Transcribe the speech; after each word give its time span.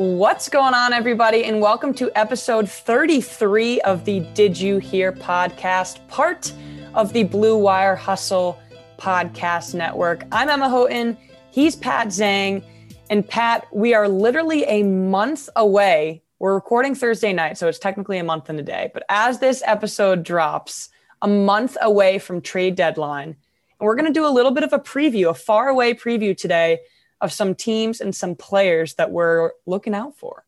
What's 0.00 0.48
going 0.48 0.72
on, 0.72 0.94
everybody? 0.94 1.44
And 1.44 1.60
welcome 1.60 1.92
to 1.96 2.10
episode 2.18 2.70
33 2.70 3.82
of 3.82 4.06
the 4.06 4.20
Did 4.32 4.58
You 4.58 4.78
Hear 4.78 5.12
podcast, 5.12 6.08
part 6.08 6.54
of 6.94 7.12
the 7.12 7.24
Blue 7.24 7.58
Wire 7.58 7.96
Hustle 7.96 8.58
podcast 8.96 9.74
network. 9.74 10.24
I'm 10.32 10.48
Emma 10.48 10.70
Houghton. 10.70 11.18
He's 11.50 11.76
Pat 11.76 12.06
Zhang. 12.06 12.64
And 13.10 13.28
Pat, 13.28 13.66
we 13.74 13.92
are 13.92 14.08
literally 14.08 14.64
a 14.64 14.84
month 14.84 15.50
away. 15.54 16.22
We're 16.38 16.54
recording 16.54 16.94
Thursday 16.94 17.34
night, 17.34 17.58
so 17.58 17.68
it's 17.68 17.78
technically 17.78 18.16
a 18.16 18.24
month 18.24 18.48
and 18.48 18.58
a 18.58 18.62
day. 18.62 18.90
But 18.94 19.02
as 19.10 19.38
this 19.38 19.62
episode 19.66 20.22
drops, 20.22 20.88
a 21.20 21.28
month 21.28 21.76
away 21.82 22.18
from 22.18 22.40
trade 22.40 22.74
deadline, 22.74 23.36
and 23.78 23.86
we're 23.86 23.96
going 23.96 24.10
to 24.10 24.18
do 24.18 24.26
a 24.26 24.32
little 24.32 24.52
bit 24.52 24.64
of 24.64 24.72
a 24.72 24.78
preview, 24.78 25.28
a 25.28 25.34
far 25.34 25.68
away 25.68 25.92
preview 25.92 26.34
today 26.34 26.78
of 27.20 27.32
some 27.32 27.54
teams 27.54 28.00
and 28.00 28.14
some 28.14 28.34
players 28.34 28.94
that 28.94 29.10
we're 29.10 29.52
looking 29.66 29.94
out 29.94 30.16
for. 30.16 30.44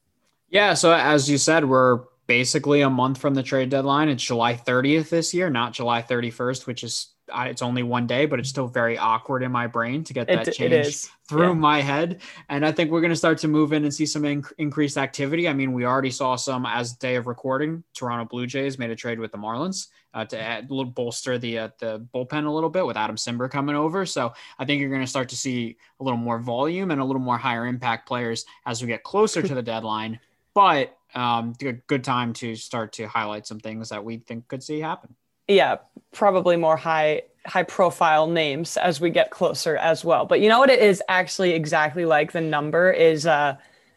Yeah. 0.49 0.75
So 0.75 0.93
as 0.93 1.31
you 1.31 1.39
said, 1.39 1.65
we're 1.65 2.01
basically 2.27 2.83
a 2.83 2.91
month 2.91 3.19
from 3.19 3.35
the 3.35 3.43
trade 3.43 3.71
deadline. 3.71 4.09
It's 4.09 4.23
July 4.23 4.55
30th 4.55 5.09
this 5.09 5.35
year, 5.35 5.51
not 5.51 5.73
July 5.73 6.03
31st, 6.03 6.67
which 6.67 6.85
is 6.85 7.09
it's 7.35 7.63
only 7.63 7.83
one 7.83 8.07
day, 8.07 8.27
but 8.27 8.39
it's 8.39 8.49
still 8.49 8.67
very 8.67 8.99
awkward 8.99 9.43
in 9.43 9.51
my 9.51 9.67
brain 9.67 10.05
to 10.05 10.13
get 10.13 10.27
that 10.27 10.49
it, 10.49 10.53
change 10.53 10.73
it 10.73 11.09
through 11.29 11.49
yeah. 11.49 11.55
my 11.55 11.81
head. 11.81 12.21
And 12.49 12.67
I 12.67 12.73
think 12.73 12.91
we're 12.91 13.01
going 13.01 13.13
to 13.13 13.17
start 13.17 13.39
to 13.39 13.49
move 13.49 13.73
in 13.73 13.85
and 13.85 13.95
see 13.95 14.07
some 14.07 14.23
inc- 14.23 14.53
increased 14.59 14.99
activity. 14.99 15.49
I 15.49 15.53
mean, 15.53 15.73
we 15.73 15.87
already 15.87 16.11
saw 16.11 16.37
some 16.37 16.67
as 16.67 16.93
day 16.93 17.17
of 17.17 17.27
recording. 17.27 17.85
Toronto 17.95 18.27
Blue 18.27 18.47
Jays 18.47 18.79
made 18.79 18.91
a 18.91 18.97
trade 18.97 19.19
with 19.19 19.33
the 19.33 19.39
Marlins 19.39 19.89
uh, 20.15 20.25
to 20.27 20.39
add, 20.39 20.71
a 20.71 20.75
little 20.75 20.91
bolster 20.91 21.39
the 21.39 21.59
uh, 21.59 21.69
the 21.79 22.07
bullpen 22.15 22.47
a 22.47 22.51
little 22.51 22.71
bit 22.71 22.87
with 22.87 22.97
Adam 22.97 23.17
Cimber 23.17 23.51
coming 23.51 23.77
over. 23.77 24.05
So 24.07 24.33
I 24.59 24.65
think 24.65 24.81
you're 24.81 24.91
going 24.91 25.03
to 25.03 25.07
start 25.07 25.29
to 25.31 25.37
see 25.37 25.77
a 26.01 26.05
little 26.05 26.19
more 26.19 26.39
volume 26.39 26.91
and 26.91 27.01
a 27.01 27.05
little 27.05 27.23
more 27.23 27.39
higher 27.39 27.67
impact 27.67 28.07
players 28.07 28.45
as 28.67 28.83
we 28.83 28.89
get 28.89 29.03
closer 29.03 29.43
to 29.43 29.55
the 29.55 29.63
deadline. 29.63 30.21
But 30.55 30.97
um, 31.15 31.55
good 31.87 32.05
time 32.05 32.33
to 32.35 32.57
start 32.57 32.93
to 32.95 33.07
highlight 33.07 33.47
some 33.47 33.61
things 33.61 33.89
that 33.89 34.05
we 34.05 34.19
think 34.19 34.49
could 34.49 34.63
see 34.63 34.81
happen 34.81 35.15
yeah, 35.49 35.77
probably 36.13 36.57
more 36.57 36.77
high 36.77 37.23
high 37.45 37.65
profile 37.65 38.29
names 38.29 38.77
as 38.77 39.01
we 39.01 39.11
get 39.11 39.31
closer 39.31 39.77
as 39.77 40.05
well. 40.05 40.25
But 40.25 40.41
you 40.41 40.49
know 40.49 40.61
what 40.61 40.71
it 40.71 40.79
is 40.79 41.03
actually 41.09 41.53
exactly 41.53 42.05
like 42.05 42.33
the 42.33 42.41
number 42.41 42.91
is 42.91 43.27
uh 43.27 43.57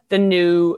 the 0.09 0.17
new 0.17 0.77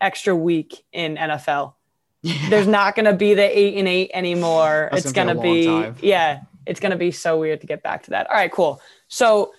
extra 0.00 0.34
week 0.34 0.84
in 0.92 1.16
NFL. 1.16 1.74
Yeah. 2.22 2.50
There's 2.50 2.66
not 2.66 2.96
going 2.96 3.06
to 3.06 3.12
be 3.12 3.34
the 3.34 3.58
8 3.58 3.76
and 3.76 3.88
8 3.88 4.10
anymore. 4.12 4.88
That's 4.90 5.06
it's 5.06 5.12
going 5.12 5.28
to 5.28 5.40
be 5.40 5.66
time. 5.66 5.96
yeah, 6.00 6.40
it's 6.66 6.80
going 6.80 6.90
to 6.90 6.98
be 6.98 7.10
so 7.12 7.38
weird 7.38 7.60
to 7.60 7.66
get 7.66 7.82
back 7.82 8.04
to 8.04 8.10
that. 8.10 8.28
All 8.28 8.36
right, 8.36 8.50
cool. 8.50 8.80
So 9.06 9.52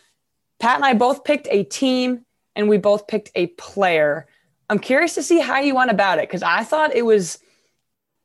Pat 0.59 0.75
and 0.75 0.85
I 0.85 0.93
both 0.93 1.23
picked 1.23 1.47
a 1.49 1.63
team 1.63 2.25
and 2.55 2.67
we 2.67 2.77
both 2.77 3.07
picked 3.07 3.31
a 3.35 3.47
player. 3.47 4.27
I'm 4.69 4.79
curious 4.79 5.15
to 5.15 5.23
see 5.23 5.39
how 5.39 5.59
you 5.59 5.73
went 5.75 5.89
about 5.89 6.19
it 6.19 6.29
cuz 6.29 6.43
I 6.43 6.63
thought 6.63 6.93
it 6.93 7.05
was 7.05 7.39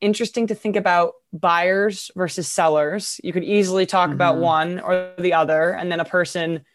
interesting 0.01 0.47
to 0.47 0.55
think 0.55 0.75
about 0.75 1.13
buyers 1.33 2.11
versus 2.15 2.47
sellers. 2.47 3.19
You 3.23 3.33
could 3.33 3.43
easily 3.43 3.85
talk 3.85 4.07
mm-hmm. 4.07 4.15
about 4.15 4.37
one 4.37 4.79
or 4.79 5.11
the 5.17 5.33
other, 5.33 5.71
and 5.71 5.91
then 5.91 5.99
a 5.99 6.05
person 6.05 6.65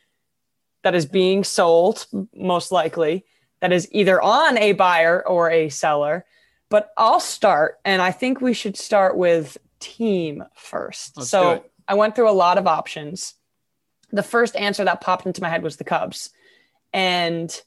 that 0.82 0.94
is 0.94 1.06
being 1.06 1.44
sold, 1.44 2.06
most 2.34 2.72
likely, 2.72 3.24
that 3.60 3.72
is 3.72 3.88
either 3.92 4.20
on 4.20 4.56
a 4.58 4.72
buyer 4.72 5.26
or 5.26 5.50
a 5.50 5.68
seller. 5.68 6.24
But 6.70 6.92
I'll 6.96 7.20
start, 7.20 7.78
and 7.84 8.00
I 8.00 8.12
think 8.12 8.40
we 8.40 8.54
should 8.54 8.76
start 8.76 9.16
with 9.16 9.58
team 9.80 10.44
1st 10.58 11.24
so 11.24 11.64
I 11.88 11.94
went 11.94 12.14
through 12.14 12.30
a 12.30 12.32
lot 12.32 12.56
of 12.56 12.68
options. 12.68 13.34
The 14.12 14.22
first 14.22 14.54
answer 14.54 14.84
that 14.84 15.00
popped 15.00 15.26
into 15.26 15.42
my 15.42 15.48
head 15.48 15.62
was 15.62 15.76
the 15.76 15.84
Cubs. 15.84 16.30
And 16.92 17.60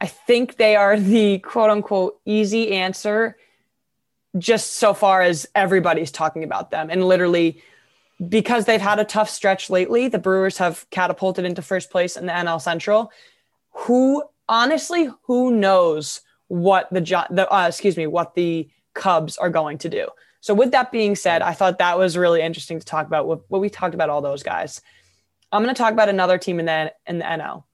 I 0.00 0.06
think 0.06 0.56
they 0.56 0.74
are 0.74 0.98
the 0.98 1.38
quote 1.38 1.70
unquote 1.70 2.20
easy 2.24 2.72
answer 2.72 3.36
just 4.36 4.72
so 4.72 4.92
far 4.92 5.22
as 5.22 5.46
everybody's 5.54 6.10
talking 6.10 6.42
about 6.42 6.70
them. 6.72 6.90
And 6.90 7.04
literally, 7.04 7.62
because 8.28 8.64
they've 8.64 8.80
had 8.80 8.98
a 8.98 9.04
tough 9.04 9.30
stretch 9.30 9.70
lately, 9.70 10.08
the 10.08 10.18
Brewers 10.18 10.58
have 10.58 10.84
catapulted 10.90 11.44
into 11.44 11.62
first 11.62 11.90
place 11.90 12.16
in 12.16 12.26
the 12.26 12.32
NL 12.32 12.60
Central. 12.60 13.12
Who 13.70 14.24
honestly, 14.48 15.08
who 15.24 15.52
knows 15.52 16.20
what 16.48 16.88
the, 16.92 17.00
the 17.30 17.52
uh, 17.52 17.68
excuse 17.68 17.96
me, 17.96 18.06
what 18.06 18.34
the 18.34 18.68
Cubs 18.94 19.36
are 19.38 19.50
going 19.50 19.78
to 19.78 19.88
do? 19.88 20.08
So, 20.40 20.54
with 20.54 20.70
that 20.72 20.92
being 20.92 21.16
said, 21.16 21.42
I 21.42 21.52
thought 21.52 21.78
that 21.78 21.98
was 21.98 22.16
really 22.16 22.40
interesting 22.40 22.78
to 22.78 22.84
talk 22.84 23.06
about. 23.06 23.26
What, 23.26 23.40
what 23.48 23.60
we 23.60 23.68
talked 23.68 23.94
about 23.94 24.10
all 24.10 24.22
those 24.22 24.42
guys. 24.42 24.80
I'm 25.52 25.62
going 25.62 25.74
to 25.74 25.78
talk 25.78 25.92
about 25.92 26.08
another 26.08 26.38
team 26.38 26.60
in 26.60 26.66
the 26.66 26.92
in 27.06 27.18
the 27.18 27.24
NL, 27.24 27.64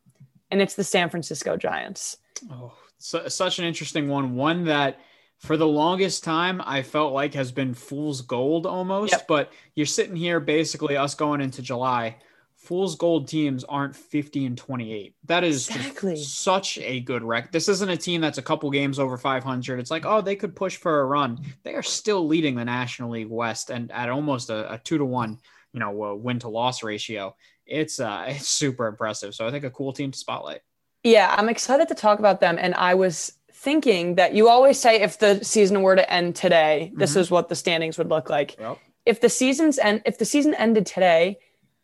and 0.51 0.63
it's 0.63 0.75
the 0.75 0.85
San 0.85 1.11
Francisco 1.11 1.57
Giants. 1.57 2.17
Oh, 2.51 2.73
so, 2.99 3.29
such 3.29 3.59
an 3.59 3.65
interesting 3.65 4.09
one. 4.09 4.35
One 4.37 4.65
that 4.65 5.01
for 5.39 5.57
the 5.57 5.67
longest 5.67 6.25
time 6.25 6.63
I 6.65 6.83
felt 6.83 7.13
like 7.13 7.35
has 7.35 7.53
been 7.53 7.75
fool's 7.75 8.21
gold 8.23 8.65
almost. 8.65 9.13
Yep. 9.13 9.29
But 9.29 9.53
you're 9.75 9.87
sitting 9.87 10.17
here 10.17 10.41
basically 10.41 10.97
us 10.97 11.15
going 11.15 11.41
into 11.41 11.63
July. 11.63 12.17
Fool's 12.63 12.95
gold 12.95 13.27
teams 13.27 13.65
aren't 13.65 13.97
50 13.97 14.47
and 14.47 14.57
28. 14.57 15.17
That 15.25 15.43
is 15.43 15.69
exactly. 15.69 16.15
such 16.15 16.79
a 16.79 17.01
good 17.01 17.25
rec. 17.25 17.51
This 17.51 17.69
isn't 17.69 17.91
a 17.91 17.97
team 17.97 18.21
that's 18.21 18.39
a 18.39 18.43
couple 18.43 18.71
games 18.71 19.01
over 19.01 19.19
500. 19.19 19.81
It's 19.81 19.91
like, 19.91 20.07
oh, 20.07 20.21
they 20.21 20.37
could 20.37 20.55
push 20.55 20.77
for 20.77 21.01
a 21.01 21.05
run. 21.05 21.41
They 21.65 21.75
are 21.75 21.83
still 21.83 22.25
leading 22.25 22.55
the 22.55 22.65
National 22.65 23.11
League 23.11 23.29
West 23.29 23.71
and 23.71 23.91
at 23.91 24.09
almost 24.09 24.49
a, 24.49 24.75
a 24.75 24.79
two 24.79 24.97
to 24.97 25.05
one, 25.05 25.41
you 25.73 25.81
know, 25.81 25.91
win 26.15 26.39
to 26.39 26.49
loss 26.49 26.85
ratio. 26.85 27.35
It's 27.67 27.99
uh, 27.99 28.27
it's 28.29 28.49
super 28.49 28.87
impressive. 28.87 29.35
So 29.35 29.45
I 29.45 29.51
think 29.51 29.65
a 29.65 29.71
cool 29.71 29.93
team 29.93 30.13
to 30.13 30.19
spotlight. 30.19 30.61
Yeah, 31.03 31.35
I'm 31.37 31.49
excited 31.49 31.89
to 31.89 31.97
talk 31.97 32.21
about 32.21 32.41
them. 32.41 32.59
And 32.61 32.77
I 32.77 32.95
was 32.95 33.33
thinking 33.53 34.15
that 34.15 34.35
you 34.35 34.49
always 34.49 34.79
say 34.79 35.01
if 35.01 35.19
the 35.19 35.45
season 35.45 35.83
were 35.83 35.97
to 35.97 36.09
end 36.09 36.37
today, 36.37 36.91
mm-hmm. 36.91 37.01
this 37.01 37.17
is 37.17 37.29
what 37.29 37.49
the 37.49 37.57
standings 37.57 37.99
would 37.99 38.09
look 38.09 38.31
like. 38.31 38.57
Yep. 38.61 38.79
If 39.05 39.21
the 39.21 39.29
season's 39.29 39.81
end, 39.81 40.03
if 40.07 40.19
the 40.19 40.25
season 40.25 40.55
ended 40.55 40.87
today, 40.87 41.39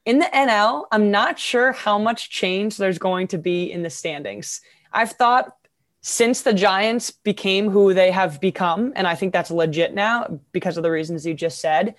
in 0.09 0.19
the 0.19 0.25
NL, 0.25 0.87
I'm 0.91 1.11
not 1.11 1.39
sure 1.39 1.73
how 1.73 1.99
much 1.99 2.31
change 2.31 2.79
there's 2.79 2.99
going 2.99 3.29
to 3.29 3.39
be 3.39 3.71
in 3.71 3.83
the 3.83 3.91
standings. 3.91 4.61
I've 4.93 5.13
thought 5.13 5.55
since 6.01 6.43
the 6.43 6.55
Giants 6.55 7.11
became 7.11 7.71
who 7.71 7.93
they 7.93 8.11
have 8.11 8.41
become, 8.41 8.93
and 8.97 9.07
I 9.07 9.15
think 9.15 9.33
that's 9.33 9.51
legit 9.51 9.93
now 9.95 10.41
because 10.53 10.79
of 10.79 10.83
the 10.83 10.91
reasons 10.91 11.27
you 11.27 11.35
just 11.35 11.61
said. 11.61 11.95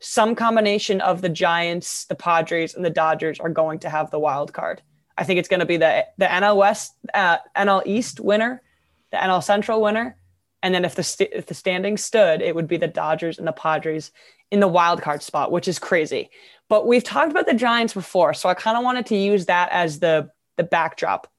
Some 0.00 0.34
combination 0.34 1.00
of 1.00 1.22
the 1.22 1.28
Giants, 1.28 2.06
the 2.06 2.14
Padres, 2.16 2.74
and 2.74 2.84
the 2.84 2.90
Dodgers 2.90 3.38
are 3.38 3.50
going 3.50 3.78
to 3.80 3.88
have 3.88 4.10
the 4.10 4.18
wild 4.18 4.52
card. 4.52 4.82
I 5.16 5.24
think 5.24 5.38
it's 5.38 5.48
going 5.48 5.60
to 5.60 5.66
be 5.66 5.76
the 5.76 6.06
the 6.16 6.26
NL 6.26 6.56
West, 6.56 6.94
uh, 7.14 7.38
NL 7.56 7.82
East 7.86 8.20
winner 8.20 8.62
the 9.10 9.16
NL 9.16 9.42
Central 9.42 9.80
winner. 9.80 10.16
And 10.62 10.74
then 10.74 10.84
if 10.84 10.94
the 10.94 11.02
st- 11.02 11.30
if 11.32 11.46
the 11.46 11.54
standings 11.54 12.04
stood, 12.04 12.42
it 12.42 12.54
would 12.54 12.66
be 12.66 12.76
the 12.76 12.88
Dodgers 12.88 13.38
and 13.38 13.46
the 13.46 13.52
Padres 13.52 14.10
in 14.50 14.60
the 14.60 14.68
wild 14.68 15.02
card 15.02 15.22
spot, 15.22 15.52
which 15.52 15.68
is 15.68 15.78
crazy. 15.78 16.30
But 16.68 16.86
we've 16.86 17.04
talked 17.04 17.30
about 17.30 17.46
the 17.46 17.54
Giants 17.54 17.94
before, 17.94 18.34
so 18.34 18.48
I 18.48 18.54
kind 18.54 18.76
of 18.76 18.84
wanted 18.84 19.06
to 19.06 19.16
use 19.16 19.46
that 19.46 19.70
as 19.72 20.00
the 20.00 20.30
the 20.56 20.64
backdrop. 20.64 21.30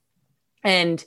And 0.63 1.03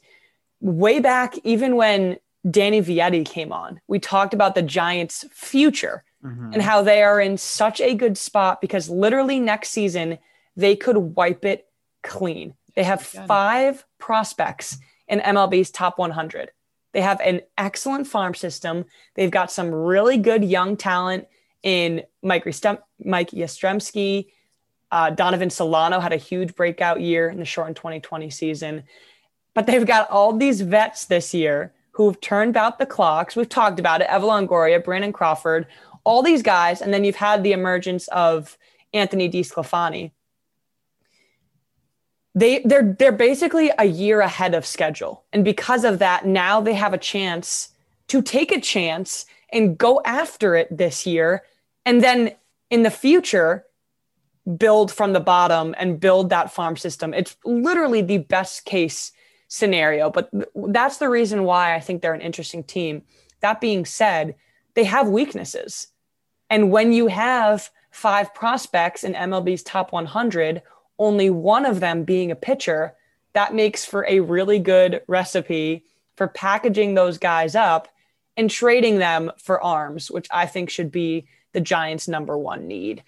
way 0.60 1.00
back, 1.00 1.34
even 1.44 1.77
when 1.77 2.19
Danny 2.49 2.81
Vietti 2.81 3.25
came 3.25 3.53
on, 3.53 3.81
we 3.88 3.99
talked 3.99 4.34
about 4.34 4.55
the 4.55 4.62
Giants' 4.62 5.25
future 5.33 6.05
mm-hmm. 6.25 6.53
and 6.53 6.62
how 6.62 6.83
they 6.83 7.03
are 7.03 7.21
in 7.21 7.37
such 7.37 7.81
a 7.81 7.94
good 7.94 8.16
spot 8.16 8.60
because 8.60 8.88
literally 8.88 9.41
next 9.41 9.71
season 9.71 10.19
they 10.56 10.77
could 10.77 10.97
wipe 10.97 11.44
it 11.44 11.66
clean. 12.03 12.54
They 12.75 12.84
have 12.84 13.03
five 13.03 13.84
prospects 13.99 14.78
in 15.09 15.21
MLB's 15.21 15.71
top 15.71 15.99
100. 15.99 16.50
They 16.93 17.00
have 17.00 17.21
an 17.21 17.41
excellent 17.56 18.06
farm 18.06 18.34
system. 18.34 18.84
They've 19.15 19.31
got 19.31 19.50
some 19.50 19.71
really 19.71 20.19
good 20.19 20.44
young 20.44 20.77
talent 20.77 21.27
in 21.62 22.03
Mike, 22.23 22.45
Restem- 22.45 22.83
Mike 23.05 23.31
Yastrzemski. 23.31 24.28
Uh, 24.91 25.11
Donovan 25.11 25.51
Solano 25.51 26.01
had 26.01 26.13
a 26.13 26.16
huge 26.16 26.54
breakout 26.54 27.01
year 27.01 27.31
in 27.31 27.39
the 27.39 27.45
short 27.45 27.65
shortened 27.66 27.77
2020 27.77 28.31
season. 28.31 28.84
But 29.54 29.66
they've 29.66 29.86
got 29.86 30.10
all 30.10 30.36
these 30.36 30.60
vets 30.60 31.07
this 31.07 31.33
year 31.33 31.72
who've 31.92 32.21
turned 32.21 32.57
out 32.57 32.78
the 32.78 32.86
clocks. 32.86 33.36
We've 33.36 33.48
talked 33.48 33.78
about 33.78 34.01
it 34.01 34.09
Evan 34.09 34.28
Longoria, 34.28 34.83
Brandon 34.83 35.13
Crawford, 35.13 35.66
all 36.04 36.22
these 36.22 36.42
guys. 36.42 36.83
And 36.83 36.92
then 36.92 37.04
you've 37.04 37.16
had 37.16 37.42
the 37.42 37.53
emergence 37.53 38.09
of 38.09 38.57
Anthony 38.92 39.31
DeSclafani, 39.31 40.10
they 42.34 42.60
they're 42.65 42.95
they're 42.98 43.13
basically 43.13 43.71
a 43.78 43.84
year 43.84 44.21
ahead 44.21 44.54
of 44.54 44.65
schedule 44.65 45.25
and 45.33 45.45
because 45.45 45.84
of 45.84 45.98
that 45.98 46.27
now 46.27 46.60
they 46.60 46.75
have 46.75 46.95
a 46.95 46.98
chance 46.98 47.69
to 48.09 48.22
take 48.22 48.53
a 48.53 48.60
chance 48.60 49.27
and 49.53 49.77
go 49.77 50.01
after 50.04 50.54
it 50.54 50.75
this 50.77 51.07
year 51.07 51.42
and 51.84 52.03
then 52.03 52.34
in 52.71 52.83
the 52.83 52.91
future 52.91 53.65
build 54.57 54.91
from 54.91 55.13
the 55.13 55.21
bottom 55.21 55.75
and 55.79 56.01
build 56.01 56.31
that 56.31 56.53
farm 56.53 56.77
system. 56.77 57.15
It's 57.15 57.37
literally 57.45 58.03
the 58.03 58.19
best 58.19 58.65
case 58.65 59.13
scenario 59.49 60.09
but 60.09 60.31
that's 60.69 60.97
the 60.97 61.11
reason 61.11 61.45
why 61.45 61.75
i 61.75 61.79
think 61.79 62.01
they're 62.01 62.15
an 62.15 62.23
interesting 62.23 62.65
team. 62.65 63.03
That 63.41 63.61
being 63.61 63.84
said 63.84 64.34
they 64.75 64.84
have 64.84 65.09
weaknesses. 65.09 65.89
And 66.49 66.71
when 66.71 66.93
you 66.93 67.09
have 67.09 67.69
five 67.91 68.33
prospects 68.34 69.05
in 69.05 69.13
mlb's 69.13 69.63
top 69.63 69.93
100 69.93 70.63
only 70.99 71.29
one 71.31 71.67
of 71.67 71.81
them 71.81 72.05
being 72.05 72.31
a 72.31 72.37
pitcher, 72.37 72.95
that 73.34 73.55
makes 73.55 73.84
for 73.84 74.07
a 74.09 74.21
really 74.21 74.59
good 74.59 75.03
recipe 75.07 75.84
for 76.17 76.29
packaging 76.29 76.95
those 76.95 77.19
guys 77.19 77.55
up 77.55 77.89
and 78.37 78.51
trading 78.51 78.99
them 78.99 79.31
for 79.39 79.63
arms, 79.63 80.11
which 80.11 80.29
I 80.31 80.47
think 80.47 80.71
should 80.71 80.91
be 80.91 81.27
the 81.53 81.60
Giants' 81.60 82.09
number 82.09 82.37
one 82.37 82.66
need. 82.66 83.03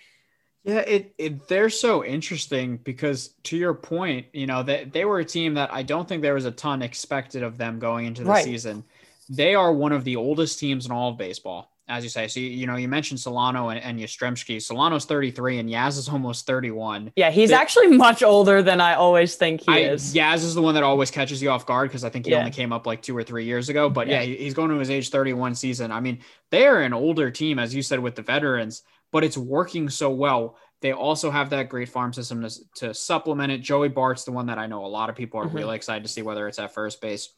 Yeah, 0.65 0.81
it, 0.81 1.15
it 1.19 1.47
they're 1.47 1.69
so 1.69 2.05
interesting 2.05 2.79
because 2.79 3.29
to 3.45 3.57
your 3.57 3.75
point, 3.75 4.27
you 4.33 4.47
know, 4.47 4.63
they, 4.63 4.85
they 4.85 5.05
were 5.05 5.19
a 5.19 5.25
team 5.25 5.55
that 5.55 5.73
I 5.73 5.83
don't 5.83 6.09
think 6.09 6.23
there 6.23 6.35
was 6.35 6.47
a 6.47 6.51
ton 6.51 6.81
expected 6.81 7.43
of 7.43 7.59
them 7.59 7.79
going 7.79 8.07
into 8.07 8.25
the 8.25 8.31
right. 8.31 8.45
season. 8.45 8.85
They 9.29 9.55
are 9.55 9.73
one 9.73 9.93
of 9.93 10.05
the 10.05 10.17
oldest 10.17 10.59
teams 10.59 10.87
in 10.87 10.93
all 10.93 11.11
of 11.11 11.19
baseball 11.19 11.74
as 11.89 12.03
you 12.03 12.11
say. 12.11 12.29
So, 12.29 12.41
you, 12.41 12.49
you 12.49 12.67
know, 12.67 12.77
you 12.77 12.89
mentioned 12.89 13.21
Solano 13.21 13.69
and, 13.69 13.81
and 13.81 13.99
Yastrzemski. 13.99 14.61
Solano's 14.63 15.05
33 15.05 15.59
and 15.59 15.69
Yaz 15.69 15.99
is 15.99 16.09
almost 16.09 16.47
31. 16.47 17.13
Yeah, 17.17 17.31
he's 17.31 17.51
actually 17.51 17.89
much 17.89 18.23
older 18.23 18.63
than 18.63 18.81
I 18.81 18.95
always 18.95 19.37
think 19.37 19.63
he 19.63 19.73
I, 19.73 19.79
is. 19.91 20.15
Yaz 20.15 20.37
is 20.37 20.55
the 20.55 20.63
one 20.63 20.75
that 20.75 20.83
always 20.83 21.11
catches 21.11 21.43
you 21.43 21.51
off 21.51 21.67
guard 21.67 21.91
because 21.91 22.05
I 22.05 22.09
think 22.09 22.25
he 22.25 22.33
yeah. 22.33 22.39
only 22.39 22.51
came 22.51 22.73
up 22.73 22.87
like 22.87 23.03
two 23.03 23.17
or 23.17 23.23
three 23.23 23.45
years 23.45 23.69
ago. 23.69 23.91
But 23.91 24.09
yeah. 24.09 24.23
yeah, 24.23 24.37
he's 24.37 24.55
going 24.55 24.71
to 24.71 24.79
his 24.79 24.91
age 24.91 25.11
31 25.11 25.55
season. 25.55 25.93
I 25.93 26.01
mean, 26.01 26.21
they 26.51 26.67
are 26.67 26.81
an 26.81 26.95
older 26.95 27.31
team, 27.31 27.59
as 27.59 27.75
you 27.75 27.83
said, 27.83 28.01
with 28.01 28.15
the 28.15 28.23
veterans, 28.23 28.83
but 29.13 29.25
it's 29.25 29.37
working 29.37 29.91
so 29.91 30.11
well. 30.11 30.57
They 30.81 30.93
also 30.93 31.31
have 31.31 31.51
that 31.51 31.69
great 31.69 31.89
farm 31.89 32.13
system 32.13 32.43
to, 32.43 32.51
to 32.77 32.95
supplement 32.95 33.53
it. 33.53 33.59
Joey 33.59 33.89
Bart's 33.89 34.25
the 34.25 34.33
one 34.33 34.47
that 34.47 34.59
I 34.59 34.67
know 34.67 34.85
a 34.85 34.87
lot 34.87 35.09
of 35.09 35.17
people 35.17 35.41
are 35.41 35.47
mm-hmm. 35.47 35.57
really 35.57 35.77
excited 35.77 36.03
to 36.03 36.11
see 36.11 36.23
whether 36.23 36.47
it's 36.49 36.59
at 36.59 36.75
first 36.75 37.01
base 37.01 37.31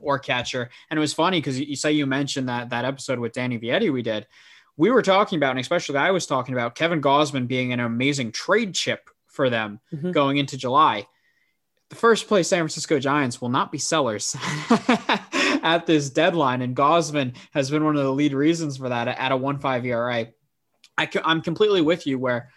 or 0.00 0.18
catcher. 0.18 0.70
And 0.88 0.98
it 0.98 1.00
was 1.00 1.12
funny 1.12 1.38
because 1.38 1.58
you, 1.60 1.76
say 1.76 1.92
you 1.92 2.06
mentioned 2.06 2.48
that 2.48 2.70
that 2.70 2.84
episode 2.84 3.18
with 3.18 3.32
Danny 3.32 3.58
Vietti 3.58 3.92
we 3.92 4.02
did. 4.02 4.26
We 4.76 4.90
were 4.90 5.02
talking 5.02 5.36
about, 5.36 5.50
and 5.50 5.60
especially 5.60 5.98
I 5.98 6.10
was 6.10 6.26
talking 6.26 6.54
about 6.54 6.74
Kevin 6.74 7.02
Gausman 7.02 7.46
being 7.46 7.72
an 7.72 7.80
amazing 7.80 8.32
trade 8.32 8.74
chip 8.74 9.10
for 9.26 9.50
them 9.50 9.80
mm-hmm. 9.92 10.10
going 10.12 10.38
into 10.38 10.56
July. 10.56 11.06
The 11.90 11.96
first 11.96 12.28
place 12.28 12.48
San 12.48 12.60
Francisco 12.60 12.98
Giants 12.98 13.40
will 13.40 13.48
not 13.48 13.72
be 13.72 13.78
sellers 13.78 14.36
at 14.70 15.86
this 15.86 16.08
deadline, 16.08 16.62
and 16.62 16.74
Gosman 16.76 17.34
has 17.50 17.68
been 17.70 17.84
one 17.84 17.96
of 17.96 18.04
the 18.04 18.12
lead 18.12 18.32
reasons 18.32 18.76
for 18.76 18.88
that 18.88 19.08
at 19.08 19.32
a 19.32 19.36
one 19.36 19.58
five 19.58 19.84
ERA. 19.84 20.28
I, 20.96 21.08
I'm 21.24 21.42
completely 21.42 21.80
with 21.80 22.06
you 22.06 22.18
where 22.18 22.50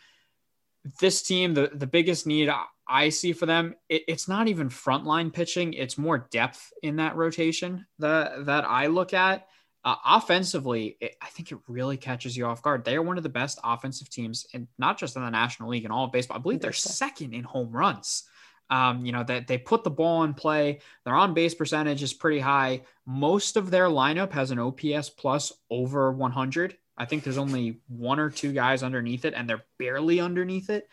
this 1.00 1.22
team, 1.22 1.54
the, 1.54 1.72
the 1.74 1.88
biggest 1.88 2.28
need 2.28 2.50
I 2.88 3.10
see 3.10 3.34
for 3.34 3.46
them, 3.46 3.76
it, 3.90 4.04
it's 4.08 4.28
not 4.28 4.48
even 4.48 4.70
frontline 4.70 5.32
pitching; 5.32 5.74
it's 5.74 5.98
more 5.98 6.28
depth 6.32 6.72
in 6.82 6.98
that 6.98 7.16
rotation 7.16 7.86
that 8.00 8.46
that 8.46 8.66
I 8.66 8.88
look 8.88 9.14
at. 9.14 9.48
Uh, 9.86 9.96
offensively, 10.06 10.98
it, 11.02 11.16
I 11.22 11.28
think 11.28 11.52
it 11.52 11.58
really 11.68 11.98
catches 11.98 12.38
you 12.38 12.46
off 12.46 12.62
guard. 12.62 12.86
They 12.86 12.96
are 12.96 13.02
one 13.02 13.18
of 13.18 13.24
the 13.24 13.30
best 13.30 13.60
offensive 13.64 14.10
teams, 14.10 14.46
and 14.54 14.68
not 14.78 14.98
just 14.98 15.16
in 15.16 15.24
the 15.24 15.30
National 15.30 15.70
League 15.70 15.84
and 15.84 15.94
all 15.94 16.06
of 16.06 16.12
baseball. 16.12 16.38
I 16.38 16.42
believe 16.42 16.62
they're 16.62 16.74
second 16.74 17.34
in 17.34 17.44
home 17.44 17.72
runs. 17.72 18.24
Um, 18.70 19.06
you 19.06 19.12
know 19.12 19.24
that 19.24 19.48
they, 19.48 19.58
they 19.58 19.64
put 19.64 19.84
the 19.84 19.90
ball 19.90 20.24
in 20.24 20.34
play. 20.34 20.80
Their 21.06 21.16
on 21.16 21.34
base 21.34 21.54
percentage 21.54 22.04
is 22.04 22.14
pretty 22.14 22.40
high. 22.40 22.82
Most 23.06 23.56
of 23.58 23.72
their 23.72 23.88
lineup 23.88 24.32
has 24.32 24.52
an 24.52 24.60
OPS 24.60 25.10
plus 25.10 25.54
over 25.70 26.12
100. 26.12 26.78
I 26.98 27.06
think 27.06 27.24
there's 27.24 27.38
only 27.38 27.80
one 27.88 28.20
or 28.20 28.30
two 28.30 28.54
guys 28.54 28.84
underneath 28.84 29.26
it, 29.26 29.34
and 29.36 29.50
they're 29.50 29.64
barely 29.78 30.20
underneath 30.20 30.70
it 30.70 30.88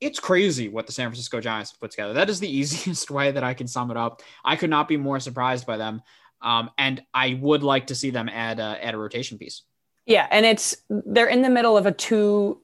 it's 0.00 0.18
crazy 0.18 0.68
what 0.68 0.86
the 0.86 0.92
San 0.92 1.08
Francisco 1.08 1.40
Giants 1.40 1.72
put 1.72 1.90
together. 1.90 2.14
That 2.14 2.30
is 2.30 2.40
the 2.40 2.48
easiest 2.56 3.10
way 3.10 3.30
that 3.30 3.44
I 3.44 3.54
can 3.54 3.66
sum 3.66 3.90
it 3.90 3.96
up. 3.96 4.22
I 4.44 4.56
could 4.56 4.70
not 4.70 4.88
be 4.88 4.96
more 4.96 5.20
surprised 5.20 5.66
by 5.66 5.76
them. 5.76 6.02
Um, 6.42 6.70
and 6.78 7.02
I 7.12 7.38
would 7.40 7.62
like 7.62 7.88
to 7.88 7.94
see 7.94 8.10
them 8.10 8.28
add 8.28 8.60
a, 8.60 8.78
add 8.82 8.94
a 8.94 8.98
rotation 8.98 9.36
piece. 9.36 9.62
Yeah, 10.06 10.26
and 10.30 10.46
it's 10.46 10.74
they're 10.88 11.28
in 11.28 11.42
the 11.42 11.50
middle 11.50 11.76
of 11.76 11.84
a 11.84 11.92
two 11.92 12.60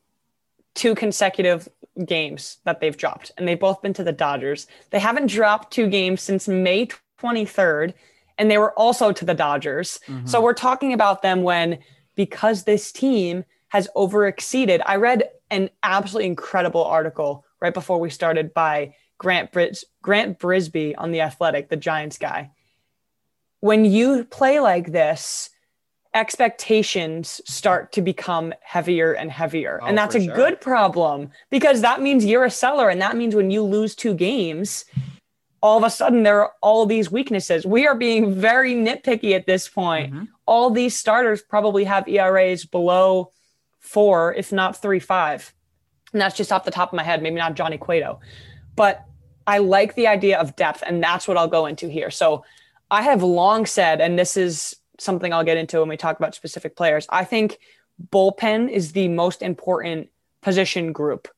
two 0.75 0.95
consecutive 0.95 1.69
games 2.05 2.59
that 2.65 2.81
they've 2.81 2.97
dropped, 2.97 3.33
and 3.37 3.47
they've 3.47 3.61
both 3.61 3.83
been 3.83 3.93
to 3.93 4.03
the 4.03 4.12
Dodgers. 4.12 4.67
They 4.91 4.99
haven't 4.99 5.27
dropped 5.27 5.73
two 5.73 5.89
games 5.89 6.23
since 6.23 6.49
May 6.49 6.89
23rd, 7.21 7.93
and 8.39 8.51
they 8.51 8.57
were 8.57 8.73
also 8.73 9.12
to 9.12 9.25
the 9.25 9.35
Dodgers. 9.35 10.01
Mm-hmm. 10.07 10.27
So 10.27 10.41
we're 10.41 10.55
talking 10.55 10.95
about 10.95 11.21
them 11.21 11.43
when 11.43 11.79
because 12.17 12.65
this 12.65 12.91
team 12.91 13.45
has 13.69 13.89
overexceeded. 13.95 14.83
I 14.85 14.97
read 14.97 15.29
an 15.51 15.71
absolutely 15.83 16.27
incredible 16.27 16.85
article 16.85 17.45
right 17.61 17.75
before 17.75 18.01
we 18.01 18.11
started 18.11 18.53
by 18.53 18.95
Grant 19.19 19.53
Bris- 19.53 19.85
Grant 20.03 20.39
Brisbee 20.39 20.95
on 20.97 21.13
the 21.13 21.21
Athletic, 21.21 21.69
the 21.69 21.77
Giants 21.77 22.19
guy. 22.19 22.51
When 23.61 23.85
you 23.85 24.25
play 24.25 24.61
like 24.61 24.93
this, 24.93 25.51
expectations 26.15 27.41
start 27.45 27.93
to 27.93 28.03
become 28.03 28.55
heavier 28.62 29.12
and 29.12 29.31
heavier. 29.31 29.81
Oh, 29.83 29.87
and 29.87 29.97
that's 29.97 30.15
a 30.15 30.25
sure. 30.25 30.35
good 30.35 30.61
problem 30.61 31.31
because 31.51 31.83
that 31.83 32.01
means 32.01 32.25
you're 32.25 32.45
a 32.45 32.51
seller. 32.51 32.89
And 32.89 33.01
that 33.03 33.17
means 33.17 33.35
when 33.35 33.51
you 33.51 33.62
lose 33.62 33.95
two 33.95 34.15
games, 34.15 34.87
all 35.61 35.77
of 35.77 35.85
a 35.85 35.91
sudden 35.91 36.23
there 36.23 36.41
are 36.41 36.53
all 36.62 36.87
these 36.87 37.11
weaknesses. 37.11 37.67
We 37.67 37.87
are 37.87 37.95
being 37.95 38.35
very 38.35 38.75
nitpicky 38.75 39.35
at 39.35 39.47
this 39.47 39.69
point. 39.69 40.12
Mm-hmm. 40.12 40.25
All 40.47 40.71
these 40.71 40.97
starters 40.97 41.43
probably 41.43 41.85
have 41.85 42.09
ERAs 42.09 42.65
below 42.65 43.33
four, 43.81 44.35
if 44.35 44.53
not 44.53 44.81
three, 44.81 45.01
five. 45.01 45.53
And 46.13 46.21
that's 46.21 46.37
just 46.37 46.53
off 46.53 46.65
the 46.65 46.71
top 46.71 46.93
of 46.93 46.97
my 46.97 47.03
head, 47.03 47.23
maybe 47.23 47.37
not 47.37 47.55
Johnny 47.55 47.79
Cueto. 47.79 48.21
But 48.75 49.05
I 49.47 49.59
like 49.59 49.95
the 49.95 50.07
idea 50.07 50.39
of 50.39 50.57
depth, 50.57 50.83
and 50.87 51.03
that's 51.03 51.29
what 51.29 51.37
I'll 51.37 51.49
go 51.49 51.67
into 51.67 51.89
here. 51.89 52.11
So 52.11 52.45
I 52.91 53.03
have 53.03 53.23
long 53.23 53.67
said, 53.67 54.01
and 54.01 54.19
this 54.19 54.37
is 54.37 54.77
something 54.99 55.33
I'll 55.33 55.45
get 55.45 55.57
into 55.57 55.81
when 55.81 55.89
we 55.89 55.97
talk 55.97 56.17
about 56.17 56.35
specific 56.35 56.77
players. 56.77 57.07
I 57.11 57.25
think 57.25 57.59
bullpen 58.11 58.71
is 58.71 58.93
the 58.93 59.09
most 59.09 59.43
important 59.43 60.09
position 60.41 60.93
group 60.93 61.29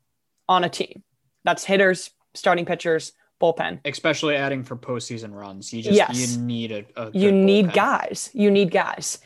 on 0.49 0.65
a 0.65 0.69
team. 0.69 1.03
That's 1.45 1.65
hitters, 1.65 2.11
starting 2.35 2.67
pitchers, 2.67 3.13
bullpen. 3.40 3.81
Especially 3.85 4.37
adding 4.37 4.62
for 4.62 4.76
postseason 4.76 5.35
runs. 5.35 5.73
You 5.73 5.82
just 5.82 5.96
yes. 5.96 6.37
you 6.37 6.43
need 6.43 6.73
a, 6.73 6.85
a 6.96 7.11
you 7.12 7.32
need 7.32 7.67
bullpen. 7.67 7.75
guys. 7.75 8.31
You 8.32 8.50
need 8.50 8.70
guys. 8.70 9.19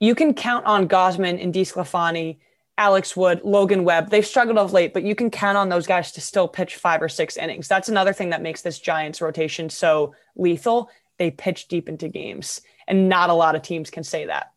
You 0.00 0.14
can 0.14 0.34
count 0.34 0.66
on 0.66 0.88
Gausman 0.88 1.42
and 1.42 1.54
DeSclafani 1.54 2.38
Alex 2.76 3.16
Wood, 3.16 3.40
Logan 3.44 3.84
Webb. 3.84 4.10
They've 4.10 4.26
struggled 4.26 4.58
of 4.58 4.72
late, 4.72 4.92
but 4.92 5.04
you 5.04 5.14
can 5.14 5.30
count 5.30 5.56
on 5.56 5.68
those 5.68 5.86
guys 5.86 6.10
to 6.12 6.20
still 6.20 6.48
pitch 6.48 6.76
five 6.76 7.00
or 7.00 7.08
six 7.08 7.36
innings. 7.36 7.68
That's 7.68 7.88
another 7.88 8.12
thing 8.12 8.30
that 8.30 8.42
makes 8.42 8.62
this 8.62 8.78
Giants 8.78 9.20
rotation 9.20 9.70
so 9.70 10.14
lethal. 10.34 10.90
They 11.18 11.30
pitch 11.30 11.68
deep 11.68 11.88
into 11.88 12.08
games, 12.08 12.60
and 12.88 13.08
not 13.08 13.30
a 13.30 13.34
lot 13.34 13.54
of 13.54 13.62
teams 13.62 13.90
can 13.90 14.02
say 14.02 14.26
that. 14.26 14.52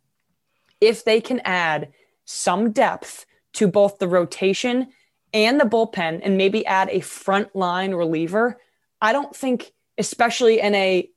If 0.82 1.06
they 1.06 1.22
can 1.22 1.42
add 1.42 1.90
some 2.26 2.72
depth 2.72 3.26
to 3.54 3.68
both 3.68 4.00
the 4.00 4.08
rotation 4.08 4.88
and 5.34 5.60
the 5.60 5.66
bullpen 5.66 6.22
and 6.24 6.38
maybe 6.38 6.66
add 6.66 6.90
a 6.90 7.00
frontline 7.00 7.96
reliever, 7.96 8.60
I 9.02 9.14
don't 9.14 9.36
think, 9.36 9.72
especially 9.98 10.60
in 10.60 10.74
a 10.76 11.10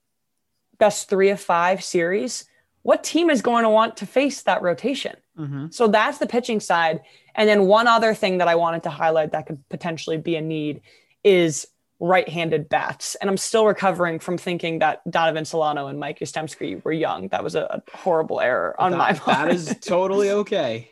best 0.78 1.08
three 1.08 1.30
of 1.30 1.40
five 1.40 1.82
series, 1.82 2.44
what 2.82 3.04
team 3.04 3.30
is 3.30 3.42
going 3.42 3.64
to 3.64 3.70
want 3.70 3.98
to 3.98 4.06
face 4.06 4.42
that 4.42 4.62
rotation? 4.62 5.16
Mm-hmm. 5.38 5.66
So 5.70 5.88
that's 5.88 6.18
the 6.18 6.26
pitching 6.26 6.60
side. 6.60 7.00
And 7.34 7.48
then 7.48 7.66
one 7.66 7.86
other 7.86 8.14
thing 8.14 8.38
that 8.38 8.48
I 8.48 8.54
wanted 8.54 8.82
to 8.84 8.90
highlight 8.90 9.32
that 9.32 9.46
could 9.46 9.66
potentially 9.68 10.16
be 10.16 10.36
a 10.36 10.40
need 10.40 10.80
is 11.22 11.66
right-handed 12.00 12.70
bats. 12.70 13.14
And 13.16 13.28
I'm 13.28 13.36
still 13.36 13.66
recovering 13.66 14.18
from 14.18 14.38
thinking 14.38 14.78
that 14.78 15.02
Donovan 15.10 15.44
Solano 15.44 15.88
and 15.88 16.00
Mike 16.00 16.20
Yastrzemski 16.20 16.82
were 16.82 16.92
young. 16.92 17.28
That 17.28 17.44
was 17.44 17.54
a, 17.54 17.82
horrible 17.92 18.40
error 18.40 18.74
on 18.80 18.92
that, 18.92 18.96
my 18.96 19.12
part. 19.12 19.48
That 19.48 19.54
is 19.54 19.76
totally 19.82 20.30
okay. 20.30 20.89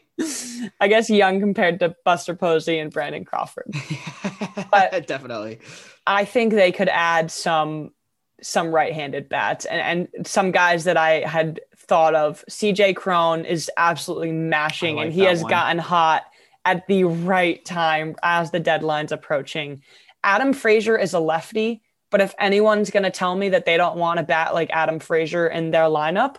I 0.81 0.89
guess 0.89 1.09
young 1.09 1.41
compared 1.41 1.81
to 1.81 1.95
Buster 2.05 2.35
Posey 2.35 2.79
and 2.79 2.93
Brandon 2.93 3.25
Crawford. 3.25 3.73
but 4.71 5.07
definitely. 5.07 5.61
I 6.07 6.25
think 6.25 6.53
they 6.53 6.73
could 6.73 6.89
add 6.89 7.31
some 7.31 7.93
some 8.41 8.71
right-handed 8.73 9.29
bats 9.29 9.65
and, 9.65 10.09
and 10.17 10.27
some 10.27 10.53
guys 10.53 10.85
that 10.85 10.97
I 10.97 11.27
had 11.27 11.61
thought 11.77 12.15
of. 12.15 12.45
CJ 12.49 12.95
Cron 12.95 13.45
is 13.45 13.71
absolutely 13.77 14.31
mashing 14.31 14.97
like 14.97 15.07
and 15.07 15.13
he 15.13 15.23
has 15.23 15.43
one. 15.43 15.51
gotten 15.51 15.79
hot 15.79 16.23
at 16.65 16.87
the 16.87 17.05
right 17.05 17.65
time 17.65 18.15
as 18.23 18.51
the 18.51 18.61
deadline's 18.61 19.11
approaching. 19.11 19.83
Adam 20.23 20.53
Frazier 20.53 20.97
is 20.97 21.15
a 21.15 21.21
lefty, 21.21 21.83
but 22.11 22.21
if 22.21 22.35
anyone's 22.39 22.91
going 22.91 23.03
to 23.03 23.11
tell 23.11 23.35
me 23.35 23.49
that 23.49 23.65
they 23.65 23.77
don't 23.77 23.97
want 23.97 24.19
to 24.19 24.23
bat 24.23 24.55
like 24.55 24.71
Adam 24.71 24.99
Frazier 24.99 25.49
in 25.49 25.71
their 25.71 25.85
lineup, 25.85 26.37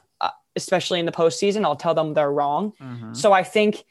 especially 0.63 0.99
in 0.99 1.05
the 1.05 1.11
postseason, 1.11 1.65
I'll 1.65 1.75
tell 1.75 1.93
them 1.93 2.13
they're 2.13 2.31
wrong. 2.31 2.73
Mm-hmm. 2.81 3.13
So 3.13 3.33
I 3.33 3.43
think 3.43 3.85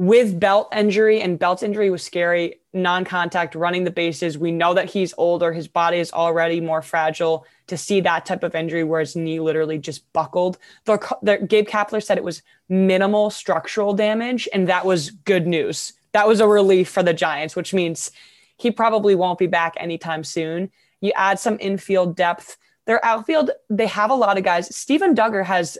with 0.00 0.40
belt 0.40 0.72
injury 0.74 1.20
and 1.20 1.38
belt 1.38 1.62
injury 1.62 1.90
was 1.90 2.02
scary, 2.02 2.60
non-contact 2.72 3.54
running 3.54 3.84
the 3.84 3.90
bases. 3.90 4.38
We 4.38 4.50
know 4.50 4.72
that 4.72 4.88
he's 4.88 5.12
older. 5.18 5.52
His 5.52 5.68
body 5.68 5.98
is 5.98 6.10
already 6.10 6.58
more 6.58 6.80
fragile 6.80 7.44
to 7.66 7.76
see 7.76 8.00
that 8.00 8.24
type 8.24 8.42
of 8.42 8.54
injury 8.54 8.82
where 8.82 9.00
his 9.00 9.14
knee 9.14 9.40
literally 9.40 9.78
just 9.78 10.10
buckled. 10.14 10.56
The, 10.86 11.16
the, 11.20 11.38
Gabe 11.46 11.68
Kapler 11.68 12.02
said 12.02 12.16
it 12.16 12.24
was 12.24 12.42
minimal 12.70 13.28
structural 13.28 13.92
damage, 13.92 14.48
and 14.54 14.66
that 14.68 14.86
was 14.86 15.10
good 15.10 15.46
news. 15.46 15.92
That 16.12 16.26
was 16.26 16.40
a 16.40 16.48
relief 16.48 16.88
for 16.88 17.02
the 17.02 17.12
Giants, 17.12 17.54
which 17.54 17.74
means 17.74 18.10
he 18.56 18.70
probably 18.70 19.14
won't 19.14 19.38
be 19.38 19.48
back 19.48 19.74
anytime 19.76 20.24
soon. 20.24 20.70
You 21.02 21.12
add 21.14 21.38
some 21.38 21.58
infield 21.60 22.16
depth. 22.16 22.56
Their 22.86 23.04
outfield, 23.04 23.50
they 23.68 23.86
have 23.86 24.10
a 24.10 24.14
lot 24.14 24.38
of 24.38 24.44
guys. 24.44 24.74
Steven 24.74 25.14
Duggar 25.14 25.44
has, 25.44 25.76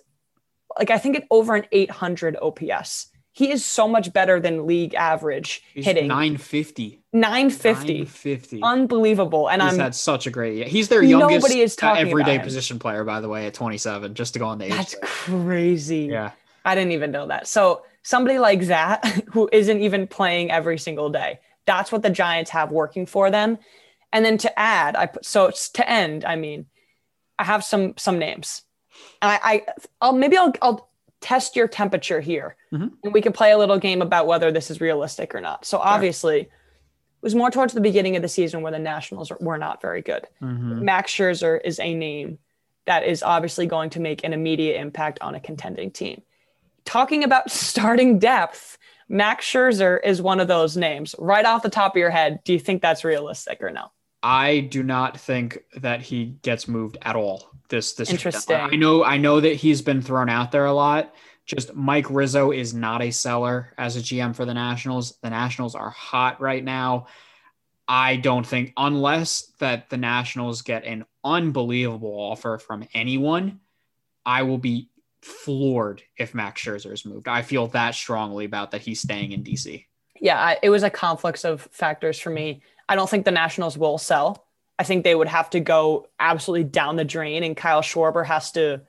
like, 0.79 0.91
I 0.91 0.99
think 0.99 1.17
it 1.17 1.27
over 1.31 1.55
an 1.55 1.67
800 1.73 2.37
OPS 2.41 3.09
He 3.33 3.51
is 3.51 3.65
so 3.65 3.89
much 3.89 4.13
better 4.13 4.41
than 4.41 4.67
league 4.67 4.95
average 4.95 5.63
He's 5.75 5.85
hitting. 5.85 6.09
950. 6.09 7.03
950. 7.13 7.93
950. 7.93 8.63
Unbelievable. 8.63 9.49
And 9.49 9.63
He's 9.63 9.73
I'm 9.73 9.79
had 9.79 9.95
such 9.95 10.27
a 10.27 10.31
great 10.31 10.57
year. 10.57 10.67
He's 10.67 10.89
their 10.89 11.03
youngest 11.03 11.43
Nobody 11.43 11.61
is 11.61 11.75
uh, 11.75 11.81
talking 11.81 12.09
everyday 12.09 12.39
position 12.39 12.79
player, 12.79 13.05
by 13.05 13.21
the 13.21 13.29
way, 13.29 13.47
at 13.47 13.55
27, 13.55 14.15
just 14.15 14.35
to 14.35 14.39
go 14.39 14.47
on 14.47 14.59
the 14.59 14.67
age. 14.67 14.73
that's 14.73 14.97
crazy. 15.03 16.09
Yeah. 16.11 16.33
I 16.65 16.75
didn't 16.75 16.93
even 16.93 17.11
know 17.11 17.27
that. 17.29 17.47
So 17.47 17.83
somebody 18.03 18.39
like 18.39 18.67
that 18.67 19.05
who 19.33 19.49
isn't 19.53 19.81
even 19.81 20.07
playing 20.07 20.51
every 20.51 20.79
single 20.79 21.11
day. 21.11 21.41
That's 21.67 21.93
what 21.93 22.03
the 22.03 22.11
Giants 22.11 22.51
have 22.51 22.71
working 22.71 23.07
for 23.07 23.31
them. 23.31 23.59
And 24.13 24.25
then 24.25 24.39
to 24.39 24.59
add, 24.59 24.97
I 24.97 25.07
put 25.07 25.25
so 25.25 25.51
to 25.75 25.89
end, 25.89 26.25
I 26.25 26.37
mean, 26.37 26.67
I 27.39 27.45
have 27.45 27.65
some 27.65 27.95
some 27.97 28.19
names. 28.19 28.63
And 29.23 29.31
I, 29.33 29.39
I 29.43 29.67
I'll 30.01 30.13
maybe 30.13 30.37
I'll 30.37 30.53
I'll 30.63 30.89
test 31.21 31.55
your 31.57 31.69
temperature 31.69 32.21
here. 32.21 32.57
Mhm. 32.73 32.93
And 33.05 33.13
we 33.13 33.21
can 33.21 33.33
play 33.33 33.51
a 33.53 33.59
little 33.59 33.79
game 33.79 34.01
about 34.03 34.27
whether 34.27 34.51
this 34.51 34.71
is 34.71 34.81
realistic 34.81 35.35
or 35.35 35.41
not. 35.41 35.65
So 35.67 35.79
obviously 35.79 36.41
it 36.41 36.51
was 37.21 37.35
more 37.35 37.51
towards 37.51 37.75
the 37.75 37.81
beginning 37.83 38.17
of 38.17 38.23
the 38.23 38.29
season 38.29 38.63
where 38.63 38.73
the 38.73 38.79
Nationals 38.79 39.31
were 39.41 39.59
not 39.59 39.83
very 39.83 40.01
good. 40.01 40.27
Mhm. 40.41 40.81
Max 40.83 41.13
Scherzer 41.13 41.61
is 41.63 41.79
a 41.79 41.95
name 41.95 42.39
that 42.87 43.05
is 43.05 43.23
obviously 43.23 43.67
going 43.67 43.91
to 43.91 44.01
make 44.01 44.25
an 44.25 44.33
immediate 44.33 44.81
impact 44.81 45.19
on 45.21 45.35
a 45.35 45.41
contending 45.41 45.91
team. 45.91 46.23
Talking 46.87 47.23
about 47.25 47.51
starting 47.51 48.19
depth, 48.19 48.79
Max 49.11 49.45
Scherzer 49.45 49.99
is 50.03 50.23
one 50.23 50.41
of 50.41 50.49
those 50.49 50.77
names. 50.77 51.15
Right 51.19 51.45
off 51.45 51.63
the 51.63 51.69
top 51.69 51.93
of 51.95 51.99
your 51.99 52.11
head, 52.11 52.41
do 52.45 52.55
you 52.55 52.59
think 52.59 52.81
that's 52.81 53.05
realistic 53.05 53.63
or 53.63 53.71
no? 53.71 53.91
I 54.23 54.61
do 54.61 54.83
not 54.83 55.19
think 55.19 55.59
that 55.77 56.01
he 56.01 56.37
gets 56.43 56.69
moved 56.69 56.97
at 57.03 57.17
all. 57.17 57.50
This 57.71 57.95
this 57.95 58.11
Interesting. 58.11 58.57
I 58.57 58.77
know 58.77 59.05
I 59.05 59.17
know 59.17 59.41
that 59.41 59.55
he's 59.55 59.81
been 59.81 60.03
thrown 60.03 60.29
out 60.29 60.53
there 60.53 60.67
a 60.67 60.73
lot. 60.73 61.15
Just 61.47 61.75
Mike 61.75 62.11
Rizzo 62.11 62.53
is 62.53 62.75
not 62.75 63.03
a 63.03 63.11
seller 63.11 63.73
as 63.79 63.97
a 63.97 64.01
GM 64.01 64.37
for 64.37 64.45
the 64.45 64.55
Nationals. 64.55 65.17
The 65.23 65.31
Nationals 65.31 65.75
are 65.75 65.91
hot 65.91 66.41
right 66.41 66.63
now. 66.63 67.07
I 67.89 68.17
don't 68.17 68.47
think 68.47 68.73
unless 68.77 69.53
that 69.59 69.91
the 69.91 69.97
Nationals 69.97 70.63
get 70.63 70.85
an 70.85 71.07
unbelievable 71.25 72.13
offer 72.13 72.59
from 72.59 72.87
anyone, 72.95 73.61
I 74.25 74.43
will 74.43 74.59
be 74.59 74.91
floored 75.23 76.03
if 76.17 76.35
Max 76.35 76.63
Scherzer 76.63 76.93
is 76.93 77.05
moved. 77.05 77.27
I 77.27 77.43
feel 77.43 77.67
that 77.69 77.95
strongly 77.95 78.45
about 78.45 78.71
that 78.71 78.83
he's 78.83 79.01
staying 79.01 79.33
in 79.33 79.43
DC. 79.43 79.87
Yeah, 80.21 80.39
I, 80.39 80.59
it 80.63 80.71
was 80.71 80.83
a 80.83 80.91
conflict 80.91 81.45
of 81.45 81.63
factors 81.73 82.19
for 82.21 82.31
me. 82.31 82.63
I 82.89 82.95
don't 82.95 83.09
think 83.09 83.25
the 83.25 83.31
Nationals 83.33 83.77
will 83.77 83.99
sell. 83.99 84.47
I 84.81 84.83
think 84.83 85.05
they 85.05 85.15
would 85.15 85.29
have 85.29 85.51
to 85.51 85.61
go 85.61 86.07
absolutely 86.19 86.65
down 86.65 86.97
the 86.97 87.05
drain, 87.05 87.43
and 87.45 87.55
Kyle 87.55 87.83
Schwarber 87.83 88.25
has 88.25 88.51
to 88.53 88.81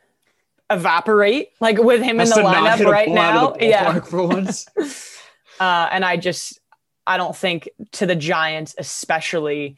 evaporate, 0.69 1.49
like 1.59 1.77
with 1.77 2.01
him 2.01 2.21
in 2.21 2.29
the 2.29 2.35
lineup 2.35 2.85
right 2.89 3.09
now. 3.09 3.55
Yeah, 3.59 3.99
for 3.99 4.25
once. 4.25 4.65
Uh, 5.59 5.87
and 5.91 6.03
I 6.03 6.17
just, 6.17 6.59
I 7.05 7.17
don't 7.17 7.35
think 7.35 7.69
to 7.91 8.07
the 8.07 8.15
Giants, 8.15 8.73
especially, 8.79 9.77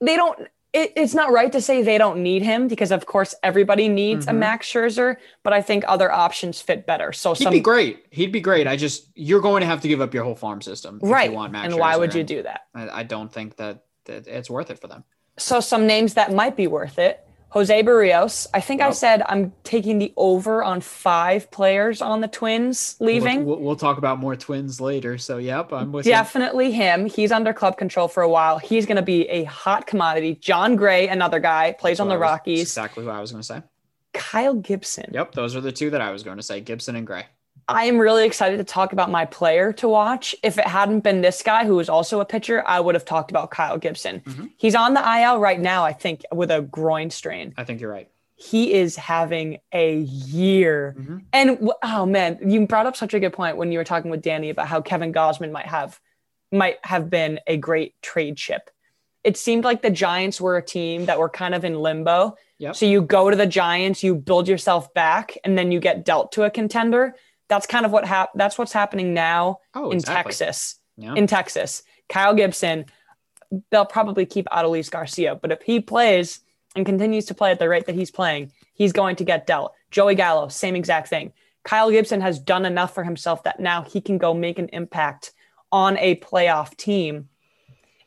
they 0.00 0.14
don't. 0.14 0.38
It, 0.72 0.92
it's 0.94 1.12
not 1.14 1.32
right 1.32 1.50
to 1.50 1.60
say 1.60 1.82
they 1.82 1.98
don't 1.98 2.22
need 2.22 2.42
him 2.42 2.68
because, 2.68 2.92
of 2.92 3.04
course, 3.04 3.34
everybody 3.42 3.88
needs 3.88 4.28
a 4.28 4.30
Mhm. 4.30 4.36
Max 4.36 4.68
Scherzer. 4.72 5.16
But 5.42 5.54
I 5.54 5.60
think 5.62 5.82
other 5.88 6.12
options 6.12 6.60
fit 6.60 6.86
better. 6.86 7.12
So 7.12 7.34
He'd 7.34 7.42
some 7.42 7.52
be 7.52 7.58
great. 7.58 8.04
He'd 8.10 8.30
be 8.30 8.40
great. 8.40 8.68
I 8.68 8.76
just 8.76 9.08
you're 9.16 9.40
going 9.40 9.62
to 9.62 9.66
have 9.66 9.80
to 9.80 9.88
give 9.88 10.00
up 10.00 10.14
your 10.14 10.22
whole 10.22 10.36
farm 10.36 10.62
system 10.62 11.00
right? 11.02 11.24
if 11.24 11.30
you 11.32 11.36
want 11.36 11.50
Max. 11.50 11.66
and 11.66 11.80
why 11.80 11.96
would 11.96 12.14
you 12.14 12.22
do 12.22 12.44
that? 12.44 12.60
I, 12.72 13.00
I 13.00 13.02
don't 13.02 13.32
think 13.32 13.56
that 13.56 13.82
it's 14.06 14.50
worth 14.50 14.70
it 14.70 14.78
for 14.78 14.88
them. 14.88 15.04
So 15.38 15.60
some 15.60 15.86
names 15.86 16.14
that 16.14 16.32
might 16.32 16.56
be 16.56 16.66
worth 16.66 16.98
it. 16.98 17.26
Jose 17.50 17.82
Berrios. 17.82 18.46
I 18.54 18.60
think 18.60 18.80
I 18.80 18.90
said 18.92 19.22
I'm 19.26 19.52
taking 19.64 19.98
the 19.98 20.12
over 20.16 20.62
on 20.62 20.80
five 20.80 21.50
players 21.50 22.00
on 22.00 22.20
the 22.20 22.28
Twins 22.28 22.96
leaving. 23.00 23.44
We'll, 23.44 23.58
we'll, 23.58 23.76
talk 23.76 23.98
about 23.98 24.20
more 24.20 24.36
twins 24.36 24.80
later. 24.80 25.18
So 25.18 25.38
yep, 25.38 25.72
I'm 25.72 25.90
with 25.90 26.06
you. 26.06 26.12
Definitely 26.12 26.70
him. 26.70 27.06
He's 27.06 27.32
under 27.32 27.52
club 27.52 27.76
control 27.76 28.06
for 28.06 28.22
a 28.22 28.28
while. 28.28 28.58
He's 28.58 28.86
going 28.86 28.96
to 28.96 29.02
be 29.02 29.28
a 29.28 29.44
hot 29.44 29.88
commodity. 29.88 30.36
Jon 30.36 30.76
Gray, 30.76 31.08
another 31.08 31.40
guy, 31.40 31.72
plays 31.72 31.94
That's 31.98 32.00
on 32.02 32.08
the 32.08 32.14
was- 32.14 32.20
Rockies. 32.20 32.62
Exactly 32.62 33.04
what 33.04 33.16
I 33.16 33.20
was 33.20 33.32
going 33.32 33.42
to 33.42 33.46
say. 33.46 33.62
Kyle 34.12 34.54
Gibson. 34.54 35.10
Yep, 35.12 35.32
those 35.32 35.56
are 35.56 35.60
the 35.60 35.72
two 35.72 35.90
that 35.90 36.00
I 36.00 36.12
was 36.12 36.22
going 36.22 36.36
to 36.36 36.42
say: 36.42 36.60
Gibson 36.60 36.94
and 36.94 37.06
Gray. 37.06 37.26
I 37.70 37.84
am 37.84 37.98
really 37.98 38.24
excited 38.26 38.56
to 38.58 38.64
talk 38.64 38.92
about 38.92 39.10
my 39.10 39.24
player 39.24 39.72
to 39.74 39.88
watch. 39.88 40.34
If 40.42 40.58
it 40.58 40.66
hadn't 40.66 41.00
been 41.00 41.20
this 41.20 41.42
guy 41.42 41.64
who 41.64 41.78
is 41.80 41.88
also 41.88 42.20
a 42.20 42.24
pitcher, 42.24 42.62
I 42.66 42.80
would 42.80 42.94
have 42.94 43.04
talked 43.04 43.30
about 43.30 43.50
Kyle 43.50 43.78
Gibson. 43.78 44.20
Mhm. 44.20 44.50
He's 44.56 44.74
on 44.74 44.94
the 44.94 45.00
IL 45.00 45.38
right 45.38 45.60
now, 45.60 45.84
I 45.84 45.92
think, 45.92 46.22
with 46.32 46.50
a 46.50 46.62
groin 46.62 47.10
strain. 47.10 47.54
I 47.56 47.64
think 47.64 47.80
you're 47.80 47.90
right. 47.90 48.08
He 48.36 48.72
is 48.72 48.96
having 48.96 49.58
a 49.72 49.96
year. 49.98 50.96
Mhm. 50.98 51.22
And 51.32 51.70
oh 51.82 52.06
man, 52.06 52.38
you 52.44 52.66
brought 52.66 52.86
up 52.86 52.96
such 52.96 53.12
a 53.14 53.20
good 53.20 53.32
point 53.32 53.56
when 53.56 53.70
you 53.70 53.78
were 53.78 53.84
talking 53.84 54.10
with 54.10 54.22
Danny 54.22 54.50
about 54.50 54.66
how 54.66 54.80
Kevin 54.80 55.12
Gausman 55.12 55.52
might 55.52 55.66
have 55.66 56.00
might 56.52 56.78
have 56.84 57.08
been 57.10 57.38
a 57.46 57.56
great 57.56 57.94
trade 58.02 58.36
chip. 58.36 58.70
It 59.22 59.36
seemed 59.36 59.62
like 59.64 59.82
the 59.82 59.90
Giants 59.90 60.40
were 60.40 60.56
a 60.56 60.62
team 60.64 61.04
that 61.06 61.18
were 61.18 61.28
kind 61.28 61.54
of 61.54 61.64
in 61.64 61.78
limbo. 61.78 62.36
Yep. 62.58 62.74
So 62.74 62.86
you 62.86 63.02
go 63.02 63.30
to 63.30 63.36
the 63.36 63.46
Giants, 63.46 64.02
you 64.02 64.14
build 64.14 64.48
yourself 64.48 64.92
back, 64.94 65.36
and 65.44 65.56
then 65.56 65.70
you 65.70 65.78
get 65.78 66.04
dealt 66.04 66.32
to 66.32 66.42
a 66.44 66.50
contender. 66.50 67.14
That's 67.50 67.66
kind 67.66 67.84
of 67.84 67.92
what 67.92 68.06
hap- 68.06 68.30
That's 68.34 68.56
what's 68.56 68.72
happening 68.72 69.12
now 69.12 69.58
Oh, 69.74 69.90
in 69.90 69.98
exactly. 69.98 70.30
Texas. 70.32 70.76
Yeah. 70.96 71.14
In 71.14 71.26
Texas, 71.26 71.82
Kyle 72.08 72.34
Gibson, 72.34 72.86
they'll 73.70 73.84
probably 73.84 74.24
keep 74.26 74.46
Adolis 74.46 74.90
Garcia, 74.90 75.34
but 75.34 75.50
if 75.52 75.60
he 75.62 75.80
plays 75.80 76.40
and 76.76 76.86
continues 76.86 77.24
to 77.26 77.34
play 77.34 77.50
at 77.50 77.58
the 77.58 77.68
rate 77.68 77.86
that 77.86 77.94
he's 77.94 78.10
playing, 78.10 78.52
he's 78.74 78.92
going 78.92 79.16
to 79.16 79.24
get 79.24 79.46
dealt. 79.46 79.72
Joey 79.90 80.14
Gallo, 80.14 80.48
same 80.48 80.76
exact 80.76 81.08
thing. 81.08 81.32
Kyle 81.64 81.90
Gibson 81.90 82.20
has 82.20 82.38
done 82.38 82.64
enough 82.64 82.94
for 82.94 83.02
himself 83.02 83.42
that 83.42 83.58
now 83.60 83.82
he 83.82 84.00
can 84.00 84.18
go 84.18 84.32
make 84.34 84.58
an 84.58 84.68
impact 84.72 85.32
on 85.72 85.96
a 85.98 86.16
playoff 86.16 86.76
team. 86.76 87.28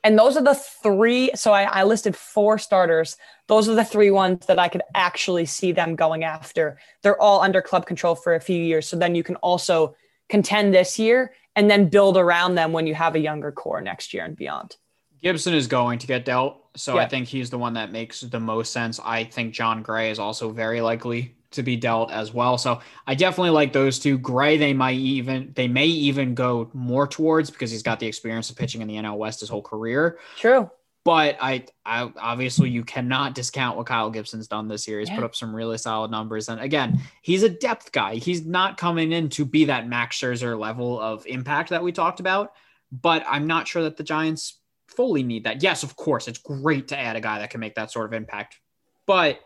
And 0.04 0.20
those 0.20 0.36
are 0.36 0.44
the 0.44 0.56
three. 0.56 1.32
So 1.36 1.54
I, 1.54 1.64
I 1.64 1.84
listed 1.84 2.16
four 2.16 2.58
starters. 2.58 3.16
Those 3.48 3.70
are 3.70 3.76
the 3.76 3.86
three 3.86 4.12
ones 4.12 4.46
that 4.48 4.60
I 4.60 4.68
could 4.68 4.82
actually 4.94 5.46
see 5.46 5.72
them 5.72 5.96
going 5.96 6.24
after. 6.24 6.78
They're 7.02 7.22
all 7.22 7.42
under 7.42 7.62
club 7.62 7.86
control 7.86 8.16
for 8.16 8.36
a 8.36 8.42
few 8.42 8.62
years. 8.62 8.88
So 8.88 8.98
then 8.98 9.16
you 9.16 9.24
can 9.24 9.38
also 9.38 9.96
contend 10.30 10.74
this 10.74 11.00
year 11.00 11.34
and 11.56 11.70
then 11.70 11.90
build 11.90 12.18
around 12.18 12.56
them 12.56 12.74
when 12.74 12.88
you 12.88 12.96
have 12.96 13.16
a 13.16 13.20
younger 13.20 13.52
core 13.52 13.82
next 13.82 14.14
year 14.14 14.26
and 14.26 14.36
beyond. 14.36 14.76
Gibson 15.22 15.54
is 15.54 15.68
going 15.68 16.00
to 16.00 16.08
get 16.08 16.26
dealt, 16.26 16.58
so 16.76 16.98
I 16.98 17.08
think 17.08 17.30
he's 17.30 17.50
the 17.50 17.58
one 17.58 17.76
that 17.76 17.94
makes 17.94 18.20
the 18.20 18.42
most 18.42 18.74
sense. 18.74 19.00
I 19.02 19.24
think 19.24 19.54
Jon 19.54 19.82
Gray 19.82 20.12
is 20.12 20.20
also 20.20 20.50
very 20.50 20.82
likely 20.82 21.36
to 21.54 21.64
be 21.64 21.76
dealt 21.76 22.12
as 22.12 22.34
well. 22.34 22.58
So 22.58 22.80
I 23.08 23.16
definitely 23.16 23.52
like 23.52 23.74
those 23.74 24.00
two. 24.00 24.18
Gray, 24.18 24.58
they 24.58 24.74
might 24.74 24.98
even 24.98 25.52
they 25.56 25.68
may 25.68 25.86
even 25.88 26.36
go 26.36 26.70
more 26.74 27.08
towards 27.08 27.50
because 27.50 27.72
he's 27.72 27.84
got 27.84 28.00
the 28.00 28.08
experience 28.08 28.50
of 28.50 28.56
pitching 28.56 28.82
in 28.82 28.88
the 28.88 28.96
NL 28.96 29.18
West 29.18 29.40
his 29.40 29.50
whole 29.50 29.62
career. 29.62 30.20
True. 30.38 30.70
But 31.06 31.38
I, 31.42 31.66
I 31.86 32.10
obviously 32.18 32.70
you 32.70 32.86
cannot 32.86 33.36
discount 33.36 33.76
what 33.76 33.88
Kyle 33.88 34.10
Gibson's 34.10 34.48
done 34.48 34.70
this 34.70 34.88
year. 34.88 35.00
He's 35.00 35.10
Yeah. 35.10 35.16
put 35.16 35.26
up 35.26 35.36
some 35.36 35.54
really 35.54 35.78
solid 35.78 36.12
numbers, 36.12 36.48
and 36.48 36.62
again, 36.62 37.02
he's 37.22 37.44
a 37.44 37.50
depth 37.50 37.92
guy. 37.92 38.16
He's 38.16 38.46
not 38.46 38.78
coming 38.78 39.12
in 39.12 39.28
to 39.32 39.44
be 39.44 39.66
that 39.66 39.86
Max 39.88 40.18
Scherzer 40.18 40.58
level 40.58 41.00
of 41.02 41.26
impact 41.28 41.72
that 41.72 41.84
we 41.84 41.92
talked 41.92 42.22
about. 42.22 42.54
But 42.92 43.26
I'm 43.28 43.48
not 43.48 43.68
sure 43.68 43.84
that 43.84 43.98
the 43.98 44.04
Giants 44.04 44.60
fully 44.88 45.24
need 45.24 45.44
that. 45.44 45.62
Yes, 45.62 45.84
of 45.84 45.96
course, 45.98 46.28
it's 46.30 46.38
great 46.38 46.88
to 46.90 46.98
add 46.98 47.16
a 47.18 47.22
guy 47.22 47.40
that 47.40 47.50
can 47.50 47.60
make 47.60 47.76
that 47.76 47.92
sort 47.92 48.06
of 48.06 48.14
impact, 48.14 48.60
but 49.06 49.40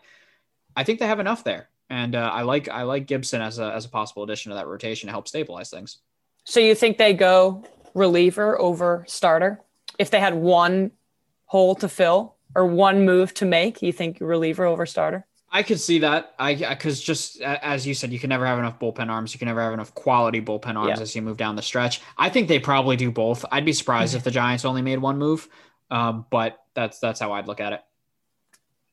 I 0.76 0.84
think 0.84 1.00
they 1.00 1.06
have 1.08 1.18
enough 1.18 1.42
there, 1.42 1.70
and 1.90 2.14
uh, 2.14 2.30
I 2.32 2.42
like 2.42 2.68
I 2.68 2.82
like 2.82 3.06
Gibson 3.06 3.40
as 3.40 3.58
a 3.58 3.72
as 3.72 3.84
a 3.84 3.88
possible 3.88 4.22
addition 4.22 4.50
to 4.50 4.56
that 4.56 4.66
rotation 4.66 5.06
to 5.06 5.12
help 5.12 5.28
stabilize 5.28 5.70
things. 5.70 5.98
So 6.44 6.60
you 6.60 6.74
think 6.74 6.98
they 6.98 7.14
go 7.14 7.64
reliever 7.94 8.58
over 8.60 9.04
starter? 9.06 9.60
If 9.98 10.10
they 10.10 10.20
had 10.20 10.34
one 10.34 10.92
hole 11.46 11.74
to 11.76 11.88
fill 11.88 12.36
or 12.54 12.66
one 12.66 13.04
move 13.04 13.34
to 13.34 13.44
make, 13.46 13.82
you 13.82 13.92
think 13.92 14.18
reliever 14.20 14.64
over 14.64 14.86
starter? 14.86 15.26
I 15.50 15.62
could 15.62 15.80
see 15.80 16.00
that. 16.00 16.34
I 16.38 16.54
because 16.54 17.00
just 17.00 17.40
as 17.40 17.86
you 17.86 17.94
said, 17.94 18.12
you 18.12 18.18
can 18.18 18.28
never 18.28 18.44
have 18.46 18.58
enough 18.58 18.78
bullpen 18.78 19.08
arms. 19.08 19.32
You 19.34 19.38
can 19.38 19.46
never 19.46 19.62
have 19.62 19.72
enough 19.72 19.94
quality 19.94 20.42
bullpen 20.42 20.76
arms 20.76 20.98
Yeah. 20.98 21.02
as 21.02 21.16
you 21.16 21.22
move 21.22 21.38
down 21.38 21.56
the 21.56 21.62
stretch. 21.62 22.02
I 22.18 22.28
think 22.28 22.48
they 22.48 22.58
probably 22.58 22.96
do 22.96 23.10
both. 23.10 23.44
I'd 23.50 23.64
be 23.64 23.72
surprised 23.72 24.14
if 24.14 24.24
the 24.24 24.30
Giants 24.30 24.64
only 24.66 24.82
made 24.82 24.98
one 24.98 25.16
move, 25.18 25.48
um, 25.90 26.26
but 26.30 26.58
that's 26.74 26.98
that's 26.98 27.18
how 27.18 27.32
I'd 27.32 27.46
look 27.46 27.60
at 27.60 27.72
it. 27.72 27.80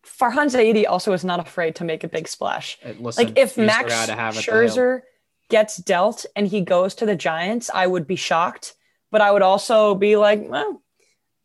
Farhan 0.06 0.48
Zaidi 0.48 0.86
also 0.88 1.14
is 1.14 1.24
not 1.26 1.40
afraid 1.40 1.76
to 1.78 1.84
make 1.84 2.04
a 2.04 2.08
big 2.08 2.28
splash. 2.28 2.78
Uh, 2.86 2.90
Listen, 3.00 3.26
Like 3.26 3.38
if 3.38 3.58
Max 3.58 4.06
to 4.06 4.14
have 4.14 4.38
at 4.38 4.46
the 4.46 4.52
hill. 4.52 4.62
Scherzer 4.64 5.02
gets 5.50 5.78
dealt 5.78 6.26
and 6.36 6.48
he 6.48 6.62
goes 6.62 6.96
to 6.96 7.06
the 7.06 7.16
Giants, 7.16 7.70
I 7.74 7.88
would 7.88 8.06
be 8.08 8.16
shocked. 8.16 8.76
But 9.12 9.22
I 9.22 9.32
would 9.32 9.42
also 9.42 9.96
be 9.96 10.16
like, 10.18 10.44
well, 10.50 10.82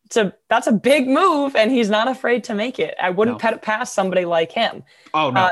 it's 0.06 0.16
a 0.16 0.34
that's 0.48 0.66
a 0.66 0.72
big 0.72 1.06
move, 1.06 1.54
and 1.54 1.70
he's 1.70 1.88
not 1.88 2.08
afraid 2.08 2.42
to 2.44 2.54
make 2.54 2.78
it. 2.80 2.96
I 3.00 3.10
wouldn't 3.10 3.36
No. 3.36 3.38
pet 3.38 3.62
pass 3.62 3.92
somebody 3.92 4.24
like 4.24 4.50
him. 4.50 4.82
oh 5.14 5.30
no, 5.30 5.40
uh, 5.40 5.50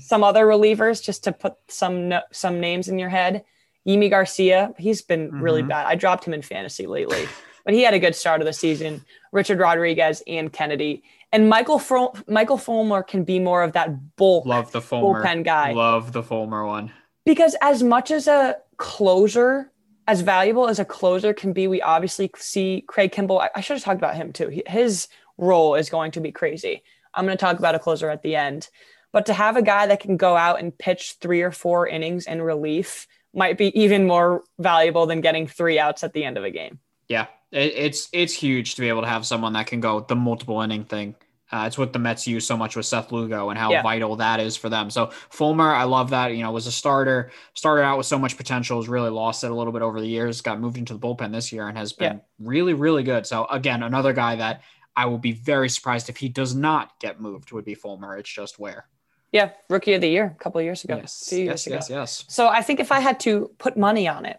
Some 0.00 0.24
other 0.24 0.46
relievers, 0.46 1.02
just 1.04 1.24
to 1.24 1.32
put 1.32 1.54
some 1.68 2.08
no, 2.08 2.22
some 2.32 2.58
names 2.60 2.88
in 2.88 2.98
your 2.98 3.10
head. 3.10 3.44
Yimi 3.86 4.08
Garcia, 4.08 4.72
he's 4.78 5.02
been 5.02 5.30
really 5.42 5.62
Mhm. 5.62 5.68
bad. 5.68 5.86
I 5.86 5.94
dropped 5.94 6.24
him 6.24 6.32
in 6.34 6.40
fantasy 6.42 6.86
lately, 6.86 7.26
but 7.64 7.74
he 7.74 7.82
had 7.82 7.92
a 7.94 7.98
good 7.98 8.14
start 8.14 8.40
of 8.40 8.46
the 8.46 8.52
season. 8.52 9.04
Richard 9.32 9.58
Rodriguez 9.58 10.22
and 10.26 10.50
Kennedy. 10.52 11.02
And 11.32 11.48
Michael 11.48 11.78
Fro- 11.78 12.14
Michael 12.26 12.56
Fulmer 12.56 13.02
can 13.02 13.24
be 13.24 13.38
more 13.38 13.62
of 13.62 13.72
that 13.72 14.16
bulk 14.16 14.46
love 14.46 14.72
the 14.72 14.80
Fulmer 14.80 15.22
bullpen 15.22 15.44
guy. 15.44 15.72
Love 15.72 16.12
the 16.12 16.22
Fulmer 16.22 16.66
one. 16.66 16.92
Because 17.24 17.54
as 17.60 17.82
much 17.82 18.10
as 18.10 18.26
a 18.26 18.56
closer, 18.78 19.70
as 20.06 20.22
valuable 20.22 20.68
as 20.68 20.78
a 20.78 20.84
closer 20.84 21.34
can 21.34 21.52
be, 21.52 21.66
we 21.66 21.82
obviously 21.82 22.30
see 22.36 22.82
Craig 22.86 23.12
Kimbrel. 23.12 23.42
I, 23.42 23.50
I 23.56 23.60
should 23.60 23.76
have 23.76 23.84
talked 23.84 23.98
about 23.98 24.16
him 24.16 24.32
too. 24.32 24.48
He, 24.48 24.62
his 24.66 25.08
role 25.36 25.74
is 25.74 25.90
going 25.90 26.12
to 26.12 26.20
be 26.20 26.32
crazy. 26.32 26.82
I'm 27.12 27.26
going 27.26 27.36
to 27.36 27.40
talk 27.40 27.58
about 27.58 27.74
a 27.74 27.78
closer 27.78 28.08
at 28.08 28.22
the 28.22 28.34
end. 28.34 28.68
But 29.12 29.26
to 29.26 29.34
have 29.34 29.56
a 29.56 29.62
guy 29.62 29.86
that 29.86 30.00
can 30.00 30.16
go 30.16 30.36
out 30.36 30.60
and 30.60 30.76
pitch 30.76 31.16
three 31.20 31.42
or 31.42 31.50
four 31.50 31.86
innings 31.86 32.26
in 32.26 32.40
relief 32.42 33.06
might 33.34 33.58
be 33.58 33.78
even 33.78 34.06
more 34.06 34.42
valuable 34.58 35.06
than 35.06 35.20
getting 35.20 35.46
three 35.46 35.78
outs 35.78 36.04
at 36.04 36.12
the 36.12 36.24
end 36.24 36.38
of 36.38 36.44
a 36.44 36.50
game. 36.50 36.78
Yeah, 37.08 37.26
it, 37.52 37.72
it's 37.74 38.08
it's 38.12 38.32
huge 38.32 38.74
to 38.74 38.80
be 38.80 38.88
able 38.88 39.02
to 39.02 39.08
have 39.08 39.26
someone 39.26 39.52
that 39.54 39.66
can 39.66 39.80
go 39.80 40.00
the 40.00 40.16
multiple 40.16 40.60
inning 40.60 40.84
thing. 40.84 41.14
Uh, 41.50 41.64
it's 41.66 41.78
what 41.78 41.94
the 41.94 41.98
Mets 41.98 42.26
use 42.26 42.46
so 42.46 42.58
much 42.58 42.76
with 42.76 42.84
Seth 42.84 43.10
Lugo 43.10 43.48
and 43.48 43.58
how 43.58 43.70
yeah. 43.70 43.82
vital 43.82 44.16
that 44.16 44.38
is 44.38 44.54
for 44.54 44.68
them. 44.68 44.90
So 44.90 45.10
Fulmer, 45.30 45.72
I 45.72 45.84
love 45.84 46.10
that. 46.10 46.34
You 46.34 46.42
know, 46.42 46.52
was 46.52 46.66
a 46.66 46.72
starter, 46.72 47.30
started 47.54 47.84
out 47.84 47.96
with 47.96 48.06
so 48.06 48.18
much 48.18 48.36
potential, 48.36 48.78
has 48.78 48.88
really 48.88 49.08
lost 49.08 49.44
it 49.44 49.50
a 49.50 49.54
little 49.54 49.72
bit 49.72 49.80
over 49.80 49.98
the 49.98 50.06
years. 50.06 50.42
Got 50.42 50.60
moved 50.60 50.76
into 50.76 50.92
the 50.92 51.00
bullpen 51.00 51.32
this 51.32 51.50
year 51.50 51.66
and 51.66 51.78
has 51.78 51.94
been 51.94 52.16
yeah. 52.16 52.22
really, 52.38 52.74
really 52.74 53.02
good. 53.02 53.26
So 53.26 53.46
again, 53.46 53.82
another 53.82 54.12
guy 54.12 54.36
that 54.36 54.62
I 54.94 55.06
will 55.06 55.18
be 55.18 55.32
very 55.32 55.70
surprised 55.70 56.10
if 56.10 56.18
he 56.18 56.28
does 56.28 56.54
not 56.54 56.98
get 57.00 57.18
moved. 57.18 57.52
Would 57.52 57.64
be 57.64 57.74
Fulmer. 57.74 58.18
It's 58.18 58.30
just 58.30 58.58
where. 58.58 58.86
Yeah, 59.32 59.50
rookie 59.70 59.94
of 59.94 60.00
the 60.00 60.08
year 60.08 60.34
a 60.38 60.42
couple 60.42 60.60
years 60.60 60.84
ago. 60.84 60.96
Yes, 60.96 61.32
years 61.32 61.46
yes, 61.46 61.66
ago. 61.66 61.74
yes, 61.76 61.90
yes. 61.90 62.24
So 62.28 62.48
I 62.48 62.62
think 62.62 62.80
if 62.80 62.92
I 62.92 63.00
had 63.00 63.20
to 63.20 63.50
put 63.58 63.76
money 63.76 64.08
on 64.08 64.26
it, 64.26 64.38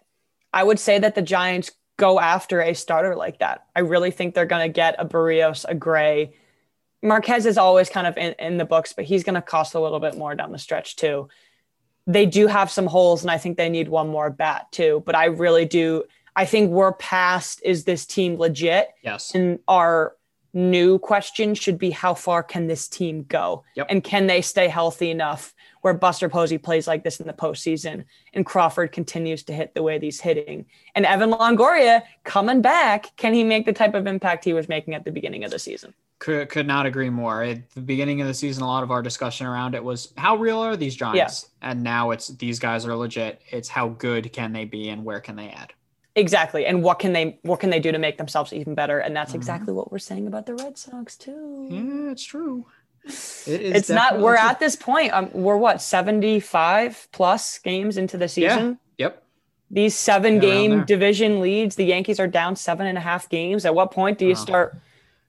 I 0.51 0.63
would 0.63 0.79
say 0.79 0.97
that 0.99 1.15
the 1.15 1.21
Giants 1.21 1.71
go 1.99 2.19
after 2.19 2.61
a 2.61 2.73
starter 2.73 3.15
like 3.15 3.39
that. 3.39 3.65
I 3.75 3.81
really 3.81 4.09
think 4.09 4.33
they're 4.33 4.45
going 4.45 4.67
to 4.67 4.73
get 4.73 4.95
a 4.97 5.05
Berrios, 5.05 5.65
a 5.67 5.75
Gray. 5.75 6.33
Marquez 7.03 7.45
is 7.45 7.57
always 7.57 7.89
kind 7.89 8.07
of 8.07 8.17
in, 8.17 8.33
in 8.39 8.57
the 8.57 8.65
books, 8.65 8.93
but 8.93 9.05
he's 9.05 9.23
going 9.23 9.35
to 9.35 9.41
cost 9.41 9.75
a 9.75 9.79
little 9.79 9.99
bit 9.99 10.17
more 10.17 10.33
down 10.33 10.51
the 10.51 10.57
stretch 10.57 10.95
too. 10.95 11.29
They 12.07 12.25
do 12.25 12.47
have 12.47 12.71
some 12.71 12.87
holes, 12.87 13.21
and 13.21 13.29
I 13.29 13.37
think 13.37 13.57
they 13.57 13.69
need 13.69 13.89
one 13.89 14.07
more 14.07 14.31
bat 14.31 14.71
too. 14.71 15.03
But 15.05 15.15
I 15.15 15.25
really 15.25 15.65
do. 15.65 16.05
I 16.35 16.45
think 16.45 16.71
we're 16.71 16.93
past 16.93 17.61
is 17.63 17.83
this 17.83 18.05
team 18.05 18.37
legit? 18.37 18.89
Yes. 19.03 19.35
And 19.35 19.59
our 19.67 20.15
new 20.53 20.97
question 20.97 21.53
should 21.53 21.77
be 21.77 21.91
how 21.91 22.13
far 22.13 22.41
can 22.41 22.67
this 22.67 22.87
team 22.87 23.23
go? 23.23 23.63
Yep. 23.75 23.87
And 23.89 24.03
can 24.03 24.25
they 24.25 24.41
stay 24.41 24.67
healthy 24.67 25.11
enough 25.11 25.53
where 25.81 25.93
Buster 25.93 26.29
Posey 26.29 26.57
plays 26.57 26.87
like 26.87 27.03
this 27.03 27.19
in 27.19 27.27
the 27.27 27.33
postseason 27.33 28.05
and 28.33 28.45
Crawford 28.45 28.91
continues 28.91 29.43
to 29.43 29.53
hit 29.53 29.73
the 29.73 29.83
way 29.83 29.99
he's 29.99 30.21
hitting? 30.21 30.65
And 30.95 31.05
Evan 31.05 31.31
Longoria 31.31 32.03
coming 32.23 32.61
back, 32.61 33.15
can 33.17 33.33
he 33.33 33.43
make 33.43 33.65
the 33.65 33.73
type 33.73 33.93
of 33.93 34.07
impact 34.07 34.45
he 34.45 34.53
was 34.53 34.69
making 34.69 34.93
at 34.93 35.05
the 35.05 35.11
beginning 35.11 35.43
of 35.43 35.51
the 35.51 35.59
season? 35.59 35.93
Could, 36.19 36.49
could 36.49 36.67
not 36.67 36.85
agree 36.85 37.09
more. 37.09 37.43
At 37.43 37.69
the 37.71 37.81
beginning 37.81 38.19
of 38.19 38.27
the 38.27 38.33
season, 38.33 38.63
a 38.63 38.67
lot 38.67 38.83
of 38.83 38.91
our 38.91 39.01
discussion 39.01 39.47
around 39.47 39.73
it 39.73 39.83
was 39.83 40.13
how 40.17 40.35
real 40.35 40.59
are 40.59 40.75
these 40.75 40.95
Giants? 40.95 41.49
Yeah. 41.61 41.71
And 41.71 41.81
now 41.81 42.11
it's 42.11 42.27
these 42.27 42.59
guys 42.59 42.85
are 42.85 42.95
legit. 42.95 43.41
It's 43.51 43.69
how 43.69 43.89
good 43.89 44.33
can 44.33 44.51
they 44.51 44.65
be 44.65 44.89
and 44.89 45.05
where 45.05 45.21
can 45.21 45.37
they 45.37 45.49
add? 45.49 45.73
Exactly. 46.15 46.65
And 46.65 46.83
what 46.83 46.99
can 46.99 47.13
they 47.13 47.39
what 47.43 47.61
can 47.61 47.69
they 47.69 47.79
do 47.79 47.91
to 47.91 47.97
make 47.97 48.17
themselves 48.17 48.51
even 48.51 48.75
better? 48.75 48.99
And 48.99 49.15
that's 49.15 49.29
mm-hmm. 49.29 49.37
exactly 49.37 49.73
what 49.73 49.91
we're 49.91 49.99
saying 49.99 50.27
about 50.27 50.45
the 50.45 50.55
Red 50.55 50.77
Sox 50.77 51.15
too. 51.15 51.67
Yeah, 51.69 52.11
it's 52.11 52.23
true. 52.23 52.65
It 53.05 53.61
is 53.61 53.75
it's 53.75 53.89
not 53.89 54.19
we're 54.19 54.35
at 54.35 54.59
this 54.59 54.75
point. 54.75 55.13
Um, 55.13 55.29
we're 55.33 55.57
what 55.57 55.81
75 55.81 57.07
plus 57.11 57.57
games 57.59 57.97
into 57.97 58.17
the 58.17 58.27
season. 58.27 58.79
Yeah. 58.97 59.05
Yep. 59.05 59.23
These 59.71 59.95
seven 59.95 60.35
yeah, 60.35 60.41
game 60.41 60.85
division 60.85 61.41
leads, 61.41 61.75
the 61.75 61.85
Yankees 61.85 62.19
are 62.19 62.27
down 62.27 62.55
seven 62.55 62.87
and 62.87 62.97
a 62.97 63.01
half 63.01 63.29
games. 63.29 63.65
At 63.65 63.75
what 63.75 63.91
point 63.91 64.17
do 64.17 64.25
you 64.25 64.35
start 64.35 64.75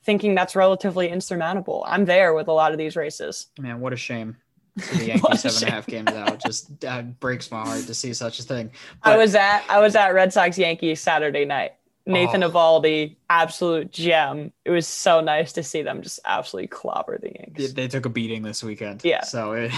thinking 0.02 0.34
that's 0.34 0.56
relatively 0.56 1.08
insurmountable? 1.08 1.84
I'm 1.86 2.06
there 2.06 2.32
with 2.32 2.48
a 2.48 2.52
lot 2.52 2.72
of 2.72 2.78
these 2.78 2.96
races. 2.96 3.48
Man, 3.58 3.80
what 3.80 3.92
a 3.92 3.96
shame 3.96 4.36
the 4.76 5.04
Yankees 5.04 5.40
seven 5.40 5.62
and 5.62 5.68
a 5.68 5.70
half 5.72 5.86
games 5.86 6.10
out. 6.12 6.42
Just 6.42 6.84
uh, 6.84 7.02
breaks 7.02 7.50
my 7.50 7.62
heart 7.62 7.86
to 7.86 7.94
see 7.94 8.14
such 8.14 8.40
a 8.40 8.42
thing. 8.42 8.70
But, 9.04 9.12
I 9.12 9.16
was 9.16 9.34
at 9.34 9.64
I 9.68 9.78
was 9.78 9.94
at 9.94 10.08
Red 10.14 10.32
Sox 10.32 10.56
Yankees 10.56 11.00
Saturday 11.00 11.44
night. 11.44 11.74
Nathan 12.10 12.42
oh. 12.42 13.08
Absolute 13.28 13.90
gem. 13.90 14.52
It 14.64 14.70
was 14.70 14.86
so 14.86 15.20
nice 15.20 15.52
to 15.52 15.62
see 15.62 15.82
them 15.82 16.02
just 16.02 16.20
absolutely 16.24 16.68
clobber 16.68 17.18
the 17.18 17.32
Yankees. 17.32 17.75
They, 17.75 17.82
they 17.82 17.88
took 17.88 18.06
a 18.06 18.08
beating 18.08 18.42
this 18.42 18.62
weekend. 18.62 19.02
Yeah. 19.04 19.23
So 19.23 19.52
it, 19.52 19.70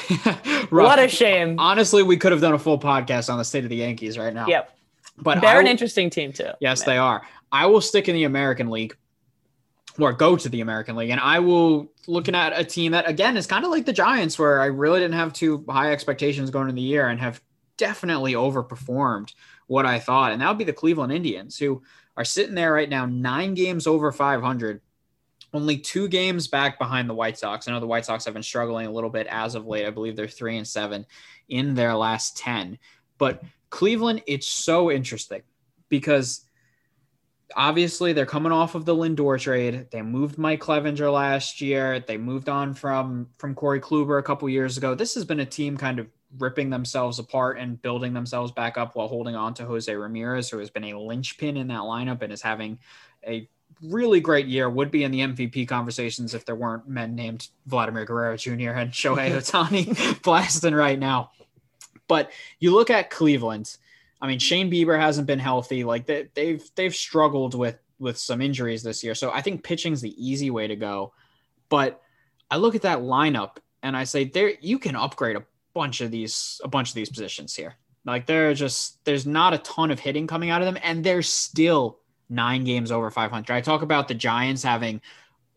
what 0.70 0.98
a 0.98 1.08
shame. 1.08 1.58
Honestly, 1.58 2.02
we 2.02 2.16
could 2.16 2.32
have 2.32 2.40
done 2.40 2.54
a 2.54 2.58
full 2.58 2.78
podcast 2.78 3.30
on 3.30 3.38
the 3.38 3.44
state 3.44 3.64
of 3.64 3.70
the 3.70 3.76
Yankees 3.76 4.18
right 4.18 4.34
now. 4.34 4.46
Yep. 4.46 4.76
But 5.18 5.40
they're 5.40 5.60
an 5.60 5.66
interesting 5.66 6.10
team 6.10 6.32
too. 6.32 6.50
Yes, 6.60 6.86
man. 6.86 6.94
they 6.94 6.98
are. 6.98 7.22
I 7.52 7.66
will 7.66 7.80
stick 7.80 8.08
in 8.08 8.14
the 8.14 8.24
American 8.24 8.70
League 8.70 8.96
or 9.98 10.12
go 10.12 10.36
to 10.36 10.48
the 10.48 10.60
American 10.60 10.96
League. 10.96 11.10
And 11.10 11.20
I 11.20 11.38
will 11.38 11.90
looking 12.06 12.34
at 12.34 12.58
a 12.58 12.64
team 12.64 12.92
that 12.92 13.08
again 13.08 13.36
is 13.36 13.46
kind 13.46 13.64
of 13.64 13.70
like 13.70 13.84
the 13.84 13.92
Giants, 13.92 14.38
where 14.38 14.60
I 14.60 14.66
really 14.66 15.00
didn't 15.00 15.14
have 15.14 15.32
too 15.32 15.64
high 15.68 15.92
expectations 15.92 16.50
going 16.50 16.68
into 16.68 16.76
the 16.76 16.86
year 16.86 17.08
and 17.08 17.20
have 17.20 17.42
definitely 17.76 18.32
overperformed 18.32 19.34
what 19.66 19.86
I 19.86 19.98
thought. 19.98 20.32
And 20.32 20.40
that 20.40 20.48
would 20.48 20.58
be 20.58 20.64
the 20.64 20.72
Cleveland 20.72 21.12
Indians, 21.12 21.58
who 21.58 21.82
are 22.16 22.24
sitting 22.24 22.54
there 22.54 22.72
right 22.72 22.88
now, 22.88 23.06
nine 23.06 23.54
games 23.54 23.86
over 23.86 24.12
500, 24.12 24.80
only 25.54 25.78
two 25.78 26.08
games 26.08 26.48
back 26.48 26.78
behind 26.78 27.08
the 27.08 27.14
White 27.14 27.38
Sox. 27.38 27.66
I 27.66 27.72
know 27.72 27.80
the 27.80 27.86
White 27.86 28.04
Sox 28.04 28.24
have 28.24 28.34
been 28.34 28.42
struggling 28.42 28.86
a 28.86 28.92
little 28.92 29.10
bit 29.10 29.26
as 29.28 29.54
of 29.54 29.66
late. 29.66 29.86
I 29.86 29.90
believe 29.90 30.16
they're 30.16 30.28
three 30.28 30.56
and 30.56 30.66
seven 30.66 31.06
in 31.48 31.74
their 31.74 31.94
last 31.94 32.36
10. 32.36 32.78
But 33.18 33.42
Cleveland, 33.70 34.22
it's 34.26 34.46
so 34.46 34.90
interesting 34.90 35.42
because 35.88 36.44
obviously 37.56 38.12
they're 38.12 38.26
coming 38.26 38.52
off 38.52 38.74
of 38.74 38.84
the 38.84 38.94
Lindor 38.94 39.38
trade. 39.40 39.88
They 39.90 40.02
moved 40.02 40.38
Mike 40.38 40.60
Clevinger 40.60 41.12
last 41.12 41.60
year. 41.60 42.00
They 42.00 42.16
moved 42.16 42.48
on 42.48 42.74
from 42.74 43.28
from 43.38 43.54
Corey 43.54 43.80
Kluber 43.80 44.18
a 44.18 44.22
couple 44.22 44.48
years 44.48 44.76
ago. 44.76 44.94
This 44.94 45.14
has 45.14 45.24
been 45.24 45.40
a 45.40 45.46
team 45.46 45.76
kind 45.76 45.98
of 45.98 46.08
ripping 46.38 46.70
themselves 46.70 47.18
apart 47.18 47.58
and 47.58 47.80
building 47.82 48.12
themselves 48.12 48.52
back 48.52 48.78
up 48.78 48.96
while 48.96 49.08
holding 49.08 49.36
on 49.36 49.54
to 49.54 49.64
Jose 49.64 49.94
Ramirez, 49.94 50.48
who 50.50 50.58
has 50.58 50.70
been 50.70 50.84
a 50.84 50.98
linchpin 50.98 51.56
in 51.56 51.68
that 51.68 51.80
lineup 51.80 52.22
and 52.22 52.32
is 52.32 52.42
having 52.42 52.78
a 53.26 53.48
really 53.82 54.20
great 54.20 54.46
year. 54.46 54.68
Would 54.70 54.90
be 54.90 55.04
in 55.04 55.10
the 55.10 55.20
MVP 55.20 55.68
conversations 55.68 56.34
if 56.34 56.44
there 56.44 56.54
weren't 56.54 56.88
men 56.88 57.14
named 57.14 57.48
Vladimir 57.66 58.04
Guerrero 58.04 58.36
Jr. 58.36 58.70
and 58.70 58.92
Shohei 58.92 59.30
Ohtani 59.32 60.22
blasting 60.22 60.74
right 60.74 60.98
now. 60.98 61.30
But 62.08 62.30
you 62.58 62.72
look 62.72 62.90
at 62.90 63.10
Cleveland 63.10 63.76
I 64.22 64.28
mean, 64.28 64.38
Shane 64.38 64.70
Bieber 64.70 64.98
hasn't 64.98 65.26
been 65.26 65.40
healthy. 65.40 65.82
Like 65.82 66.06
they, 66.06 66.28
they've 66.34 66.64
they've 66.76 66.94
struggled 66.94 67.54
with 67.54 67.78
with 67.98 68.16
some 68.16 68.40
injuries 68.40 68.84
this 68.84 69.02
year. 69.02 69.16
So 69.16 69.32
I 69.32 69.42
think 69.42 69.64
pitching's 69.64 70.00
the 70.00 70.14
easy 70.16 70.48
way 70.48 70.68
to 70.68 70.76
go. 70.76 71.12
But 71.68 72.00
I 72.48 72.56
look 72.56 72.76
at 72.76 72.82
that 72.82 73.00
lineup 73.00 73.56
and 73.82 73.96
I 73.96 74.04
say 74.04 74.24
there 74.24 74.52
you 74.60 74.78
can 74.78 74.94
upgrade 74.94 75.36
a 75.36 75.44
bunch 75.74 76.00
of 76.00 76.10
these 76.10 76.60
a 76.64 76.68
bunch 76.68 76.88
of 76.88 76.94
these 76.94 77.10
positions 77.10 77.54
here. 77.54 77.74
Like 78.04 78.26
they're 78.26 78.54
just 78.54 79.04
there's 79.04 79.26
not 79.26 79.54
a 79.54 79.58
ton 79.58 79.90
of 79.90 80.00
hitting 80.00 80.26
coming 80.26 80.50
out 80.50 80.62
of 80.62 80.66
them, 80.66 80.78
and 80.82 81.04
they're 81.04 81.22
still 81.22 81.98
nine 82.28 82.64
games 82.64 82.90
over 82.90 83.10
500. 83.10 83.54
I 83.54 83.60
talk 83.60 83.82
about 83.82 84.08
the 84.08 84.14
Giants 84.14 84.62
having 84.62 85.00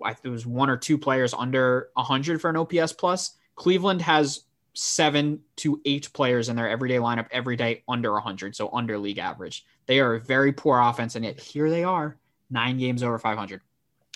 I 0.04 0.14
think 0.14 0.26
it 0.26 0.30
was 0.30 0.46
one 0.46 0.70
or 0.70 0.78
two 0.78 0.98
players 0.98 1.34
under 1.34 1.90
100 1.94 2.42
for 2.42 2.50
an 2.50 2.58
OPS 2.58 2.94
plus. 2.94 3.38
Cleveland 3.56 4.02
has 4.02 4.44
seven 4.74 5.40
to 5.56 5.82
eight 5.86 6.12
players 6.14 6.50
in 6.50 6.56
their 6.56 6.70
everyday 6.70 6.98
lineup 6.98 7.28
every 7.32 7.56
day 7.56 7.84
under 7.88 8.12
100, 8.14 8.56
so 8.56 8.70
under 8.74 8.98
league 8.98 9.18
average. 9.18 9.66
They 9.86 10.00
are 10.00 10.16
a 10.16 10.20
very 10.20 10.52
poor 10.52 10.80
offense, 10.80 11.16
and 11.16 11.24
yet 11.24 11.40
here 11.40 11.70
they 11.70 11.84
are, 11.84 12.18
nine 12.50 12.78
games 12.78 13.04
over 13.04 13.18
500. 13.18 13.62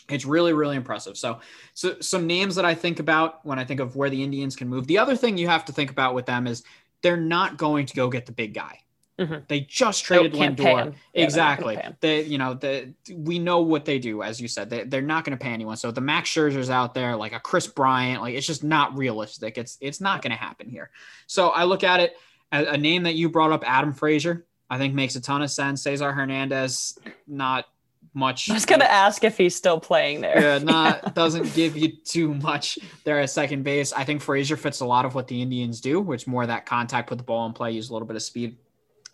It's 0.09 0.25
really, 0.25 0.53
really 0.53 0.75
impressive. 0.75 1.17
So, 1.17 1.39
so 1.73 1.99
some 1.99 2.27
names 2.27 2.55
that 2.55 2.65
I 2.65 2.75
think 2.75 2.99
about 2.99 3.45
when 3.45 3.59
I 3.59 3.65
think 3.65 3.79
of 3.79 3.95
where 3.95 4.09
the 4.09 4.23
Indians 4.23 4.55
can 4.55 4.67
move. 4.67 4.87
The 4.87 4.97
other 4.97 5.15
thing 5.15 5.37
you 5.37 5.47
have 5.47 5.65
to 5.65 5.73
think 5.73 5.91
about 5.91 6.13
with 6.15 6.25
them 6.25 6.47
is 6.47 6.63
they're 7.01 7.17
not 7.17 7.57
going 7.57 7.85
to 7.87 7.95
go 7.95 8.09
get 8.09 8.25
the 8.25 8.31
big 8.31 8.53
guy. 8.53 8.79
Mm-hmm. 9.19 9.39
They 9.49 9.61
just 9.61 10.05
traded 10.05 10.33
Lindor. 10.33 10.93
Yeah, 11.13 11.23
exactly. 11.23 11.77
They, 11.99 12.23
you 12.23 12.37
know, 12.37 12.53
the 12.53 12.93
we 13.13 13.37
know 13.37 13.59
what 13.59 13.83
they 13.83 13.99
do, 13.99 14.23
as 14.23 14.39
you 14.39 14.47
said. 14.47 14.69
They, 14.69 14.85
they're 14.85 15.01
not 15.01 15.25
going 15.25 15.37
to 15.37 15.43
pay 15.43 15.51
anyone. 15.51 15.75
So 15.75 15.91
the 15.91 15.99
Max 15.99 16.29
Scherzer's 16.29 16.69
out 16.69 16.93
there, 16.93 17.17
like 17.17 17.33
a 17.33 17.39
Kris 17.39 17.67
Bryant, 17.67 18.21
like 18.21 18.35
it's 18.35 18.47
just 18.47 18.63
not 18.63 18.97
realistic. 18.97 19.57
It's 19.57 19.77
it's 19.81 19.99
not 19.99 20.21
going 20.21 20.31
to 20.31 20.37
happen 20.37 20.69
here. 20.69 20.89
So 21.27 21.49
I 21.49 21.65
look 21.65 21.83
at 21.83 21.99
it 21.99 22.15
a, 22.53 22.67
a 22.67 22.77
name 22.77 23.03
that 23.03 23.15
you 23.15 23.27
brought 23.27 23.51
up, 23.51 23.69
Adam 23.69 23.93
Frazier. 23.93 24.45
I 24.69 24.77
think 24.77 24.93
makes 24.93 25.15
a 25.15 25.21
ton 25.21 25.41
of 25.41 25.51
sense. 25.51 25.83
Cesar 25.83 26.13
Hernandez, 26.13 26.97
not 27.27 27.65
much. 28.13 28.49
I 28.49 28.53
was 28.53 28.65
gonna 28.65 28.85
ask 28.85 29.23
if 29.23 29.37
he's 29.37 29.55
still 29.55 29.79
playing 29.79 30.21
there. 30.21 30.41
Yeah, 30.41 30.57
not 30.59 31.13
doesn't 31.15 31.53
give 31.53 31.77
you 31.77 31.89
too 31.89 32.33
much 32.35 32.79
there 33.03 33.19
at 33.19 33.29
second 33.29 33.63
base. 33.63 33.93
I 33.93 34.03
think 34.03 34.21
Frazier 34.21 34.57
fits 34.57 34.79
a 34.79 34.85
lot 34.85 35.05
of 35.05 35.15
what 35.15 35.27
the 35.27 35.41
Indians 35.41 35.81
do, 35.81 35.99
which 35.99 36.27
more 36.27 36.45
that 36.45 36.65
contact, 36.65 37.09
put 37.09 37.17
the 37.17 37.23
ball 37.23 37.45
in 37.45 37.53
play, 37.53 37.71
use 37.71 37.89
a 37.89 37.93
little 37.93 38.07
bit 38.07 38.15
of 38.15 38.23
speed 38.23 38.57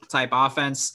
type 0.10 0.30
offense. 0.32 0.94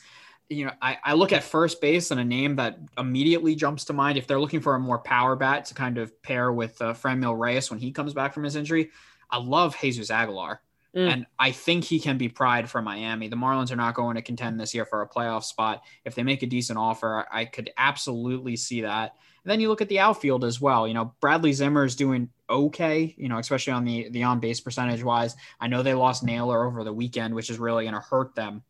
You 0.48 0.66
know, 0.66 0.72
I, 0.82 0.98
I 1.04 1.14
look 1.14 1.32
at 1.32 1.44
first 1.44 1.80
base 1.80 2.10
and 2.10 2.20
a 2.20 2.24
name 2.24 2.56
that 2.56 2.78
immediately 2.98 3.54
jumps 3.54 3.84
to 3.86 3.92
mind 3.92 4.18
if 4.18 4.26
they're 4.26 4.40
looking 4.40 4.60
for 4.60 4.74
a 4.74 4.80
more 4.80 4.98
power 4.98 5.36
bat 5.36 5.64
to 5.66 5.74
kind 5.74 5.96
of 5.96 6.20
pair 6.22 6.52
with 6.52 6.80
uh, 6.82 6.92
Franmil 6.92 7.38
Reyes 7.38 7.70
when 7.70 7.78
he 7.78 7.92
comes 7.92 8.14
back 8.14 8.34
from 8.34 8.42
his 8.42 8.56
injury. 8.56 8.90
I 9.30 9.38
love 9.38 9.76
Jesus 9.80 10.10
Aguilar. 10.10 10.60
Mm. 10.94 11.12
And 11.12 11.26
I 11.38 11.53
think 11.53 11.85
he 11.85 12.00
can 12.00 12.18
be 12.18 12.29
pride 12.29 12.68
for 12.68 12.83
Miami. 12.83 13.29
The 13.29 13.37
Marlins 13.37 13.70
are 13.70 13.76
not 13.76 13.94
going 13.94 14.16
to 14.16 14.22
contend 14.22 14.59
this 14.59 14.74
year 14.74 14.85
for 14.85 15.03
a 15.03 15.09
playoff 15.09 15.44
spot. 15.44 15.83
If 16.05 16.14
they 16.14 16.24
make 16.24 16.42
a 16.42 16.46
decent 16.46 16.79
offer, 16.79 17.26
I 17.31 17.44
could 17.44 17.70
absolutely 17.76 18.57
see 18.57 18.81
that. 18.81 19.14
And 19.44 19.50
then 19.50 19.61
you 19.61 19.68
look 19.68 19.81
at 19.81 19.88
the 19.88 20.00
outfield 20.00 20.44
as 20.44 20.61
well. 20.61 20.88
You 20.88 20.94
know, 20.94 21.14
Bradley 21.20 21.53
Zimmer 21.53 21.85
is 21.85 21.96
doing 21.96 22.29
okay, 22.48 23.14
you 23.16 23.29
know, 23.29 23.38
especially 23.38 23.72
on 23.72 23.85
the 23.85 24.09
the 24.11 24.24
on 24.24 24.40
base 24.40 24.61
percentage 24.61 25.03
wise. 25.03 25.37
I 25.61 25.68
know 25.68 25.83
they 25.83 25.94
lost 25.94 26.24
Naylor 26.24 26.66
over 26.66 26.83
the 26.85 26.92
weekend, 26.92 27.35
which 27.35 27.50
is 27.50 27.59
really 27.59 27.85
going 27.85 27.94
to 27.94 28.00
hurt 28.00 28.35
them. 28.35 28.62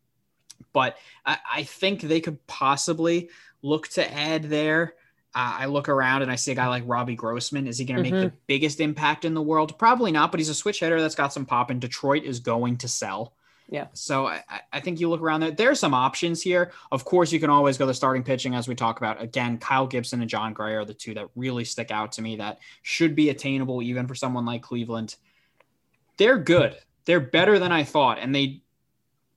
But 0.73 0.97
I, 1.25 1.37
I, 1.51 1.63
think 1.63 2.01
they 2.01 2.21
could 2.21 2.45
possibly 2.45 3.29
look 3.63 3.87
to 3.89 4.13
add 4.13 4.43
there. 4.43 4.93
Uh, 5.33 5.59
I 5.59 5.65
look 5.67 5.87
around 5.87 6.23
and 6.23 6.31
I 6.31 6.35
see 6.35 6.51
a 6.51 6.55
guy 6.55 6.67
like 6.67 6.83
Robbie 6.85 7.15
Grossman. 7.15 7.67
Is 7.67 7.77
he 7.77 7.85
going 7.85 8.03
to 8.03 8.09
mm-hmm. 8.09 8.21
make 8.21 8.31
the 8.31 8.37
biggest 8.47 8.79
impact 8.81 9.23
in 9.23 9.33
the 9.33 9.41
world? 9.41 9.77
Probably 9.79 10.11
not, 10.11 10.31
but 10.31 10.39
he's 10.39 10.49
a 10.49 10.53
switch 10.53 10.81
hitter 10.81 10.99
that's 10.99 11.15
got 11.15 11.31
some 11.31 11.45
pop, 11.45 11.69
and 11.69 11.79
Detroit 11.79 12.23
is 12.23 12.39
going 12.39 12.77
to 12.77 12.87
sell. 12.87 13.33
Yeah. 13.71 13.87
So 13.93 14.27
I, 14.27 14.43
I 14.73 14.81
think 14.81 14.99
you 14.99 15.09
look 15.09 15.21
around 15.21 15.39
there. 15.39 15.51
There 15.51 15.71
are 15.71 15.75
some 15.75 15.93
options 15.93 16.41
here. 16.41 16.73
Of 16.91 17.05
course, 17.05 17.31
you 17.31 17.39
can 17.39 17.49
always 17.49 17.77
go 17.77 17.85
the 17.85 17.93
starting 17.93 18.21
pitching 18.21 18.53
as 18.53 18.67
we 18.67 18.75
talk 18.75 18.97
about. 18.97 19.21
Again, 19.21 19.57
Kyle 19.57 19.87
Gibson 19.87 20.19
and 20.19 20.29
Jon 20.29 20.51
Gray 20.51 20.75
are 20.75 20.83
the 20.83 20.93
two 20.93 21.13
that 21.13 21.29
really 21.37 21.63
stick 21.63 21.89
out 21.89 22.11
to 22.13 22.21
me 22.21 22.35
that 22.35 22.59
should 22.81 23.15
be 23.15 23.29
attainable 23.29 23.81
even 23.81 24.07
for 24.07 24.15
someone 24.15 24.45
like 24.45 24.61
Cleveland. 24.61 25.15
They're 26.17 26.37
good. 26.37 26.75
They're 27.05 27.21
better 27.21 27.59
than 27.59 27.71
I 27.71 27.85
thought, 27.85 28.19
and 28.19 28.35
they, 28.35 28.61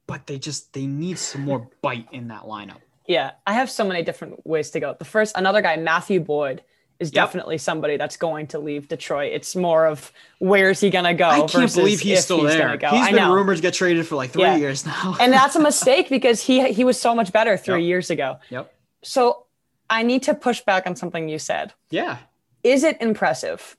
but 0.09 0.27
they 0.27 0.39
just 0.39 0.73
they 0.73 0.87
need 0.87 1.19
some 1.19 1.43
more 1.43 1.71
bite 1.81 2.09
in 2.11 2.29
that 2.29 2.43
lineup. 2.43 2.81
Yeah, 3.07 3.33
I 3.47 3.55
have 3.55 3.71
so 3.71 3.85
many 3.85 4.03
different 4.03 4.47
ways 4.47 4.71
to 4.71 4.81
go. 4.81 4.95
The 4.99 5.05
first, 5.05 5.37
another 5.37 5.61
guy, 5.61 5.77
Matthew 5.77 6.21
Boyd 6.21 6.63
is 7.01 7.09
yep. 7.09 7.27
definitely 7.27 7.59
somebody 7.59 7.97
that's 7.97 8.17
going 8.17 8.47
to 8.49 8.59
leave 8.59 8.89
Detroit. 8.89 9.33
It's 9.33 9.57
more 9.57 9.87
of 9.87 10.13
where's 10.39 10.81
he 10.81 10.91
going 10.91 11.05
to 11.05 11.15
go. 11.15 11.29
I 11.29 11.47
can't 11.47 11.73
believe 11.75 12.01
he's 12.01 12.25
still 12.25 12.45
he's 12.45 12.57
there. 12.57 12.77
Go. 12.77 12.91
He's 12.91 13.11
been 13.11 13.31
rumored 13.31 13.57
to 13.57 13.63
get 13.63 13.75
traded 13.75 14.07
for 14.07 14.17
like 14.17 14.31
three 14.31 14.43
yeah. 14.43 14.57
years 14.57 14.87
now. 14.87 15.17
and 15.21 15.33
that's 15.33 15.57
a 15.57 15.61
mistake 15.71 16.09
because 16.09 16.41
he 16.41 16.73
he 16.73 16.85
was 16.85 17.01
so 17.01 17.15
much 17.15 17.33
better 17.33 17.57
three 17.57 17.83
yep. 17.83 17.89
years 17.89 18.11
ago. 18.11 18.39
Yep. 18.51 18.73
So 19.03 19.45
I 19.91 20.03
need 20.03 20.23
to 20.25 20.35
push 20.35 20.61
back 20.61 20.87
on 20.87 20.97
something 20.97 21.29
you 21.29 21.39
said. 21.39 21.73
Yeah. 21.91 22.19
Is 22.63 22.85
it 22.85 22.97
impressive? 23.01 23.77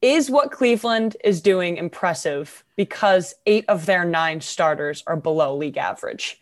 Is 0.00 0.30
what 0.30 0.52
Cleveland 0.52 1.16
is 1.24 1.40
doing 1.40 1.78
impressive 1.78 2.62
because 2.76 3.34
eight 3.46 3.64
of 3.68 3.86
their 3.86 4.04
nine 4.04 4.40
starters 4.40 5.02
are 5.06 5.16
below 5.16 5.56
league 5.56 5.78
average? 5.78 6.40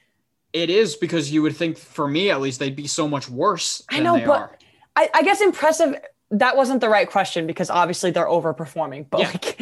It 0.52 0.70
is 0.70 0.96
because 0.96 1.32
you 1.32 1.42
would 1.42 1.56
think, 1.56 1.78
for 1.78 2.06
me 2.06 2.30
at 2.30 2.40
least, 2.40 2.60
they'd 2.60 2.76
be 2.76 2.86
so 2.86 3.08
much 3.08 3.28
worse. 3.28 3.82
I 3.88 4.00
know, 4.00 4.24
but. 4.24 4.62
I, 4.94 5.08
I 5.14 5.22
guess 5.22 5.40
impressive. 5.40 5.96
That 6.30 6.56
wasn't 6.56 6.80
the 6.80 6.88
right 6.88 7.08
question 7.08 7.46
because 7.46 7.70
obviously 7.70 8.10
they're 8.10 8.26
overperforming. 8.26 9.06
But 9.10 9.20
yeah. 9.20 9.26
like, 9.28 9.60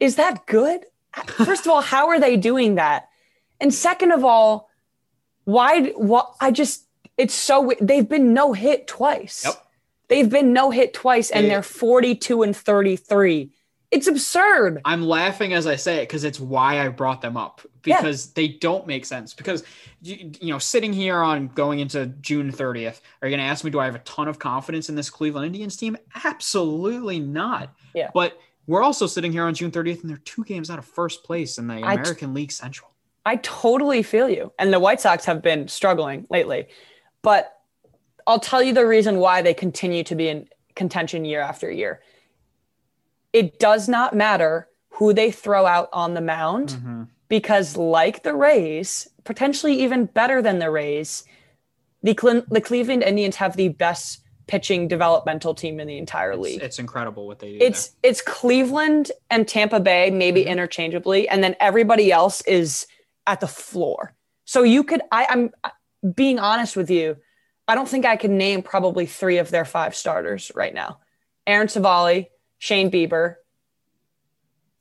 is 0.00 0.16
that 0.16 0.46
good? 0.46 0.84
First 1.26 1.64
of 1.66 1.72
all, 1.72 1.80
how 1.80 2.08
are 2.08 2.20
they 2.20 2.36
doing 2.36 2.74
that? 2.74 3.08
And 3.60 3.72
second 3.72 4.12
of 4.12 4.24
all, 4.24 4.68
why? 5.44 5.90
What? 5.90 6.34
I 6.40 6.50
just 6.50 6.86
it's 7.16 7.34
so 7.34 7.72
they've 7.80 8.08
been 8.08 8.34
no 8.34 8.52
hit 8.52 8.86
twice. 8.86 9.44
Yep. 9.44 9.66
They've 10.08 10.28
been 10.28 10.52
no 10.52 10.70
hit 10.70 10.92
twice, 10.92 11.30
and 11.30 11.50
they're 11.50 11.62
forty 11.62 12.14
two 12.14 12.42
and 12.42 12.54
thirty 12.54 12.96
three. 12.96 13.52
It's 13.90 14.08
absurd. 14.08 14.80
I'm 14.84 15.02
laughing 15.02 15.52
as 15.52 15.66
I 15.66 15.76
say 15.76 15.98
it 15.98 16.02
because 16.02 16.24
it's 16.24 16.40
why 16.40 16.84
I 16.84 16.88
brought 16.88 17.20
them 17.20 17.36
up 17.36 17.62
because 17.82 18.26
yeah. 18.26 18.32
they 18.34 18.48
don't 18.48 18.86
make 18.86 19.04
sense. 19.04 19.32
Because 19.32 19.62
you, 20.02 20.32
you, 20.40 20.52
know, 20.52 20.58
sitting 20.58 20.92
here 20.92 21.18
on 21.18 21.48
going 21.48 21.78
into 21.78 22.06
June 22.20 22.50
30th, 22.50 23.00
are 23.22 23.28
you 23.28 23.36
going 23.36 23.38
to 23.38 23.44
ask 23.44 23.64
me 23.64 23.70
do 23.70 23.78
I 23.78 23.84
have 23.84 23.94
a 23.94 24.00
ton 24.00 24.26
of 24.26 24.38
confidence 24.38 24.88
in 24.88 24.96
this 24.96 25.08
Cleveland 25.08 25.46
Indians 25.46 25.76
team? 25.76 25.96
Absolutely 26.24 27.20
not. 27.20 27.74
Yeah. 27.94 28.10
But 28.12 28.38
we're 28.66 28.82
also 28.82 29.06
sitting 29.06 29.30
here 29.30 29.44
on 29.44 29.54
June 29.54 29.70
30th, 29.70 30.00
and 30.00 30.10
they're 30.10 30.16
two 30.18 30.42
games 30.42 30.68
out 30.68 30.78
of 30.78 30.84
first 30.84 31.22
place 31.22 31.58
in 31.58 31.68
the 31.68 31.76
American 31.76 32.34
League 32.34 32.50
Central. 32.50 32.90
I 33.24 33.36
totally 33.36 34.02
feel 34.02 34.28
you. 34.28 34.52
And 34.58 34.72
the 34.72 34.80
White 34.80 35.00
Sox 35.00 35.24
have 35.24 35.42
been 35.42 35.68
struggling 35.68 36.26
lately, 36.30 36.66
but 37.22 37.60
I'll 38.26 38.40
tell 38.40 38.62
you 38.62 38.72
the 38.72 38.86
reason 38.86 39.18
why 39.18 39.42
they 39.42 39.54
continue 39.54 40.02
to 40.04 40.14
be 40.14 40.28
in 40.28 40.48
contention 40.74 41.24
year 41.24 41.40
after 41.40 41.70
year 41.70 42.00
it 43.36 43.58
does 43.58 43.86
not 43.86 44.16
matter 44.16 44.66
who 44.88 45.12
they 45.12 45.30
throw 45.30 45.66
out 45.66 45.90
on 45.92 46.14
the 46.14 46.22
mound 46.22 46.70
mm-hmm. 46.70 47.02
because, 47.28 47.76
like 47.76 48.22
the 48.22 48.34
Rays, 48.34 49.06
potentially 49.24 49.82
even 49.82 50.06
better 50.06 50.40
than 50.40 50.58
the 50.58 50.70
Rays, 50.70 51.22
the, 52.02 52.14
Cle- 52.14 52.46
the 52.48 52.62
Cleveland 52.62 53.02
Indians 53.02 53.36
have 53.36 53.54
the 53.54 53.68
best 53.68 54.22
pitching 54.46 54.88
developmental 54.88 55.54
team 55.54 55.80
in 55.80 55.86
the 55.86 55.98
entire 55.98 56.34
league. 56.34 56.56
It's, 56.56 56.64
it's 56.64 56.78
incredible 56.78 57.26
what 57.26 57.38
they 57.38 57.58
do. 57.58 57.58
It's 57.60 57.88
there. 57.88 58.10
it's 58.10 58.22
Cleveland 58.22 59.12
and 59.28 59.46
Tampa 59.46 59.80
Bay 59.80 60.10
maybe 60.10 60.40
mm-hmm. 60.40 60.52
interchangeably, 60.52 61.28
and 61.28 61.44
then 61.44 61.56
everybody 61.60 62.10
else 62.10 62.40
is 62.42 62.86
at 63.26 63.40
the 63.40 63.48
floor. 63.48 64.14
So 64.46 64.62
you 64.62 64.82
could 64.82 65.02
I, 65.12 65.26
I'm 65.28 65.50
being 66.14 66.38
honest 66.38 66.74
with 66.74 66.90
you. 66.90 67.18
I 67.68 67.74
don't 67.74 67.88
think 67.88 68.06
I 68.06 68.16
can 68.16 68.38
name 68.38 68.62
probably 68.62 69.04
three 69.04 69.36
of 69.36 69.50
their 69.50 69.66
five 69.66 69.94
starters 69.94 70.50
right 70.54 70.72
now. 70.72 71.00
Aaron 71.46 71.66
Civale, 71.66 72.28
Shane 72.58 72.90
Bieber, 72.90 73.36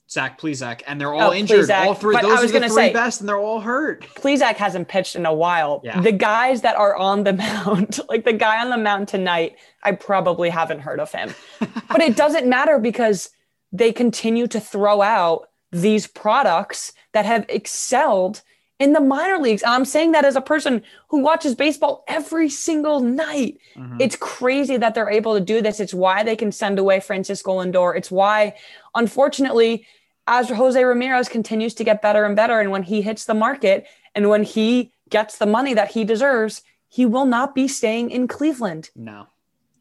Zach 0.10 0.40
Plesac, 0.40 0.82
and 0.86 1.02
they're 1.02 1.14
all 1.14 1.32
oh, 1.32 1.34
injured. 1.34 1.68
Plesac. 1.68 1.86
All 1.86 1.94
three. 1.94 2.16
But 2.16 2.22
those 2.22 2.44
are 2.44 2.60
the 2.60 2.68
three 2.68 2.70
say, 2.70 2.94
best, 2.94 3.22
and 3.22 3.28
they're 3.28 3.40
all 3.40 3.60
hurt. 3.60 4.02
Plesac 4.16 4.56
hasn't 4.56 4.88
pitched 4.88 5.16
in 5.16 5.26
a 5.26 5.34
while. 5.34 5.82
Yeah. 5.84 6.00
The 6.00 6.12
guys 6.12 6.62
that 6.62 6.76
are 6.76 6.96
on 6.96 7.24
the 7.24 7.34
mound, 7.46 8.00
like 8.08 8.24
the 8.24 8.34
guy 8.34 8.62
on 8.62 8.70
the 8.70 8.78
mound 8.78 9.08
tonight, 9.08 9.58
I 9.84 9.94
probably 9.94 10.50
haven't 10.50 10.80
heard 10.80 11.00
of 11.00 11.12
him. 11.12 11.34
but 11.60 12.02
it 12.02 12.16
doesn't 12.16 12.48
matter 12.48 12.80
because 12.80 13.32
they 13.72 13.92
continue 13.92 14.48
to 14.48 14.60
throw 14.60 15.02
out 15.02 15.50
these 15.72 16.08
products 16.08 16.94
that 17.14 17.26
have 17.26 17.46
excelled 17.50 18.42
in 18.80 18.94
the 18.94 19.00
minor 19.00 19.38
leagues. 19.38 19.64
And 19.64 19.74
I'm 19.74 19.86
saying 19.86 20.12
that 20.12 20.26
as 20.26 20.36
a 20.36 20.42
person 20.42 20.84
who 21.10 21.20
watches 21.20 21.56
baseball 21.56 22.04
every 22.08 22.50
single 22.50 23.00
night. 23.00 23.58
Mm-hmm. 23.76 24.02
It's 24.02 24.16
crazy 24.16 24.78
that 24.78 24.96
they're 24.96 25.10
able 25.10 25.34
to 25.36 25.42
do 25.42 25.62
this. 25.62 25.80
It's 25.80 25.94
why 25.94 26.24
they 26.24 26.36
can 26.36 26.52
send 26.52 26.78
away 26.80 27.00
Francisco 27.00 27.62
Lindor. 27.62 27.96
It's 27.96 28.12
why, 28.12 28.56
unfortunately, 28.94 29.86
as 30.28 30.50
Jose 30.50 30.84
Ramirez 30.84 31.30
continues 31.30 31.74
to 31.76 31.84
get 31.84 32.02
better 32.02 32.26
and 32.26 32.36
better, 32.36 32.60
and 32.60 32.72
when 32.72 32.84
he 32.84 33.02
hits 33.02 33.26
the 33.26 33.34
market 33.34 33.86
and 34.14 34.30
when 34.30 34.44
he 34.44 34.92
gets 35.10 35.38
the 35.38 35.46
money 35.46 35.74
that 35.74 35.92
he 35.92 36.04
deserves, 36.04 36.64
he 36.88 37.06
will 37.06 37.26
not 37.26 37.54
be 37.54 37.68
staying 37.68 38.10
in 38.10 38.28
Cleveland. 38.28 38.90
No 38.96 39.28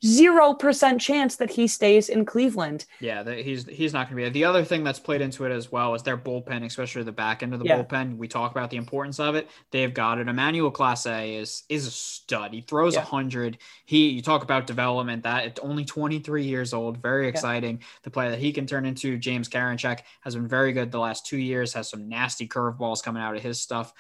zero 0.05 0.53
percent 0.55 1.01
chance 1.01 1.37
that 1.37 1.51
he 1.51 1.67
stays 1.67 2.09
in 2.09 2.25
Cleveland. 2.25 2.87
Yeah, 3.01 3.29
he's 3.33 3.67
he's 3.67 3.93
not 3.93 4.11
going 4.11 4.23
to 4.23 4.31
be. 4.31 4.33
The 4.33 4.45
other 4.45 4.65
thing 4.65 4.85
that's 4.85 4.99
played 4.99 5.21
into 5.21 5.45
it 5.45 5.53
as 5.53 5.73
well 5.73 5.95
is 5.95 6.03
their 6.03 6.19
bullpen, 6.19 6.65
especially 6.65 7.03
the 7.03 7.13
back 7.13 7.43
end 7.43 7.55
of 7.55 7.61
the 7.61 7.67
yeah. 7.67 7.83
bullpen. 7.83 8.17
We 8.17 8.29
talk 8.29 8.51
about 8.51 8.71
the 8.71 8.77
importance 8.77 9.19
of 9.19 9.35
it. 9.35 9.49
They've 9.71 9.93
got 9.93 10.19
it. 10.19 10.29
Emmanuel 10.29 10.71
Clase 10.71 11.41
is 11.41 11.65
is 11.69 11.87
a 11.87 11.91
stud. 11.91 12.53
He 12.53 12.61
throws 12.61 12.95
a 12.95 12.99
yeah. 12.99 13.05
hundred. 13.05 13.59
He 13.85 14.09
you 14.11 14.23
talk 14.23 14.43
about 14.43 14.67
development. 14.67 15.23
That 15.23 15.47
it's 15.47 15.61
only 15.61 15.85
23 15.85 16.45
years 16.45 16.75
old. 16.75 16.99
Very 16.99 17.29
exciting. 17.29 17.79
Yeah. 17.79 17.87
The 18.03 18.11
player 18.11 18.31
that 18.31 18.41
he 18.41 18.53
can 18.53 18.67
turn 18.67 18.85
into. 18.85 19.17
James 19.17 19.49
Karinchak 19.49 20.01
has 20.21 20.35
been 20.35 20.49
very 20.49 20.73
good 20.73 20.91
the 20.91 20.99
last 20.99 21.27
two 21.27 21.39
years. 21.39 21.73
Has 21.73 21.89
some 21.89 22.09
nasty 22.09 22.47
curveballs 22.47 23.03
coming 23.03 23.23
out 23.23 23.37
of 23.37 23.43
his 23.43 23.61
stuff. 23.61 23.93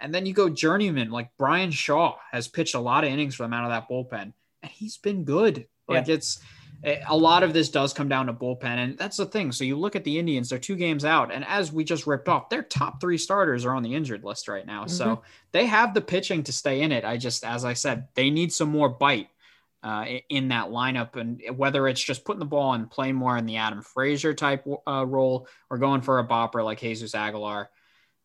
And 0.00 0.12
then 0.12 0.26
you 0.26 0.34
go 0.34 0.48
journeyman 0.48 1.10
like 1.10 1.30
Bryan 1.38 1.70
Shaw 1.70 2.16
has 2.32 2.48
pitched 2.48 2.74
a 2.74 2.80
lot 2.80 3.04
of 3.04 3.10
innings 3.10 3.36
for 3.36 3.44
them 3.44 3.52
out 3.52 3.64
of 3.64 3.70
that 3.70 3.88
bullpen 3.88 4.32
he's 4.64 4.96
been 4.96 5.24
good. 5.24 5.66
Like 5.88 6.06
yeah. 6.06 6.14
it's 6.14 6.40
a 6.84 7.16
lot 7.16 7.42
of 7.42 7.52
this 7.52 7.68
does 7.68 7.92
come 7.92 8.08
down 8.08 8.26
to 8.26 8.32
bullpen, 8.32 8.64
and 8.64 8.98
that's 8.98 9.16
the 9.16 9.26
thing. 9.26 9.52
So 9.52 9.64
you 9.64 9.76
look 9.76 9.94
at 9.94 10.04
the 10.04 10.18
Indians; 10.18 10.48
they're 10.48 10.58
two 10.58 10.76
games 10.76 11.04
out, 11.04 11.32
and 11.32 11.44
as 11.46 11.72
we 11.72 11.84
just 11.84 12.06
ripped 12.06 12.28
off, 12.28 12.48
their 12.48 12.62
top 12.62 13.00
three 13.00 13.18
starters 13.18 13.64
are 13.64 13.74
on 13.74 13.82
the 13.82 13.94
injured 13.94 14.24
list 14.24 14.48
right 14.48 14.66
now. 14.66 14.84
Mm-hmm. 14.84 14.96
So 14.96 15.22
they 15.52 15.66
have 15.66 15.94
the 15.94 16.00
pitching 16.00 16.42
to 16.44 16.52
stay 16.52 16.82
in 16.82 16.90
it. 16.90 17.04
I 17.04 17.16
just, 17.16 17.44
as 17.44 17.64
I 17.64 17.74
said, 17.74 18.08
they 18.14 18.30
need 18.30 18.52
some 18.52 18.68
more 18.68 18.88
bite. 18.88 19.28
Uh, 19.84 20.20
in 20.28 20.46
that 20.46 20.68
lineup, 20.68 21.16
and 21.16 21.42
whether 21.56 21.88
it's 21.88 22.00
just 22.00 22.24
putting 22.24 22.38
the 22.38 22.44
ball 22.44 22.74
and 22.74 22.88
playing 22.88 23.16
more 23.16 23.36
in 23.36 23.46
the 23.46 23.56
Adam 23.56 23.82
Frazier 23.82 24.32
type 24.32 24.64
uh, 24.86 25.04
role 25.04 25.48
or 25.70 25.76
going 25.76 26.02
for 26.02 26.20
a 26.20 26.24
bopper 26.24 26.64
like 26.64 26.78
Jesus 26.78 27.16
Aguilar, 27.16 27.68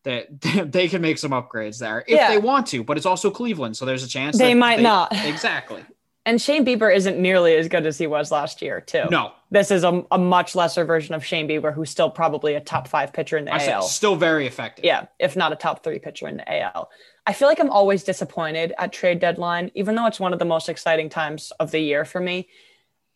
that 0.04 0.40
they 0.72 0.88
can 0.88 1.02
make 1.02 1.18
some 1.18 1.32
upgrades 1.32 1.80
there 1.80 2.02
if 2.08 2.16
yeah. 2.16 2.30
they 2.30 2.38
want 2.38 2.68
to. 2.68 2.84
But 2.84 2.98
it's 2.98 3.08
also 3.08 3.32
Cleveland, 3.32 3.76
so 3.76 3.86
there's 3.86 4.04
a 4.04 4.08
chance 4.08 4.38
they 4.38 4.54
might 4.54 4.78
they, 4.78 4.84
not. 4.84 5.12
Exactly. 5.26 5.84
And 6.28 6.42
Shane 6.42 6.66
Bieber 6.66 6.94
isn't 6.94 7.18
nearly 7.18 7.56
as 7.56 7.70
good 7.70 7.86
as 7.86 7.98
he 7.98 8.06
was 8.06 8.32
last 8.32 8.62
year, 8.62 8.82
too. 8.82 9.06
No. 9.10 9.32
This 9.50 9.72
is 9.72 9.86
a, 9.86 10.04
a 10.12 10.18
much 10.18 10.56
lesser 10.56 10.84
version 10.84 11.16
of 11.16 11.24
Shane 11.24 11.48
Bieber, 11.48 11.74
who's 11.74 11.90
still 11.90 12.10
probably 12.10 12.56
a 12.56 12.60
top 12.60 12.90
five 12.90 13.14
pitcher 13.14 13.38
in 13.38 13.46
the 13.46 13.54
I 13.54 13.66
AL. 13.70 13.84
Still 13.84 14.18
very 14.18 14.46
effective. 14.46 14.84
Yeah, 14.84 15.06
if 15.20 15.38
not 15.38 15.54
a 15.54 15.56
top 15.56 15.86
three 15.86 16.00
pitcher 16.00 16.28
in 16.28 16.36
the 16.36 16.62
AL. 16.62 16.90
I 17.26 17.32
feel 17.32 17.48
like 17.48 17.62
I'm 17.62 17.70
always 17.70 18.04
disappointed 18.04 18.74
at 18.78 18.92
trade 18.92 19.22
deadline, 19.22 19.72
even 19.74 19.96
though 19.96 20.06
it's 20.06 20.20
one 20.20 20.34
of 20.34 20.40
the 20.40 20.44
most 20.44 20.68
exciting 20.68 21.08
times 21.08 21.54
of 21.62 21.72
the 21.72 21.80
year 21.80 22.04
for 22.04 22.20
me. 22.20 22.50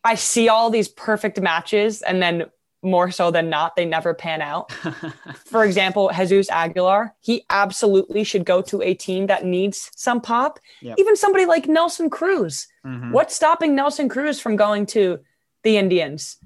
I 0.02 0.14
see 0.14 0.48
all 0.48 0.70
these 0.70 0.88
perfect 0.88 1.38
matches, 1.38 2.00
and 2.00 2.22
then 2.22 2.46
more 2.82 3.10
so 3.10 3.30
than 3.30 3.48
not, 3.48 3.76
they 3.76 3.84
never 3.84 4.12
pan 4.12 4.42
out. 4.42 4.72
For 5.44 5.64
example, 5.64 6.10
Jesus 6.16 6.50
Aguilar, 6.50 7.14
he 7.20 7.44
absolutely 7.48 8.24
should 8.24 8.44
go 8.44 8.60
to 8.62 8.82
a 8.82 8.94
team 8.94 9.26
that 9.26 9.44
needs 9.44 9.90
some 9.94 10.20
pop. 10.20 10.58
Yep. 10.80 10.96
Even 10.98 11.16
somebody 11.16 11.46
like 11.46 11.68
Nelson 11.68 12.10
Cruz. 12.10 12.66
Mm-hmm. 12.84 13.12
What's 13.12 13.36
stopping 13.36 13.74
Nelson 13.74 14.08
Cruz 14.08 14.40
from 14.40 14.56
going 14.56 14.86
to 14.86 15.20
the 15.62 15.76
Indians? 15.76 16.38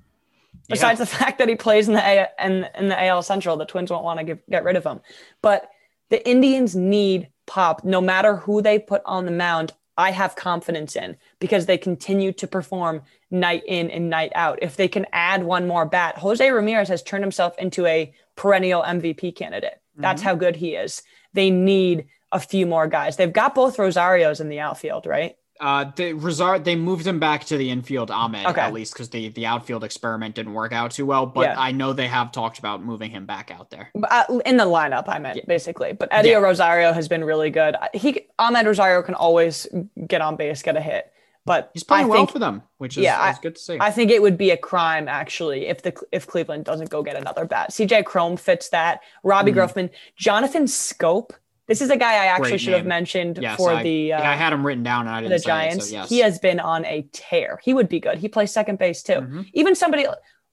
Besides 0.68 0.98
yeah. 0.98 1.04
the 1.04 1.10
fact 1.18 1.38
that 1.38 1.48
he 1.48 1.56
plays 1.56 1.88
in 1.88 1.94
the 1.94 2.04
A- 2.04 2.44
in, 2.44 2.66
in 2.76 2.88
the 2.88 3.04
AL 3.04 3.22
Central, 3.22 3.56
the 3.56 3.64
Twins 3.64 3.90
won't 3.90 4.04
want 4.04 4.18
to 4.18 4.24
get, 4.24 4.50
get 4.50 4.64
rid 4.64 4.76
of 4.76 4.84
him. 4.84 5.00
But 5.40 5.70
the 6.10 6.26
Indians 6.28 6.76
need 6.76 7.28
pop, 7.46 7.84
no 7.84 8.00
matter 8.00 8.36
who 8.36 8.60
they 8.60 8.78
put 8.78 9.02
on 9.06 9.24
the 9.24 9.32
mound. 9.32 9.72
I 9.98 10.10
have 10.10 10.36
confidence 10.36 10.94
in 10.96 11.16
because 11.38 11.66
they 11.66 11.78
continue 11.78 12.32
to 12.32 12.46
perform 12.46 13.02
night 13.30 13.62
in 13.66 13.90
and 13.90 14.10
night 14.10 14.32
out. 14.34 14.58
If 14.62 14.76
they 14.76 14.88
can 14.88 15.06
add 15.12 15.42
one 15.42 15.66
more 15.66 15.86
bat, 15.86 16.18
Jose 16.18 16.50
Ramirez 16.50 16.88
has 16.88 17.02
turned 17.02 17.24
himself 17.24 17.56
into 17.58 17.86
a 17.86 18.12
perennial 18.34 18.82
MVP 18.82 19.34
candidate. 19.34 19.80
That's 19.96 20.20
mm-hmm. 20.20 20.28
how 20.28 20.34
good 20.34 20.56
he 20.56 20.74
is. 20.74 21.02
They 21.32 21.50
need 21.50 22.06
a 22.30 22.40
few 22.40 22.66
more 22.66 22.86
guys. 22.86 23.16
They've 23.16 23.32
got 23.32 23.54
both 23.54 23.78
Rosarios 23.78 24.40
in 24.40 24.48
the 24.48 24.60
outfield, 24.60 25.06
right? 25.06 25.36
Uh, 25.60 25.90
they 25.96 26.12
Rosar 26.12 26.62
they 26.62 26.76
moved 26.76 27.06
him 27.06 27.18
back 27.18 27.44
to 27.46 27.56
the 27.56 27.70
infield, 27.70 28.10
Amed, 28.10 28.46
okay. 28.46 28.60
at 28.60 28.72
least 28.72 28.92
because 28.92 29.10
the 29.10 29.28
the 29.30 29.46
outfield 29.46 29.84
experiment 29.84 30.34
didn't 30.34 30.52
work 30.52 30.72
out 30.72 30.90
too 30.90 31.06
well. 31.06 31.26
But 31.26 31.48
yeah. 31.48 31.54
I 31.58 31.72
know 31.72 31.92
they 31.92 32.08
have 32.08 32.32
talked 32.32 32.58
about 32.58 32.82
moving 32.82 33.10
him 33.10 33.26
back 33.26 33.50
out 33.50 33.70
there 33.70 33.90
uh, 34.10 34.24
in 34.44 34.56
the 34.56 34.64
lineup. 34.64 35.04
I 35.08 35.18
meant 35.18 35.38
yeah. 35.38 35.44
basically, 35.46 35.92
but 35.92 36.08
Eddie 36.10 36.30
yeah. 36.30 36.38
Rosario 36.38 36.92
has 36.92 37.08
been 37.08 37.24
really 37.24 37.50
good. 37.50 37.76
He 37.94 38.26
Amed 38.38 38.66
Rosario 38.66 39.02
can 39.02 39.14
always 39.14 39.66
get 40.06 40.20
on 40.20 40.36
base, 40.36 40.62
get 40.62 40.76
a 40.76 40.80
hit. 40.80 41.12
But 41.46 41.70
he's 41.74 41.84
playing 41.84 42.06
I 42.06 42.08
well 42.08 42.26
for 42.26 42.40
them, 42.40 42.64
which 42.78 42.98
is, 42.98 43.04
yeah, 43.04 43.30
is 43.30 43.38
good 43.38 43.54
to 43.54 43.62
see. 43.62 43.78
I 43.80 43.92
think 43.92 44.10
it 44.10 44.20
would 44.20 44.36
be 44.36 44.50
a 44.50 44.56
crime 44.56 45.06
actually 45.06 45.68
if 45.68 45.80
the 45.80 45.94
if 46.10 46.26
Cleveland 46.26 46.64
doesn't 46.64 46.90
go 46.90 47.04
get 47.04 47.14
another 47.14 47.44
bat. 47.44 47.70
CJ 47.70 48.04
Cron 48.04 48.36
fits 48.36 48.68
that. 48.70 49.00
Robbie 49.22 49.52
mm-hmm. 49.52 49.58
Grossman, 49.58 49.90
Jonathan 50.16 50.64
Schoop 50.64 51.30
this 51.66 51.80
is 51.80 51.90
a 51.90 51.96
guy 51.96 52.12
I 52.12 52.26
actually 52.26 52.50
Great 52.50 52.60
should 52.60 52.70
name. 52.70 52.78
have 52.78 52.86
mentioned 52.86 53.38
yes, 53.42 53.56
for 53.56 53.72
I, 53.72 53.82
the. 53.82 54.12
Uh, 54.12 54.22
I 54.22 54.34
had 54.34 54.52
him 54.52 54.64
written 54.64 54.84
down 54.84 55.06
and 55.06 55.14
I 55.14 55.20
didn't. 55.20 55.36
The 55.36 55.44
Giants. 55.44 55.86
It, 55.86 55.90
so 55.90 55.94
yes. 55.96 56.08
He 56.08 56.18
has 56.20 56.38
been 56.38 56.60
on 56.60 56.84
a 56.84 57.02
tear. 57.12 57.60
He 57.62 57.74
would 57.74 57.88
be 57.88 58.00
good. 58.00 58.18
He 58.18 58.28
plays 58.28 58.52
second 58.52 58.78
base 58.78 59.02
too. 59.02 59.14
Mm-hmm. 59.14 59.42
Even 59.52 59.74
somebody, 59.74 60.06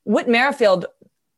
Whit 0.06 0.28
Merrifield. 0.28 0.88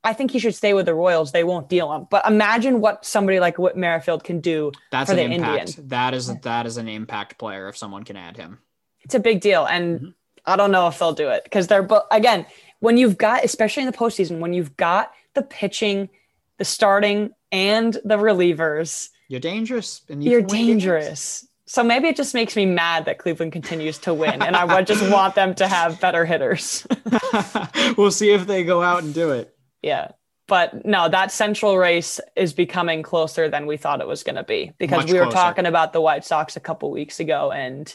I 0.03 0.13
think 0.13 0.29
he 0.29 0.39
should 0.39 0.53
stay 0.53 0.75
with 0.75 0.85
the 0.85 0.93
Royals. 0.93 1.31
They 1.31 1.43
won't 1.43 1.67
deal 1.67 1.91
him. 1.91 2.05
But 2.09 2.27
imagine 2.27 2.79
what 2.79 3.05
somebody 3.05 3.39
like 3.39 3.57
Whit 3.57 3.75
Merrifield 3.75 4.23
can 4.23 4.39
do 4.39 4.71
That's 4.91 5.09
for 5.09 5.15
the 5.15 5.23
impact. 5.23 5.69
Indian. 5.69 5.87
That 5.89 6.13
is 6.13 6.33
that 6.41 6.65
is 6.67 6.77
an 6.77 6.87
impact 6.87 7.37
player 7.37 7.67
if 7.67 7.75
someone 7.75 8.03
can 8.03 8.15
add 8.15 8.37
him. 8.37 8.59
It's 9.01 9.15
a 9.15 9.19
big 9.19 9.41
deal, 9.41 9.65
and 9.65 9.99
mm-hmm. 9.99 10.09
I 10.45 10.55
don't 10.55 10.71
know 10.71 10.87
if 10.87 10.99
they'll 10.99 11.13
do 11.13 11.29
it 11.29 11.43
because 11.43 11.67
they're. 11.67 11.83
But 11.83 12.07
again, 12.11 12.45
when 12.79 12.97
you've 12.97 13.17
got, 13.17 13.43
especially 13.43 13.83
in 13.83 13.91
the 13.91 13.97
postseason, 13.97 14.39
when 14.39 14.53
you've 14.53 14.77
got 14.77 15.11
the 15.33 15.41
pitching, 15.41 16.09
the 16.59 16.65
starting, 16.65 17.31
and 17.51 17.93
the 18.05 18.17
relievers 18.17 19.09
you're 19.27 19.39
dangerous. 19.39 20.01
And 20.09 20.23
you 20.23 20.37
are 20.37 20.41
dangerous. 20.41 21.47
So 21.67 21.83
maybe 21.83 22.07
it 22.07 22.15
just 22.15 22.33
makes 22.33 22.55
me 22.55 22.65
mad 22.65 23.05
that 23.05 23.17
Cleveland 23.17 23.51
continues 23.51 23.97
to 23.99 24.13
win, 24.13 24.41
and 24.41 24.55
I 24.55 24.65
would 24.65 24.85
just 24.85 25.09
want 25.11 25.33
them 25.33 25.55
to 25.55 25.67
have 25.67 25.99
better 25.99 26.23
hitters. 26.25 26.85
we'll 27.97 28.11
see 28.11 28.29
if 28.29 28.45
they 28.45 28.63
go 28.63 28.81
out 28.83 29.03
and 29.03 29.13
do 29.13 29.31
it. 29.31 29.55
Yeah. 29.81 30.11
But 30.47 30.85
no, 30.85 31.09
that 31.09 31.31
central 31.31 31.75
race 31.75 32.19
is 32.35 32.53
becoming 32.53 33.01
closer 33.01 33.49
than 33.49 33.65
we 33.65 33.77
thought 33.77 33.99
it 33.99 34.07
was 34.07 34.21
going 34.21 34.35
to 34.35 34.43
be 34.43 34.73
because 34.77 35.05
Much 35.05 35.11
we 35.11 35.17
were 35.17 35.25
closer. 35.25 35.37
talking 35.37 35.65
about 35.65 35.91
the 35.91 36.01
White 36.01 36.23
Sox 36.23 36.55
a 36.55 36.59
couple 36.59 36.91
weeks 36.91 37.19
ago, 37.19 37.51
and 37.51 37.93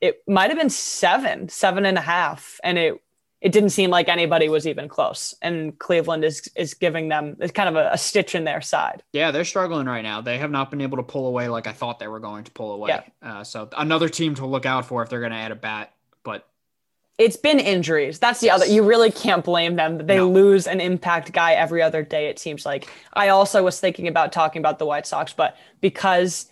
it 0.00 0.20
might 0.26 0.50
have 0.50 0.58
been 0.58 0.70
seven, 0.70 1.48
seven 1.48 1.86
and 1.86 1.96
a 1.96 2.00
half, 2.00 2.58
and 2.64 2.76
it 2.76 3.00
it 3.46 3.52
didn't 3.52 3.70
seem 3.70 3.90
like 3.90 4.08
anybody 4.08 4.48
was 4.48 4.66
even 4.66 4.88
close. 4.88 5.32
And 5.40 5.78
Cleveland 5.78 6.24
is 6.24 6.50
is 6.56 6.74
giving 6.74 7.08
them 7.08 7.36
is 7.40 7.52
kind 7.52 7.68
of 7.68 7.76
a, 7.76 7.90
a, 7.92 7.96
stitch 7.96 8.34
in 8.34 8.42
their 8.42 8.60
side. 8.60 9.04
Yeah, 9.12 9.30
they're 9.30 9.44
struggling 9.44 9.86
right 9.86 10.02
now. 10.02 10.20
They 10.20 10.38
have 10.38 10.50
not 10.50 10.68
been 10.68 10.80
able 10.80 10.96
to 10.96 11.04
pull 11.04 11.28
away 11.28 11.46
like 11.46 11.68
I 11.68 11.72
thought 11.72 12.00
they 12.00 12.08
were 12.08 12.18
going 12.18 12.42
to 12.42 12.50
pull 12.50 12.72
away. 12.72 12.88
Yeah. 12.90 13.02
Uh, 13.22 13.44
so 13.44 13.68
another 13.78 14.08
team 14.08 14.34
to 14.34 14.46
look 14.46 14.66
out 14.66 14.86
for 14.86 15.00
if 15.04 15.10
they're 15.10 15.20
going 15.20 15.30
to 15.30 15.38
add 15.38 15.52
a 15.52 15.54
bat. 15.54 15.92
But 16.24 16.44
it's 17.18 17.36
been 17.36 17.60
injuries. 17.60 18.18
That's 18.18 18.40
the 18.40 18.46
yes. 18.46 18.62
other. 18.62 18.66
You 18.66 18.82
really 18.82 19.12
can't 19.12 19.44
blame 19.44 19.76
them. 19.76 20.04
They 20.04 20.16
no. 20.16 20.28
lose 20.28 20.66
an 20.66 20.80
impact 20.80 21.30
guy 21.30 21.52
every 21.52 21.82
other 21.82 22.02
day. 22.02 22.26
It 22.26 22.40
seems 22.40 22.66
like. 22.66 22.88
I 23.12 23.28
also 23.28 23.62
was 23.62 23.78
thinking 23.78 24.08
about 24.08 24.32
talking 24.32 24.58
about 24.58 24.80
the 24.80 24.86
White 24.86 25.06
Sox, 25.06 25.32
but 25.32 25.56
because 25.80 26.50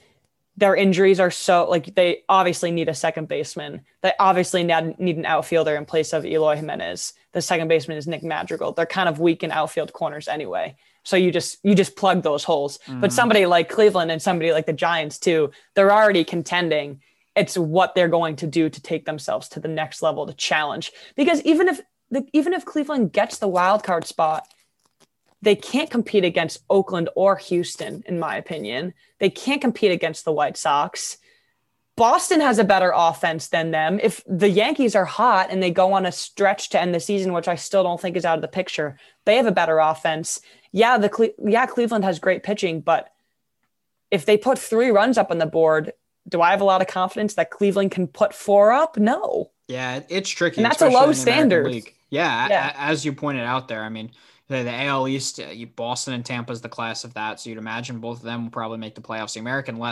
their 0.57 0.77
injuries 0.77 1.19
are 1.19 1.31
so 1.31 1.69
like 1.69 1.95
they 1.95 2.23
obviously 2.29 2.71
need 2.71 2.88
a 2.88 2.95
second 2.95 3.29
baseman. 3.29 3.83
They 4.03 4.12
obviously 4.19 4.62
need 4.62 5.17
an 5.17 5.27
outfielder 5.27 5.75
in 5.75 5.85
place 5.85 6.12
of 6.12 6.25
Eloy 6.25 6.57
Jimenez. 6.57 7.12
The 7.33 7.43
second 7.43 7.69
baseman 7.69 7.97
is 7.97 8.07
Nick 8.07 8.23
Madrigal. 8.23 8.73
They're 8.73 8.87
kind 8.87 9.09
of 9.09 9.19
weak 9.19 9.43
in 9.43 9.51
outfield 9.51 9.93
corners 9.93 10.29
anyway. 10.29 10.77
So 11.03 11.17
you 11.17 11.33
just 11.33 11.59
you 11.64 11.75
just 11.75 11.97
plug 11.97 12.23
those 12.23 12.45
holes. 12.45 12.79
Mm-hmm. 12.87 13.01
But 13.01 13.12
somebody 13.12 13.47
like 13.47 13.69
Cleveland 13.69 14.11
and 14.11 14.23
somebody 14.23 14.53
like 14.53 14.67
the 14.67 14.73
Giants 14.73 15.19
too, 15.19 15.51
they're 15.75 15.93
already 15.93 16.25
contending. 16.25 17.01
It's 17.35 17.59
what 17.59 17.95
they're 17.95 18.09
going 18.09 18.37
to 18.37 18.47
do 18.47 18.71
to 18.71 18.81
take 18.81 19.07
themselves 19.07 19.49
to 19.51 19.61
the 19.61 19.69
next 19.69 20.03
level 20.03 20.27
to 20.27 20.35
challenge. 20.35 20.93
Because 21.17 21.43
even 21.43 21.67
if 21.69 21.81
the, 22.11 22.27
even 22.33 22.53
if 22.53 22.64
Cleveland 22.64 23.12
gets 23.12 23.38
the 23.38 23.49
wild 23.49 23.83
card 23.83 24.07
spot, 24.07 24.47
they 25.44 25.54
can't 25.54 25.90
compete 25.90 26.24
against 26.24 26.64
Oakland 26.70 27.11
or 27.14 27.37
Houston, 27.37 28.02
in 28.07 28.18
my 28.18 28.37
opinion. 28.37 28.94
They 29.20 29.30
can't 29.30 29.61
compete 29.61 29.92
against 29.92 30.24
the 30.24 30.33
White 30.33 30.57
Sox. 30.57 31.18
Boston 31.96 32.40
has 32.40 32.59
a 32.59 32.64
better 32.64 32.92
offense 32.94 33.48
than 33.48 33.70
them. 33.70 34.00
If 34.02 34.22
the 34.26 34.48
Yankees 34.48 34.96
are 34.96 35.04
hot 35.04 35.48
and 35.50 35.62
they 35.62 35.70
go 35.70 35.92
on 35.92 36.07
a 36.07 36.12
stretch 36.12 36.70
to 36.70 36.80
end 36.80 36.94
the 36.94 36.98
season, 36.98 37.33
which 37.33 37.46
I 37.46 37.54
still 37.54 37.85
don't 37.85 38.00
think 38.00 38.16
is 38.16 38.24
out 38.24 38.38
of 38.38 38.42
the 38.42 38.48
picture, 38.48 38.98
they 39.26 39.37
have 39.37 39.46
a 39.46 39.52
better 39.52 39.78
offense. 39.78 40.40
Yeah, 40.72 40.98
the 40.98 41.11
Cle- 41.11 41.35
yeah 41.38 41.66
Cleveland 41.66 42.04
has 42.04 42.18
great 42.18 42.42
pitching, 42.42 42.80
but 42.80 43.11
if 44.11 44.26
they 44.26 44.37
put 44.37 44.59
three 44.59 44.90
runs 44.90 45.18
up 45.18 45.30
on 45.30 45.38
the 45.38 45.46
board, 45.46 45.92
do 46.28 46.40
I 46.40 46.50
have 46.50 46.62
a 46.62 46.64
lot 46.64 46.80
of 46.80 46.88
confidence 46.88 47.35
that 47.35 47.50
Cleveland 47.50 47.90
can 47.90 48.09
put 48.09 48.35
four 48.35 48.72
up? 48.72 48.96
No. 48.96 49.50
Yeah, 49.68 50.00
it's 50.09 50.30
tricky. 50.30 50.62
And 50.62 50.64
that's 50.64 50.83
a 50.83 50.88
low 50.88 51.12
standard. 51.12 51.70
Yeah, 52.11 52.48
yeah, 52.48 52.72
as 52.76 53.04
you 53.04 53.12
pointed 53.12 53.44
out 53.44 53.68
there. 53.68 53.83
I 53.83 53.88
mean, 53.88 54.11
the, 54.48 54.62
the 54.62 54.85
AL 54.85 55.09
East, 55.09 55.40
uh, 55.40 55.52
Boston 55.74 56.14
and 56.14 56.24
Tampa 56.24 56.52
is 56.52 56.61
the 56.61 56.68
class 56.68 57.04
of 57.04 57.14
that. 57.14 57.40
So 57.40 57.48
you'd 57.48 57.59
imagine 57.59 57.98
both 57.98 58.18
of 58.18 58.24
them 58.24 58.44
will 58.44 58.50
probably 58.50 58.78
make 58.78 58.94
the 58.94 59.00
playoffs. 59.00 59.35
The 59.35 59.40
American 59.40 59.83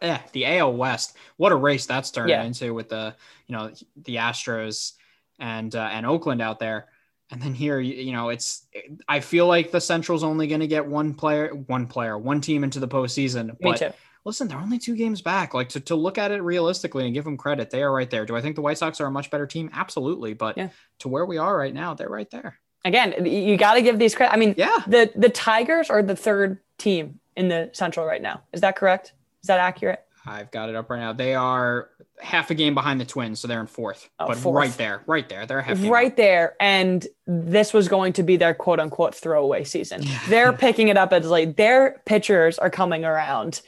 eh, 0.00 0.18
the 0.32 0.46
AL 0.46 0.72
West, 0.74 1.16
what 1.36 1.52
a 1.52 1.56
race 1.56 1.84
that's 1.84 2.10
turned 2.10 2.30
yeah. 2.30 2.42
into 2.42 2.72
with 2.72 2.88
the, 2.88 3.14
you 3.46 3.56
know, 3.56 3.70
the 4.04 4.16
Astros 4.16 4.94
and 5.38 5.74
uh, 5.74 5.90
and 5.92 6.06
Oakland 6.06 6.40
out 6.40 6.58
there. 6.58 6.88
And 7.30 7.40
then 7.40 7.54
here, 7.54 7.80
you 7.80 8.12
know, 8.12 8.30
it's 8.30 8.66
I 9.08 9.20
feel 9.20 9.46
like 9.46 9.70
the 9.70 9.80
Central's 9.80 10.24
only 10.24 10.46
going 10.46 10.60
to 10.60 10.66
get 10.66 10.86
one 10.86 11.14
player, 11.14 11.48
one 11.48 11.86
player, 11.86 12.16
one 12.16 12.40
team 12.40 12.64
into 12.64 12.80
the 12.80 12.88
postseason. 12.88 13.48
Me 13.48 13.56
but 13.60 13.76
too. 13.76 13.90
listen, 14.24 14.48
they're 14.48 14.58
only 14.58 14.78
two 14.78 14.96
games 14.96 15.20
back. 15.20 15.52
Like 15.52 15.70
to, 15.70 15.80
to 15.80 15.96
look 15.96 16.16
at 16.16 16.30
it 16.30 16.42
realistically 16.42 17.04
and 17.04 17.14
give 17.14 17.24
them 17.24 17.36
credit, 17.36 17.70
they 17.70 17.82
are 17.82 17.92
right 17.92 18.08
there. 18.08 18.24
Do 18.24 18.36
I 18.36 18.40
think 18.40 18.56
the 18.56 18.62
White 18.62 18.78
Sox 18.78 19.00
are 19.00 19.06
a 19.06 19.10
much 19.10 19.30
better 19.30 19.46
team? 19.46 19.70
Absolutely. 19.72 20.32
But 20.34 20.56
yeah. 20.56 20.68
to 21.00 21.08
where 21.08 21.26
we 21.26 21.36
are 21.38 21.56
right 21.56 21.74
now, 21.74 21.92
they're 21.92 22.08
right 22.08 22.30
there 22.30 22.58
again, 22.84 23.26
you 23.26 23.56
got 23.56 23.74
to 23.74 23.82
give 23.82 23.98
these 23.98 24.14
credit. 24.14 24.32
I 24.32 24.36
mean, 24.36 24.54
yeah, 24.56 24.78
the 24.86 25.10
the 25.16 25.28
Tigers 25.28 25.90
are 25.90 26.02
the 26.02 26.16
third 26.16 26.58
team 26.78 27.20
in 27.36 27.48
the 27.48 27.70
Central 27.72 28.06
right 28.06 28.22
now. 28.22 28.42
Is 28.52 28.60
that 28.60 28.76
correct? 28.76 29.12
Is 29.42 29.48
that 29.48 29.58
accurate? 29.58 30.04
I've 30.24 30.50
got 30.50 30.68
it 30.68 30.76
up 30.76 30.88
right 30.88 31.00
now. 31.00 31.12
They 31.12 31.34
are 31.34 31.88
half 32.20 32.50
a 32.50 32.54
game 32.54 32.74
behind 32.74 33.00
the 33.00 33.04
Twins, 33.04 33.40
so 33.40 33.48
they're 33.48 33.60
in 33.60 33.66
fourth. 33.66 34.08
Oh, 34.20 34.28
but 34.28 34.36
fourth. 34.36 34.54
right 34.56 34.76
there, 34.76 35.02
right 35.06 35.28
there, 35.28 35.46
they're 35.46 35.60
half 35.60 35.82
right 35.84 36.16
there. 36.16 36.54
And 36.60 37.06
this 37.26 37.72
was 37.72 37.88
going 37.88 38.12
to 38.14 38.22
be 38.22 38.36
their 38.36 38.54
quote 38.54 38.78
unquote 38.78 39.14
throwaway 39.14 39.64
season. 39.64 40.04
they're 40.28 40.52
picking 40.52 40.88
it 40.88 40.96
up 40.96 41.12
as 41.12 41.28
like 41.28 41.56
their 41.56 42.00
pitchers 42.06 42.58
are 42.58 42.70
coming 42.70 43.04
around 43.04 43.62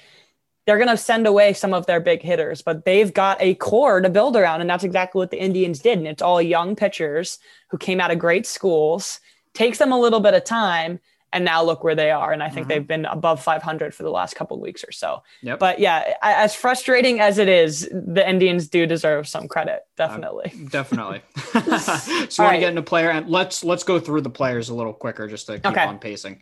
they're 0.66 0.78
going 0.78 0.88
to 0.88 0.96
send 0.96 1.26
away 1.26 1.52
some 1.52 1.74
of 1.74 1.86
their 1.86 2.00
big 2.00 2.22
hitters, 2.22 2.62
but 2.62 2.84
they've 2.84 3.12
got 3.12 3.40
a 3.40 3.54
core 3.56 4.00
to 4.00 4.08
build 4.08 4.36
around. 4.36 4.60
And 4.60 4.70
that's 4.70 4.84
exactly 4.84 5.18
what 5.18 5.30
the 5.30 5.40
Indians 5.40 5.80
did. 5.80 5.98
And 5.98 6.06
it's 6.06 6.22
all 6.22 6.40
young 6.40 6.74
pitchers 6.74 7.38
who 7.68 7.78
came 7.78 8.00
out 8.00 8.10
of 8.10 8.18
great 8.18 8.46
schools, 8.46 9.20
takes 9.52 9.78
them 9.78 9.92
a 9.92 10.00
little 10.00 10.20
bit 10.20 10.34
of 10.34 10.44
time. 10.44 11.00
And 11.32 11.44
now 11.44 11.64
look 11.64 11.82
where 11.82 11.96
they 11.96 12.12
are. 12.12 12.32
And 12.32 12.44
I 12.44 12.48
think 12.48 12.68
mm-hmm. 12.68 12.68
they've 12.68 12.86
been 12.86 13.06
above 13.06 13.42
500 13.42 13.92
for 13.92 14.04
the 14.04 14.10
last 14.10 14.36
couple 14.36 14.60
weeks 14.60 14.84
or 14.84 14.92
so. 14.92 15.24
Yep. 15.42 15.58
But 15.58 15.80
yeah, 15.80 16.14
as 16.22 16.54
frustrating 16.54 17.18
as 17.18 17.38
it 17.38 17.48
is, 17.48 17.88
the 17.90 18.24
Indians 18.26 18.68
do 18.68 18.86
deserve 18.86 19.26
some 19.26 19.48
credit. 19.48 19.80
Definitely. 19.96 20.52
Uh, 20.54 20.68
definitely. 20.68 21.22
so 21.36 21.50
you 21.58 21.64
want 21.64 22.38
right. 22.38 22.52
to 22.52 22.60
get 22.60 22.68
into 22.68 22.82
player 22.82 23.10
and 23.10 23.28
let's, 23.28 23.64
let's 23.64 23.82
go 23.82 23.98
through 23.98 24.20
the 24.20 24.30
players 24.30 24.68
a 24.68 24.76
little 24.76 24.92
quicker 24.92 25.26
just 25.26 25.46
to 25.46 25.54
keep 25.54 25.66
okay. 25.66 25.84
on 25.84 25.98
pacing. 25.98 26.40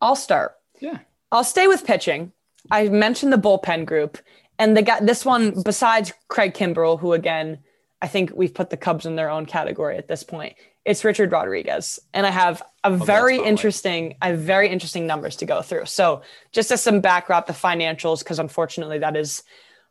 I'll 0.00 0.16
start. 0.16 0.56
Yeah. 0.80 0.98
I'll 1.30 1.44
stay 1.44 1.68
with 1.68 1.86
pitching 1.86 2.32
I 2.70 2.88
mentioned 2.88 3.32
the 3.32 3.38
bullpen 3.38 3.86
group, 3.86 4.18
and 4.58 4.76
the 4.76 4.82
guy, 4.82 5.00
this 5.00 5.24
one, 5.24 5.62
besides 5.62 6.12
Craig 6.28 6.54
Kimbrel, 6.54 6.98
who 6.98 7.12
again, 7.12 7.58
I 8.00 8.08
think 8.08 8.32
we've 8.34 8.54
put 8.54 8.70
the 8.70 8.76
Cubs 8.76 9.06
in 9.06 9.16
their 9.16 9.30
own 9.30 9.46
category 9.46 9.96
at 9.96 10.08
this 10.08 10.22
point. 10.22 10.54
It's 10.84 11.04
Richard 11.04 11.32
Rodriguez, 11.32 11.98
and 12.14 12.26
I 12.26 12.30
have 12.30 12.62
a 12.84 12.90
oh, 12.90 12.96
very 12.96 13.38
interesting, 13.38 14.16
I 14.22 14.28
have 14.28 14.38
very 14.38 14.68
interesting 14.68 15.06
numbers 15.06 15.36
to 15.36 15.46
go 15.46 15.62
through. 15.62 15.86
So, 15.86 16.22
just 16.52 16.70
as 16.70 16.82
some 16.82 17.00
backdrop, 17.00 17.46
the 17.46 17.52
financials, 17.52 18.20
because 18.20 18.38
unfortunately, 18.38 18.98
that 18.98 19.16
is 19.16 19.42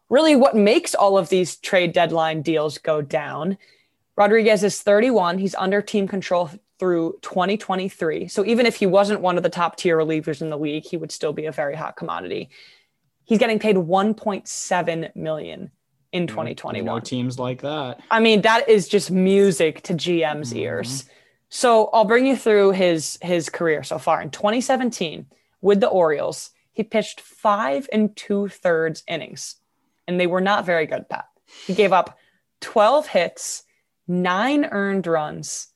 really 0.10 0.36
what 0.36 0.56
makes 0.56 0.96
all 0.96 1.18
of 1.18 1.30
these 1.30 1.58
trade 1.58 1.92
deadline 1.92 2.42
deals 2.42 2.78
go 2.78 3.02
down. 3.02 3.58
Rodriguez 4.16 4.64
is 4.64 4.82
31. 4.82 5.40
He's 5.40 5.56
under 5.56 5.82
team 5.82 6.08
control 6.08 6.50
through 6.80 7.18
2023. 7.22 8.28
So 8.28 8.46
even 8.46 8.66
if 8.66 8.76
he 8.76 8.86
wasn't 8.86 9.22
one 9.22 9.38
of 9.38 9.44
the 9.44 9.50
top 9.50 9.78
tier 9.78 9.98
relievers 9.98 10.42
in 10.42 10.50
the 10.50 10.58
league, 10.58 10.86
he 10.86 10.98
would 10.98 11.12
still 11.12 11.34
be 11.34 11.46
a 11.46 11.52
very 11.52 11.76
hot 11.76 11.96
commodity. 11.96 12.50
He's 13.24 13.40
getting 13.40 13.60
paid 13.60 13.76
1.7 13.76 15.16
million 15.16 15.72
in 16.12 16.28
2021. 16.28 16.86
No 16.86 17.00
teams 17.00 17.40
like 17.40 17.62
that. 17.62 18.02
I 18.12 18.20
mean, 18.20 18.42
that 18.42 18.70
is 18.70 18.88
just 18.88 19.12
music 19.12 19.82
to 19.84 19.94
GM's 19.94 20.50
mm-hmm. 20.50 20.60
ears. 20.60 21.06
So 21.50 21.88
I'll 21.88 22.06
bring 22.06 22.26
you 22.26 22.36
through 22.36 22.72
his 22.72 23.18
his 23.22 23.50
career 23.50 23.84
so 23.84 23.98
far. 23.98 24.22
In 24.22 24.30
2017, 24.30 25.26
with 25.62 25.80
the 25.80 25.88
Orioles, 25.88 26.52
he 26.74 26.84
pitched 26.84 27.22
five 27.22 27.88
and 27.92 28.16
two 28.16 28.50
thirds 28.50 29.04
innings, 29.08 29.56
and 30.08 30.20
they 30.20 30.28
were 30.28 30.42
not 30.42 30.66
very 30.66 30.86
good, 30.86 31.08
Pat. 31.08 31.28
He 31.66 31.74
gave 31.74 31.94
up 31.94 32.18
12 32.62 33.08
hits, 33.08 33.64
nine 34.08 34.66
earned 34.66 35.08
runs, 35.08 35.68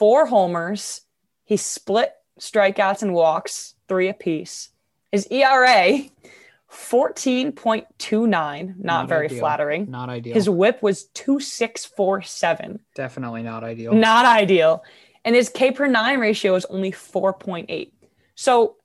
four 0.00 0.24
homers. 0.24 1.02
He 1.44 1.58
split 1.58 2.14
strikeouts 2.40 3.02
and 3.02 3.12
walks, 3.12 3.74
three 3.86 4.08
apiece. 4.08 4.70
His 5.12 5.26
ERA, 5.30 6.00
14.29, 6.72 8.30
not, 8.30 8.76
not 8.78 9.08
very 9.10 9.26
ideal. 9.26 9.38
flattering. 9.40 9.90
Not 9.90 10.08
ideal. 10.08 10.32
His 10.32 10.48
whip 10.48 10.82
was 10.82 11.04
2647. 11.14 12.80
Definitely 12.94 13.42
not 13.42 13.62
ideal. 13.62 13.92
Not 13.92 14.24
ideal. 14.24 14.82
And 15.26 15.34
his 15.34 15.50
K 15.50 15.70
per 15.70 15.86
nine 15.86 16.18
ratio 16.18 16.54
is 16.54 16.64
only 16.66 16.92
4.8. 16.92 17.92
So 18.36 18.76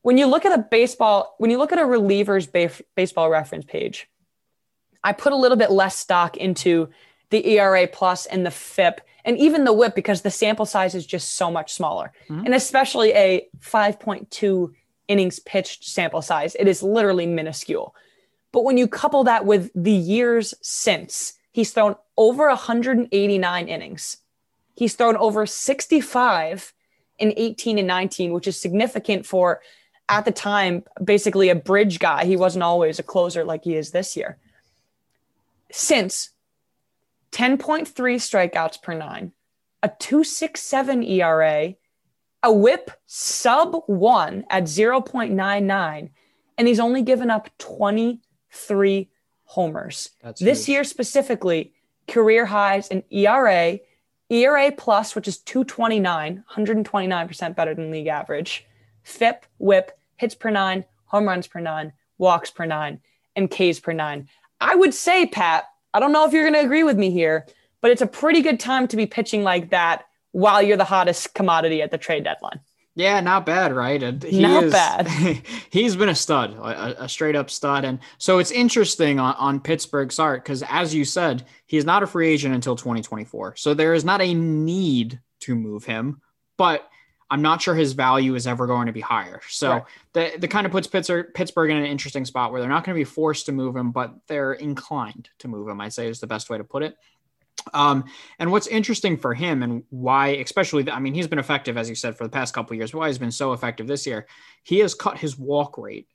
when 0.00 0.16
you 0.16 0.26
look 0.26 0.46
at 0.46 0.58
a 0.58 0.62
baseball, 0.62 1.34
when 1.36 1.50
you 1.50 1.58
look 1.58 1.72
at 1.72 1.80
a 1.80 1.84
reliever's 1.84 2.46
baseball 2.46 3.28
reference 3.28 3.66
page, 3.66 4.08
I 5.04 5.12
put 5.12 5.34
a 5.34 5.36
little 5.36 5.58
bit 5.58 5.70
less 5.70 5.98
stock 5.98 6.38
into 6.38 6.88
the 7.28 7.46
ERA 7.58 7.86
plus 7.88 8.24
and 8.24 8.46
the 8.46 8.50
FIP 8.50 9.02
and 9.24 9.38
even 9.38 9.64
the 9.64 9.72
whip 9.72 9.94
because 9.94 10.22
the 10.22 10.30
sample 10.30 10.66
size 10.66 10.94
is 10.94 11.06
just 11.06 11.36
so 11.36 11.50
much 11.50 11.72
smaller. 11.72 12.12
Mm-hmm. 12.28 12.46
And 12.46 12.54
especially 12.54 13.12
a 13.12 13.48
5.2 13.60 14.72
innings 15.08 15.38
pitched 15.40 15.84
sample 15.84 16.22
size, 16.22 16.56
it 16.58 16.66
is 16.66 16.82
literally 16.82 17.26
minuscule. 17.26 17.94
But 18.50 18.64
when 18.64 18.76
you 18.76 18.86
couple 18.86 19.24
that 19.24 19.46
with 19.46 19.70
the 19.74 19.92
years 19.92 20.54
since, 20.60 21.34
he's 21.52 21.70
thrown 21.70 21.96
over 22.16 22.48
189 22.48 23.68
innings. 23.68 24.18
He's 24.74 24.94
thrown 24.94 25.16
over 25.16 25.46
65 25.46 26.72
in 27.18 27.32
18 27.36 27.78
and 27.78 27.86
19, 27.86 28.32
which 28.32 28.46
is 28.46 28.60
significant 28.60 29.24
for 29.26 29.60
at 30.08 30.24
the 30.24 30.32
time 30.32 30.84
basically 31.02 31.48
a 31.48 31.54
bridge 31.54 31.98
guy. 31.98 32.24
He 32.24 32.36
wasn't 32.36 32.64
always 32.64 32.98
a 32.98 33.02
closer 33.02 33.44
like 33.44 33.64
he 33.64 33.76
is 33.76 33.92
this 33.92 34.16
year. 34.16 34.38
Since 35.70 36.31
10.3 37.32 37.86
strikeouts 37.88 38.82
per 38.82 38.94
nine, 38.94 39.32
a 39.82 39.88
267 39.88 41.02
ERA, 41.02 41.74
a 42.42 42.52
whip 42.52 42.90
sub 43.06 43.82
one 43.86 44.44
at 44.50 44.64
0.99, 44.64 46.10
and 46.58 46.68
he's 46.68 46.80
only 46.80 47.02
given 47.02 47.30
up 47.30 47.48
23 47.58 49.10
homers. 49.44 50.10
That's 50.22 50.40
this 50.40 50.66
huge. 50.66 50.74
year 50.74 50.84
specifically, 50.84 51.72
career 52.06 52.46
highs 52.46 52.88
in 52.88 53.02
ERA, 53.10 53.78
ERA 54.28 54.72
plus, 54.72 55.14
which 55.14 55.28
is 55.28 55.38
229, 55.38 56.44
129% 56.50 57.56
better 57.56 57.74
than 57.74 57.90
league 57.90 58.06
average, 58.06 58.66
FIP, 59.02 59.46
whip, 59.58 59.98
hits 60.16 60.34
per 60.34 60.50
nine, 60.50 60.84
home 61.06 61.26
runs 61.26 61.46
per 61.46 61.60
nine, 61.60 61.92
walks 62.18 62.50
per 62.50 62.66
nine, 62.66 63.00
and 63.36 63.50
Ks 63.50 63.80
per 63.80 63.92
nine. 63.92 64.28
I 64.60 64.74
would 64.74 64.94
say, 64.94 65.26
Pat, 65.26 65.64
I 65.94 66.00
don't 66.00 66.12
know 66.12 66.26
if 66.26 66.32
you're 66.32 66.44
going 66.44 66.54
to 66.54 66.60
agree 66.60 66.84
with 66.84 66.96
me 66.96 67.10
here, 67.10 67.46
but 67.80 67.90
it's 67.90 68.02
a 68.02 68.06
pretty 68.06 68.42
good 68.42 68.60
time 68.60 68.88
to 68.88 68.96
be 68.96 69.06
pitching 69.06 69.42
like 69.42 69.70
that 69.70 70.04
while 70.32 70.62
you're 70.62 70.76
the 70.76 70.84
hottest 70.84 71.34
commodity 71.34 71.82
at 71.82 71.90
the 71.90 71.98
trade 71.98 72.24
deadline. 72.24 72.60
Yeah, 72.94 73.20
not 73.20 73.46
bad, 73.46 73.72
right? 73.72 74.02
And 74.02 74.22
he 74.22 74.42
not 74.42 74.64
is, 74.64 74.72
bad. 74.72 75.08
he's 75.70 75.96
been 75.96 76.10
a 76.10 76.14
stud, 76.14 76.52
a, 76.52 77.04
a, 77.04 77.08
straight 77.08 77.36
up 77.36 77.48
stud. 77.48 77.86
And 77.86 77.98
so 78.18 78.38
it's 78.38 78.50
interesting 78.50 79.18
on, 79.18 79.34
on 79.38 79.60
Pittsburgh's 79.60 80.18
art 80.18 80.44
because, 80.44 80.62
as 80.68 80.94
you 80.94 81.06
said, 81.06 81.46
he's 81.64 81.86
not 81.86 82.02
a 82.02 82.06
free 82.06 82.28
agent 82.28 82.54
until 82.54 82.76
2024. 82.76 83.56
So 83.56 83.72
there 83.72 83.94
is 83.94 84.04
not 84.04 84.20
a 84.20 84.34
need 84.34 85.20
to 85.40 85.54
move 85.54 85.84
him, 85.84 86.20
but 86.58 86.86
I'm 87.32 87.40
not 87.40 87.62
sure 87.62 87.74
his 87.74 87.94
value 87.94 88.34
is 88.34 88.46
ever 88.46 88.66
going 88.66 88.88
to 88.88 88.92
be 88.92 89.00
higher. 89.00 89.40
So 89.48 89.70
right. 89.70 89.82
the, 90.12 90.32
the 90.38 90.48
kind 90.48 90.66
of 90.66 90.70
puts 90.70 90.86
Pittsburgh, 90.86 91.32
Pittsburgh 91.32 91.70
in 91.70 91.78
an 91.78 91.86
interesting 91.86 92.26
spot 92.26 92.52
where 92.52 92.60
they're 92.60 92.68
not 92.68 92.84
going 92.84 92.94
to 92.94 93.00
be 93.00 93.04
forced 93.04 93.46
to 93.46 93.52
move 93.52 93.74
him, 93.74 93.90
but 93.90 94.14
they're 94.26 94.52
inclined 94.52 95.30
to 95.38 95.48
move 95.48 95.66
him, 95.66 95.80
I'd 95.80 95.94
say 95.94 96.08
is 96.08 96.20
the 96.20 96.26
best 96.26 96.50
way 96.50 96.58
to 96.58 96.64
put 96.64 96.82
it. 96.82 96.94
Um, 97.72 98.04
and 98.38 98.52
what's 98.52 98.66
interesting 98.66 99.16
for 99.16 99.32
him 99.32 99.62
and 99.62 99.82
why, 99.88 100.28
especially, 100.28 100.90
I 100.90 100.98
mean, 100.98 101.14
he's 101.14 101.26
been 101.26 101.38
effective, 101.38 101.78
as 101.78 101.88
you 101.88 101.94
said, 101.94 102.18
for 102.18 102.24
the 102.24 102.30
past 102.30 102.52
couple 102.52 102.76
years. 102.76 102.92
Why 102.92 103.08
he's 103.08 103.16
been 103.16 103.32
so 103.32 103.54
effective 103.54 103.86
this 103.86 104.06
year, 104.06 104.26
he 104.62 104.80
has 104.80 104.94
cut 104.94 105.16
his 105.16 105.38
walk 105.38 105.78
rate 105.78 106.08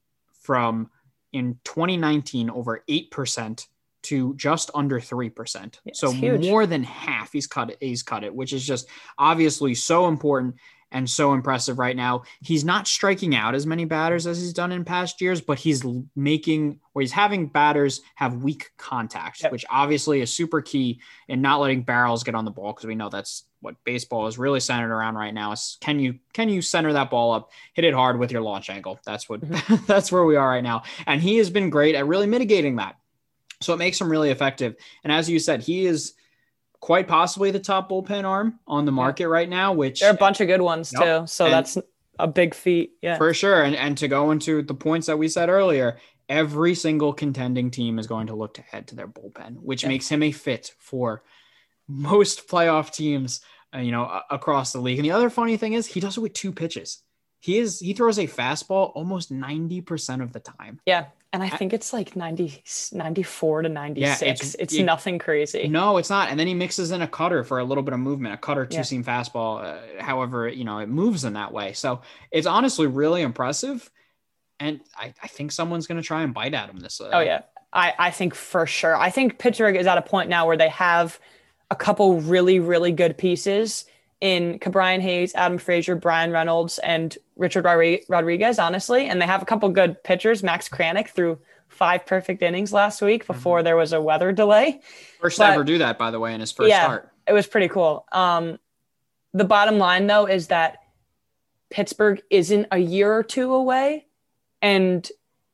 from 0.43 0.91
in 1.33 1.57
2019 1.63 2.51
over 2.51 2.83
8% 2.87 3.65
to 4.03 4.35
just 4.35 4.69
under 4.75 4.99
3%. 4.99 5.79
Yeah, 5.83 5.93
so 5.95 6.13
more 6.13 6.67
than 6.67 6.83
half 6.83 7.31
he's 7.33 7.47
cut 7.47 7.71
it, 7.71 7.77
he's 7.79 8.03
cut 8.03 8.23
it, 8.23 8.35
which 8.35 8.53
is 8.53 8.63
just 8.63 8.87
obviously 9.17 9.73
so 9.73 10.07
important 10.07 10.57
and 10.91 11.09
so 11.09 11.33
impressive 11.33 11.79
right 11.79 11.95
now. 11.95 12.23
He's 12.41 12.63
not 12.63 12.87
striking 12.87 13.35
out 13.35 13.55
as 13.55 13.65
many 13.65 13.85
batters 13.85 14.25
as 14.25 14.39
he's 14.39 14.53
done 14.53 14.71
in 14.71 14.85
past 14.85 15.21
years, 15.21 15.41
but 15.41 15.59
he's 15.59 15.83
making 16.15 16.79
or 16.93 17.01
he's 17.01 17.11
having 17.11 17.47
batters 17.47 18.01
have 18.15 18.43
weak 18.43 18.71
contact, 18.77 19.43
yep. 19.43 19.51
which 19.51 19.65
obviously 19.69 20.21
is 20.21 20.33
super 20.33 20.61
key 20.61 20.99
in 21.27 21.41
not 21.41 21.59
letting 21.59 21.83
barrels 21.83 22.23
get 22.23 22.35
on 22.35 22.45
the 22.45 22.51
ball 22.51 22.73
because 22.73 22.85
we 22.85 22.95
know 22.95 23.09
that's 23.09 23.43
what 23.61 23.75
baseball 23.83 24.27
is 24.27 24.37
really 24.37 24.59
centered 24.59 24.93
around 24.93 25.15
right 25.15 25.33
now. 25.33 25.51
Is 25.51 25.77
can 25.81 25.99
you 25.99 26.19
can 26.33 26.49
you 26.49 26.61
center 26.61 26.93
that 26.93 27.09
ball 27.09 27.33
up, 27.33 27.51
hit 27.73 27.85
it 27.85 27.93
hard 27.93 28.19
with 28.19 28.31
your 28.31 28.41
launch 28.41 28.69
angle? 28.69 28.99
That's 29.05 29.27
what 29.27 29.41
mm-hmm. 29.41 29.85
that's 29.87 30.11
where 30.11 30.23
we 30.23 30.35
are 30.35 30.49
right 30.49 30.63
now. 30.63 30.83
And 31.05 31.21
he 31.21 31.37
has 31.37 31.49
been 31.49 31.69
great 31.69 31.95
at 31.95 32.07
really 32.07 32.27
mitigating 32.27 32.77
that. 32.77 32.95
So 33.61 33.73
it 33.73 33.77
makes 33.77 33.99
him 33.99 34.09
really 34.09 34.29
effective. 34.29 34.75
And 35.03 35.11
as 35.11 35.29
you 35.29 35.39
said, 35.39 35.63
he 35.63 35.85
is 35.85 36.13
quite 36.79 37.07
possibly 37.07 37.51
the 37.51 37.59
top 37.59 37.89
bullpen 37.89 38.23
arm 38.23 38.59
on 38.67 38.85
the 38.85 38.91
market 38.91 39.23
yeah. 39.23 39.27
right 39.27 39.49
now, 39.49 39.73
which 39.73 39.99
there 39.99 40.09
are 40.09 40.13
a 40.13 40.17
bunch 40.17 40.41
of 40.41 40.47
good 40.47 40.61
ones 40.61 40.93
yep. 40.93 41.03
too. 41.03 41.27
So 41.27 41.45
and 41.45 41.53
that's 41.53 41.77
a 42.19 42.27
big 42.27 42.53
feat. 42.53 42.93
Yeah. 43.01 43.17
For 43.17 43.33
sure. 43.33 43.63
And 43.63 43.75
and 43.75 43.97
to 43.97 44.07
go 44.07 44.31
into 44.31 44.61
the 44.61 44.73
points 44.73 45.07
that 45.07 45.17
we 45.17 45.27
said 45.27 45.49
earlier, 45.49 45.99
every 46.29 46.75
single 46.75 47.13
contending 47.13 47.71
team 47.71 47.99
is 47.99 48.07
going 48.07 48.27
to 48.27 48.35
look 48.35 48.55
to 48.55 48.63
add 48.73 48.87
to 48.87 48.95
their 48.95 49.07
bullpen, 49.07 49.57
which 49.57 49.83
yeah. 49.83 49.89
makes 49.89 50.09
him 50.09 50.23
a 50.23 50.31
fit 50.31 50.73
for 50.79 51.23
most 51.87 52.47
playoff 52.47 52.93
teams, 52.93 53.41
uh, 53.73 53.79
you 53.79 53.91
know, 53.91 54.21
across 54.29 54.73
the 54.73 54.79
league. 54.79 54.99
And 54.99 55.05
the 55.05 55.11
other 55.11 55.29
funny 55.29 55.57
thing 55.57 55.73
is 55.73 55.87
he 55.87 55.99
does 55.99 56.17
it 56.17 56.21
with 56.21 56.33
two 56.33 56.51
pitches. 56.51 57.01
He 57.39 57.57
is 57.57 57.79
he 57.79 57.93
throws 57.93 58.17
a 58.17 58.27
fastball 58.27 58.91
almost 58.95 59.31
90% 59.31 60.21
of 60.21 60.33
the 60.33 60.39
time. 60.39 60.79
Yeah. 60.85 61.05
And 61.33 61.43
I 61.43 61.49
think 61.49 61.73
it's 61.73 61.91
like 61.91 62.15
90, 62.15 62.63
94 62.93 63.63
to 63.63 63.69
96. 63.69 64.21
Yeah, 64.21 64.27
it's, 64.29 64.55
it's 64.55 64.73
it, 64.73 64.83
nothing 64.83 65.19
crazy. 65.19 65.67
No, 65.67 65.97
it's 65.97 66.09
not. 66.09 66.29
And 66.29 66.39
then 66.39 66.47
he 66.47 66.53
mixes 66.53 66.91
in 66.91 67.01
a 67.01 67.07
cutter 67.07 67.43
for 67.43 67.59
a 67.59 67.65
little 67.65 67.83
bit 67.83 67.93
of 67.93 67.99
movement, 67.99 68.33
a 68.33 68.37
cutter 68.37 68.65
two 68.65 68.83
seam 68.83 69.03
yeah. 69.05 69.21
fastball. 69.21 69.63
Uh, 69.63 70.01
however, 70.01 70.47
you 70.47 70.63
know, 70.63 70.79
it 70.79 70.87
moves 70.87 71.25
in 71.25 71.33
that 71.33 71.51
way. 71.51 71.73
So 71.73 72.01
it's 72.31 72.47
honestly 72.47 72.87
really 72.87 73.21
impressive. 73.21 73.91
And 74.59 74.79
I, 74.95 75.13
I 75.21 75.27
think 75.27 75.51
someone's 75.51 75.85
going 75.85 76.01
to 76.01 76.07
try 76.07 76.23
and 76.23 76.33
bite 76.33 76.53
at 76.53 76.69
him 76.69 76.79
this. 76.79 77.01
Uh, 77.01 77.09
oh, 77.13 77.19
yeah. 77.19 77.41
I, 77.73 77.93
I 77.99 78.11
think 78.11 78.33
for 78.33 78.65
sure. 78.65 78.95
I 78.95 79.09
think 79.09 79.37
Pittsburgh 79.37 79.75
is 79.75 79.85
at 79.85 79.97
a 79.97 80.01
point 80.01 80.29
now 80.29 80.47
where 80.47 80.57
they 80.57 80.69
have 80.69 81.19
a 81.69 81.75
couple 81.75 82.21
really, 82.21 82.59
really 82.59 82.93
good 82.93 83.17
pieces 83.17 83.85
in 84.21 84.59
Ke'Bryan 84.59 84.99
Hayes, 84.99 85.35
Adam 85.35 85.57
Frazier, 85.57 85.95
Bryan 85.95 86.31
Reynolds, 86.31 86.79
and 86.79 87.17
Richard 87.35 87.65
Rodriguez, 88.09 88.59
honestly. 88.59 89.07
And 89.07 89.21
they 89.21 89.25
have 89.25 89.41
a 89.41 89.45
couple 89.45 89.69
good 89.69 90.03
pitchers. 90.03 90.43
Max 90.43 90.67
Kranick 90.67 91.09
threw 91.09 91.37
five 91.67 92.05
perfect 92.05 92.41
innings 92.41 92.73
last 92.73 93.01
week 93.01 93.23
mm-hmm. 93.23 93.33
before 93.33 93.59
mm-hmm. 93.59 93.65
there 93.65 93.75
was 93.75 93.93
a 93.93 94.01
weather 94.01 94.31
delay. 94.31 94.81
First 95.21 95.37
but, 95.37 95.51
ever 95.51 95.63
do 95.63 95.77
that, 95.79 95.97
by 95.97 96.11
the 96.11 96.19
way, 96.19 96.33
in 96.33 96.39
his 96.39 96.51
first 96.51 96.69
yeah, 96.69 96.83
start. 96.83 97.11
It 97.27 97.33
was 97.33 97.47
pretty 97.47 97.67
cool. 97.67 98.05
Um, 98.11 98.57
the 99.33 99.45
bottom 99.45 99.77
line, 99.77 100.07
though, 100.07 100.25
is 100.25 100.47
that 100.47 100.79
Pittsburgh 101.69 102.21
isn't 102.29 102.67
a 102.71 102.77
year 102.77 103.13
or 103.13 103.23
two 103.23 103.53
away, 103.53 104.07
and 104.61 105.07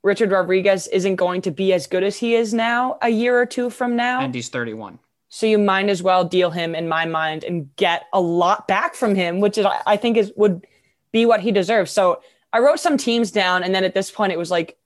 Richard 0.04 0.32
Rodriguez 0.32 0.88
isn't 0.88 1.16
going 1.16 1.42
to 1.42 1.52
be 1.52 1.74
as 1.74 1.88
good 1.88 2.04
as 2.04 2.18
he 2.18 2.36
is 2.36 2.54
now 2.54 2.98
a 3.02 3.10
year 3.10 3.40
or 3.40 3.46
two 3.46 3.70
from 3.70 3.96
now. 3.96 4.22
And 4.22 4.34
he's 4.34 4.50
31. 4.50 5.00
So 5.34 5.48
you 5.48 5.58
might 5.58 5.90
as 5.90 6.04
well 6.04 6.24
deal 6.24 6.52
him 6.52 6.76
in 6.76 6.88
my 6.88 7.08
mind 7.08 7.44
and 7.44 7.76
get 7.76 8.06
a 8.14 8.22
lot 8.22 8.68
back 8.68 8.94
from 8.94 9.16
him, 9.16 9.40
which 9.40 9.58
is 9.58 9.66
I 9.88 9.98
think 9.98 10.16
is 10.16 10.32
would 10.36 10.68
be 11.12 11.26
what 11.26 11.40
he 11.40 11.52
deserves. 11.52 11.90
So 11.90 12.22
I 12.54 12.60
wrote 12.60 12.80
some 12.80 12.98
teams 12.98 13.32
down, 13.32 13.64
and 13.64 13.74
then 13.74 13.84
at 13.84 13.96
this 13.96 14.12
point 14.12 14.32
it 14.32 14.38
was 14.38 14.52
like 14.52 14.78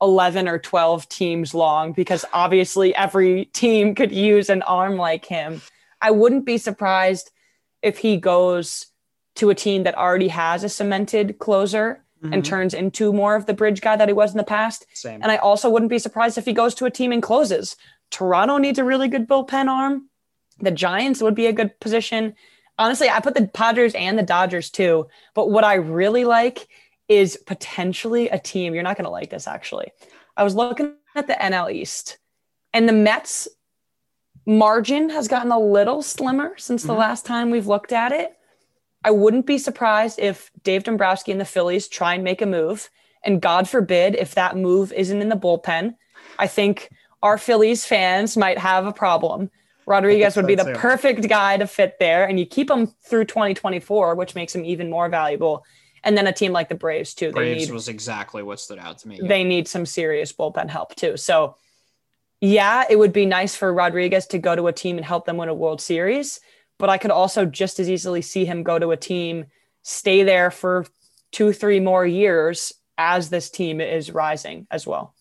11 0.00 0.48
or 0.48 0.58
12 0.58 1.10
teams 1.10 1.52
long 1.52 1.92
because 1.92 2.24
obviously 2.32 2.94
every 2.94 3.44
team 3.52 3.94
could 3.94 4.12
use 4.12 4.48
an 4.48 4.62
arm 4.62 4.96
like 4.96 5.26
him. 5.26 5.60
I 6.00 6.10
wouldn't 6.10 6.46
be 6.46 6.56
surprised 6.56 7.30
if 7.82 7.98
he 7.98 8.16
goes 8.16 8.86
to 9.34 9.50
a 9.50 9.54
team 9.54 9.82
that 9.82 9.98
already 9.98 10.28
has 10.28 10.64
a 10.64 10.70
cemented 10.70 11.38
closer 11.38 12.02
mm-hmm. 12.22 12.32
and 12.32 12.42
turns 12.42 12.72
into 12.72 13.12
more 13.12 13.36
of 13.36 13.44
the 13.44 13.52
bridge 13.52 13.82
guy 13.82 13.96
that 13.96 14.08
he 14.08 14.14
was 14.14 14.30
in 14.30 14.38
the 14.38 14.42
past. 14.42 14.86
Same. 14.94 15.20
And 15.22 15.30
I 15.30 15.36
also 15.36 15.68
wouldn't 15.68 15.90
be 15.90 15.98
surprised 15.98 16.38
if 16.38 16.46
he 16.46 16.54
goes 16.54 16.74
to 16.76 16.86
a 16.86 16.90
team 16.90 17.12
and 17.12 17.22
closes. 17.22 17.76
Toronto 18.12 18.58
needs 18.58 18.78
a 18.78 18.84
really 18.84 19.08
good 19.08 19.26
bullpen 19.26 19.66
arm. 19.66 20.08
The 20.60 20.70
Giants 20.70 21.20
would 21.20 21.34
be 21.34 21.46
a 21.46 21.52
good 21.52 21.80
position. 21.80 22.34
Honestly, 22.78 23.08
I 23.08 23.18
put 23.20 23.34
the 23.34 23.48
Padres 23.48 23.94
and 23.94 24.16
the 24.16 24.22
Dodgers 24.22 24.70
too. 24.70 25.08
But 25.34 25.50
what 25.50 25.64
I 25.64 25.74
really 25.74 26.24
like 26.24 26.68
is 27.08 27.36
potentially 27.46 28.28
a 28.28 28.38
team. 28.38 28.74
You're 28.74 28.84
not 28.84 28.96
going 28.96 29.06
to 29.06 29.10
like 29.10 29.30
this 29.30 29.48
actually. 29.48 29.90
I 30.36 30.44
was 30.44 30.54
looking 30.54 30.94
at 31.14 31.26
the 31.26 31.34
NL 31.34 31.72
East, 31.72 32.18
and 32.72 32.88
the 32.88 32.92
Mets 32.92 33.48
margin 34.46 35.10
has 35.10 35.28
gotten 35.28 35.52
a 35.52 35.58
little 35.58 36.02
slimmer 36.02 36.54
since 36.56 36.82
the 36.82 36.88
mm-hmm. 36.88 37.00
last 37.00 37.26
time 37.26 37.50
we've 37.50 37.66
looked 37.66 37.92
at 37.92 38.12
it. 38.12 38.32
I 39.04 39.10
wouldn't 39.10 39.46
be 39.46 39.58
surprised 39.58 40.18
if 40.18 40.50
Dave 40.62 40.84
Dombrowski 40.84 41.32
and 41.32 41.40
the 41.40 41.44
Phillies 41.44 41.88
try 41.88 42.14
and 42.14 42.24
make 42.24 42.40
a 42.40 42.46
move. 42.46 42.88
And 43.24 43.42
God 43.42 43.68
forbid 43.68 44.14
if 44.14 44.34
that 44.34 44.56
move 44.56 44.92
isn't 44.92 45.20
in 45.20 45.28
the 45.28 45.36
bullpen. 45.36 45.96
I 46.38 46.46
think 46.46 46.90
our 47.22 47.38
Phillies 47.38 47.84
fans 47.84 48.36
might 48.36 48.58
have 48.58 48.86
a 48.86 48.92
problem. 48.92 49.50
Rodriguez 49.86 50.36
would 50.36 50.46
be 50.46 50.54
the 50.54 50.72
perfect 50.76 51.28
guy 51.28 51.56
to 51.56 51.66
fit 51.66 51.98
there. 51.98 52.24
And 52.24 52.38
you 52.38 52.46
keep 52.46 52.70
him 52.70 52.86
through 53.04 53.24
2024, 53.24 54.14
which 54.14 54.34
makes 54.34 54.54
him 54.54 54.64
even 54.64 54.88
more 54.88 55.08
valuable. 55.08 55.64
And 56.04 56.16
then 56.16 56.26
a 56.26 56.32
team 56.32 56.52
like 56.52 56.68
the 56.68 56.74
Braves, 56.74 57.14
too. 57.14 57.32
Braves 57.32 57.62
they 57.62 57.66
need, 57.66 57.72
was 57.72 57.88
exactly 57.88 58.42
what 58.42 58.60
stood 58.60 58.78
out 58.78 58.98
to 58.98 59.08
me. 59.08 59.20
They 59.22 59.44
need 59.44 59.66
some 59.66 59.86
serious 59.86 60.32
bullpen 60.32 60.68
help, 60.68 60.94
too. 60.94 61.16
So, 61.16 61.56
yeah, 62.40 62.84
it 62.88 62.98
would 62.98 63.12
be 63.12 63.26
nice 63.26 63.54
for 63.54 63.72
Rodriguez 63.72 64.26
to 64.28 64.38
go 64.38 64.54
to 64.54 64.66
a 64.66 64.72
team 64.72 64.96
and 64.96 65.06
help 65.06 65.26
them 65.26 65.36
win 65.36 65.48
a 65.48 65.54
World 65.54 65.80
Series 65.80 66.40
but 66.82 66.90
I 66.90 66.98
could 66.98 67.12
also 67.12 67.46
just 67.46 67.78
as 67.78 67.88
easily 67.88 68.22
see 68.22 68.44
him 68.44 68.64
go 68.64 68.76
to 68.76 68.90
a 68.90 68.96
team, 68.96 69.46
stay 69.82 70.24
there 70.24 70.50
for 70.50 70.84
two, 71.30 71.52
three 71.52 71.78
more 71.78 72.04
years 72.04 72.72
as 72.98 73.30
this 73.30 73.50
team 73.50 73.80
is 73.80 74.10
rising 74.10 74.66
as 74.68 74.84
well. 74.84 75.14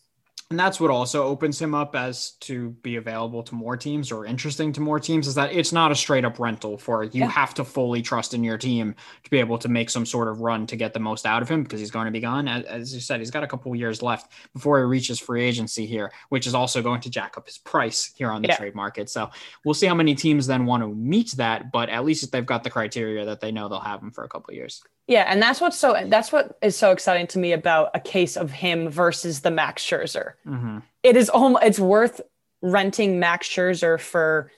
And 0.52 0.60
that's 0.60 0.82
what 0.82 0.92
also 0.92 1.24
opens 1.24 1.62
him 1.62 1.74
up 1.74 1.96
as 1.96 2.32
to 2.42 2.72
be 2.82 2.98
available 2.98 3.42
to 3.42 3.56
more 3.56 3.78
teams 3.78 4.12
or 4.12 4.26
interesting 4.26 4.74
to 4.74 4.82
more 4.82 5.00
teams 5.00 5.26
is 5.26 5.36
that 5.36 5.54
it's 5.54 5.72
not 5.72 5.94
a 5.94 5.96
straight 5.96 6.26
up 6.26 6.40
rental 6.40 6.78
for 6.78 7.06
you 7.06 7.22
yeah. 7.22 7.30
have 7.30 7.54
to 7.54 7.64
fully 7.64 8.02
trust 8.02 8.34
in 8.34 8.44
your 8.44 8.58
team 8.58 8.94
to 9.24 9.32
be 9.32 9.40
able 9.40 9.58
to 9.58 9.70
make 9.70 9.90
some 9.90 10.06
sort 10.06 10.28
of 10.28 10.42
run 10.42 10.68
to 10.68 10.76
get 10.76 10.94
the 10.94 11.00
most 11.00 11.26
out 11.26 11.42
of 11.42 11.48
him 11.48 11.64
because 11.64 11.80
he's 11.80 11.90
going 11.90 12.04
to 12.04 12.12
be 12.12 12.20
gone. 12.20 12.50
As, 12.50 12.66
as 12.66 12.94
you 12.94 13.00
said, 13.00 13.22
he's 13.22 13.32
got 13.32 13.44
a 13.44 13.48
couple 13.48 13.74
years 13.78 14.02
left 14.02 14.34
before 14.54 14.78
he 14.80 14.84
reaches 14.84 15.20
free 15.20 15.42
agency 15.42 15.86
here, 15.86 16.12
which 16.28 16.46
is 16.46 16.54
also 16.54 16.82
going 16.82 17.00
to 17.00 17.10
jack 17.10 17.38
up 17.38 17.48
his 17.48 17.58
price 17.58 18.12
here 18.18 18.30
on 18.30 18.42
the 18.42 18.50
yeah. 18.50 18.58
trade 18.58 18.76
market. 18.76 19.10
So 19.10 19.30
we'll 19.64 19.74
see 19.74 19.88
how 19.88 19.96
many 19.96 20.16
teams 20.16 20.48
then 20.48 20.66
want 20.66 20.84
to 20.84 20.90
meet 20.90 21.32
that, 21.38 21.72
but 21.72 21.88
at 21.88 22.04
least 22.04 22.30
they've 22.30 22.46
got 22.46 22.66
the 22.66 22.70
criteria 22.70 23.24
that 23.24 23.40
they 23.40 23.54
know 23.54 23.70
they'll 23.70 23.80
have 23.80 24.02
him 24.02 24.12
for 24.12 24.26
a 24.26 24.28
couple 24.28 24.54
years. 24.54 24.84
Yeah, 25.12 25.26
and 25.28 25.42
that's 25.42 25.60
what's 25.60 25.78
so 25.78 26.02
that's 26.06 26.32
what 26.32 26.58
is 26.62 26.78
so 26.78 26.92
exciting 26.92 27.28
to 27.28 27.40
me 27.40 27.52
about 27.52 27.92
a 27.94 28.00
case 28.00 28.38
of 28.38 28.50
him 28.50 28.88
versus 28.88 29.42
the 29.42 29.52
Max 29.52 29.84
Scherzer. 29.84 30.36
Mm-hmm. 30.48 30.78
It 31.04 31.18
is 31.18 31.28
almost 31.28 31.66
it's 31.66 31.80
worth 31.80 32.22
renting 32.62 33.20
Max 33.20 33.46
Scherzer 33.46 34.00
for 34.00 34.50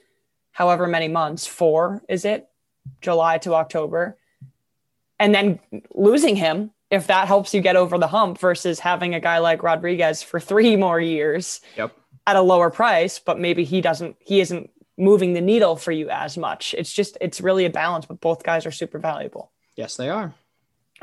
however 0.51 0.85
many 0.85 1.07
months, 1.07 1.47
four 1.47 2.03
is 2.07 2.23
it, 2.23 2.49
July 3.01 3.39
to 3.39 3.55
October, 3.55 4.15
and 5.19 5.33
then 5.33 5.59
losing 5.95 6.35
him 6.35 6.69
if 6.91 7.07
that 7.07 7.27
helps 7.27 7.55
you 7.55 7.59
get 7.59 7.75
over 7.75 7.97
the 7.97 8.05
hump 8.05 8.37
versus 8.37 8.79
having 8.79 9.15
a 9.15 9.19
guy 9.19 9.39
like 9.39 9.63
Rodriguez 9.63 10.21
for 10.21 10.39
three 10.39 10.75
more 10.85 10.99
years. 10.99 11.61
Yep. 11.77 11.97
At 12.27 12.35
a 12.35 12.41
lower 12.41 12.69
price, 12.69 13.17
but 13.17 13.39
maybe 13.39 13.63
he 13.63 13.81
doesn't 13.81 14.17
he 14.19 14.39
isn't 14.39 14.69
moving 14.99 15.33
the 15.33 15.41
needle 15.41 15.77
for 15.77 15.91
you 15.91 16.11
as 16.11 16.37
much. 16.37 16.75
It's 16.77 16.93
just 16.93 17.17
it's 17.19 17.41
really 17.41 17.65
a 17.65 17.71
balance, 17.71 18.05
but 18.05 18.21
both 18.21 18.43
guys 18.43 18.67
are 18.67 18.71
super 18.71 18.99
valuable. 18.99 19.49
Yes, 19.75 19.97
they 19.97 20.09
are. 20.09 20.35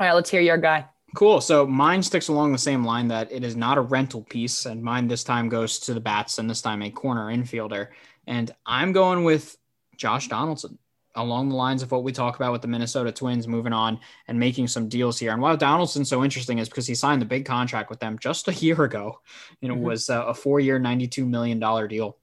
All 0.01 0.07
right, 0.07 0.13
let's 0.13 0.31
hear 0.31 0.41
your 0.41 0.57
guy. 0.57 0.83
Cool. 1.13 1.41
So 1.41 1.67
mine 1.67 2.01
sticks 2.01 2.27
along 2.27 2.53
the 2.53 2.57
same 2.57 2.83
line 2.83 3.07
that 3.09 3.31
it 3.31 3.43
is 3.43 3.55
not 3.55 3.77
a 3.77 3.81
rental 3.81 4.23
piece, 4.23 4.65
and 4.65 4.81
mine 4.81 5.07
this 5.07 5.23
time 5.23 5.47
goes 5.47 5.77
to 5.81 5.93
the 5.93 5.99
bats, 5.99 6.39
and 6.39 6.49
this 6.49 6.59
time 6.59 6.81
a 6.81 6.89
corner 6.89 7.27
infielder. 7.27 7.89
And 8.25 8.49
I'm 8.65 8.93
going 8.93 9.23
with 9.23 9.55
Josh 9.97 10.27
Donaldson 10.27 10.79
along 11.13 11.49
the 11.49 11.55
lines 11.55 11.83
of 11.83 11.91
what 11.91 12.03
we 12.03 12.11
talk 12.11 12.35
about 12.35 12.51
with 12.51 12.63
the 12.63 12.67
Minnesota 12.67 13.11
Twins 13.11 13.47
moving 13.47 13.73
on 13.73 13.99
and 14.27 14.39
making 14.39 14.69
some 14.69 14.89
deals 14.89 15.19
here. 15.19 15.33
And 15.33 15.39
why 15.39 15.55
Donaldson's 15.55 16.09
so 16.09 16.23
interesting 16.23 16.57
is 16.57 16.67
because 16.67 16.87
he 16.87 16.95
signed 16.95 17.21
the 17.21 17.27
big 17.27 17.45
contract 17.45 17.91
with 17.91 17.99
them 17.99 18.17
just 18.17 18.47
a 18.47 18.53
year 18.65 18.83
ago. 18.83 19.19
You 19.59 19.69
know, 19.69 19.75
mm-hmm. 19.75 19.83
was 19.83 20.09
a 20.09 20.33
four-year, 20.33 20.79
$92 20.79 21.27
million 21.27 21.59
deal 21.87 22.17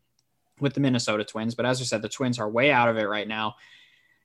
with 0.59 0.74
the 0.74 0.81
Minnesota 0.81 1.22
Twins. 1.22 1.55
But 1.55 1.66
as 1.66 1.81
I 1.81 1.85
said, 1.85 2.03
the 2.03 2.09
Twins 2.09 2.41
are 2.41 2.51
way 2.51 2.72
out 2.72 2.89
of 2.89 2.97
it 2.97 3.05
right 3.05 3.29
now. 3.29 3.55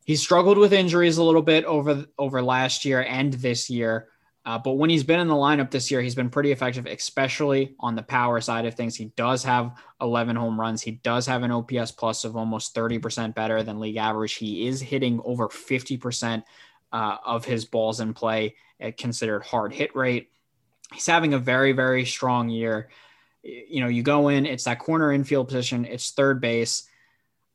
He 0.05 0.15
struggled 0.15 0.57
with 0.57 0.73
injuries 0.73 1.17
a 1.17 1.23
little 1.23 1.41
bit 1.41 1.65
over 1.65 2.05
over 2.17 2.41
last 2.41 2.85
year 2.85 3.03
and 3.03 3.33
this 3.33 3.69
year. 3.69 4.09
Uh, 4.45 4.57
but 4.57 4.73
when 4.73 4.89
he's 4.89 5.05
been 5.05 5.21
in 5.21 5.29
the 5.29 5.33
lineup 5.33 5.71
this 5.71 5.89
year, 5.89 6.01
he's 6.01 6.15
been 6.15 6.29
pretty 6.29 6.51
effective, 6.51 6.85
especially 6.85 7.75
on 7.79 7.95
the 7.95 8.03
power 8.03 8.41
side 8.41 8.65
of 8.65 8.75
things. 8.75 8.93
He 8.93 9.05
does 9.15 9.41
have 9.45 9.71
11 10.01 10.35
home 10.35 10.59
runs. 10.59 10.81
He 10.81 10.91
does 10.91 11.25
have 11.27 11.43
an 11.43 11.51
OPS 11.51 11.91
plus 11.91 12.25
of 12.25 12.35
almost 12.35 12.75
30% 12.75 13.33
better 13.35 13.63
than 13.63 13.79
league 13.79 13.95
average. 13.95 14.33
He 14.33 14.67
is 14.67 14.81
hitting 14.81 15.21
over 15.23 15.47
50% 15.47 16.43
uh, 16.91 17.17
of 17.25 17.45
his 17.45 17.63
balls 17.63 18.01
in 18.01 18.13
play 18.13 18.55
at 18.81 18.97
considered 18.97 19.43
hard 19.43 19.71
hit 19.71 19.95
rate. 19.95 20.29
He's 20.91 21.07
having 21.07 21.33
a 21.33 21.39
very, 21.39 21.71
very 21.71 22.03
strong 22.03 22.49
year. 22.49 22.89
You 23.43 23.79
know, 23.79 23.87
you 23.87 24.03
go 24.03 24.27
in, 24.27 24.45
it's 24.45 24.65
that 24.65 24.79
corner 24.79 25.13
infield 25.13 25.47
position, 25.47 25.85
it's 25.85 26.11
third 26.11 26.41
base. 26.41 26.83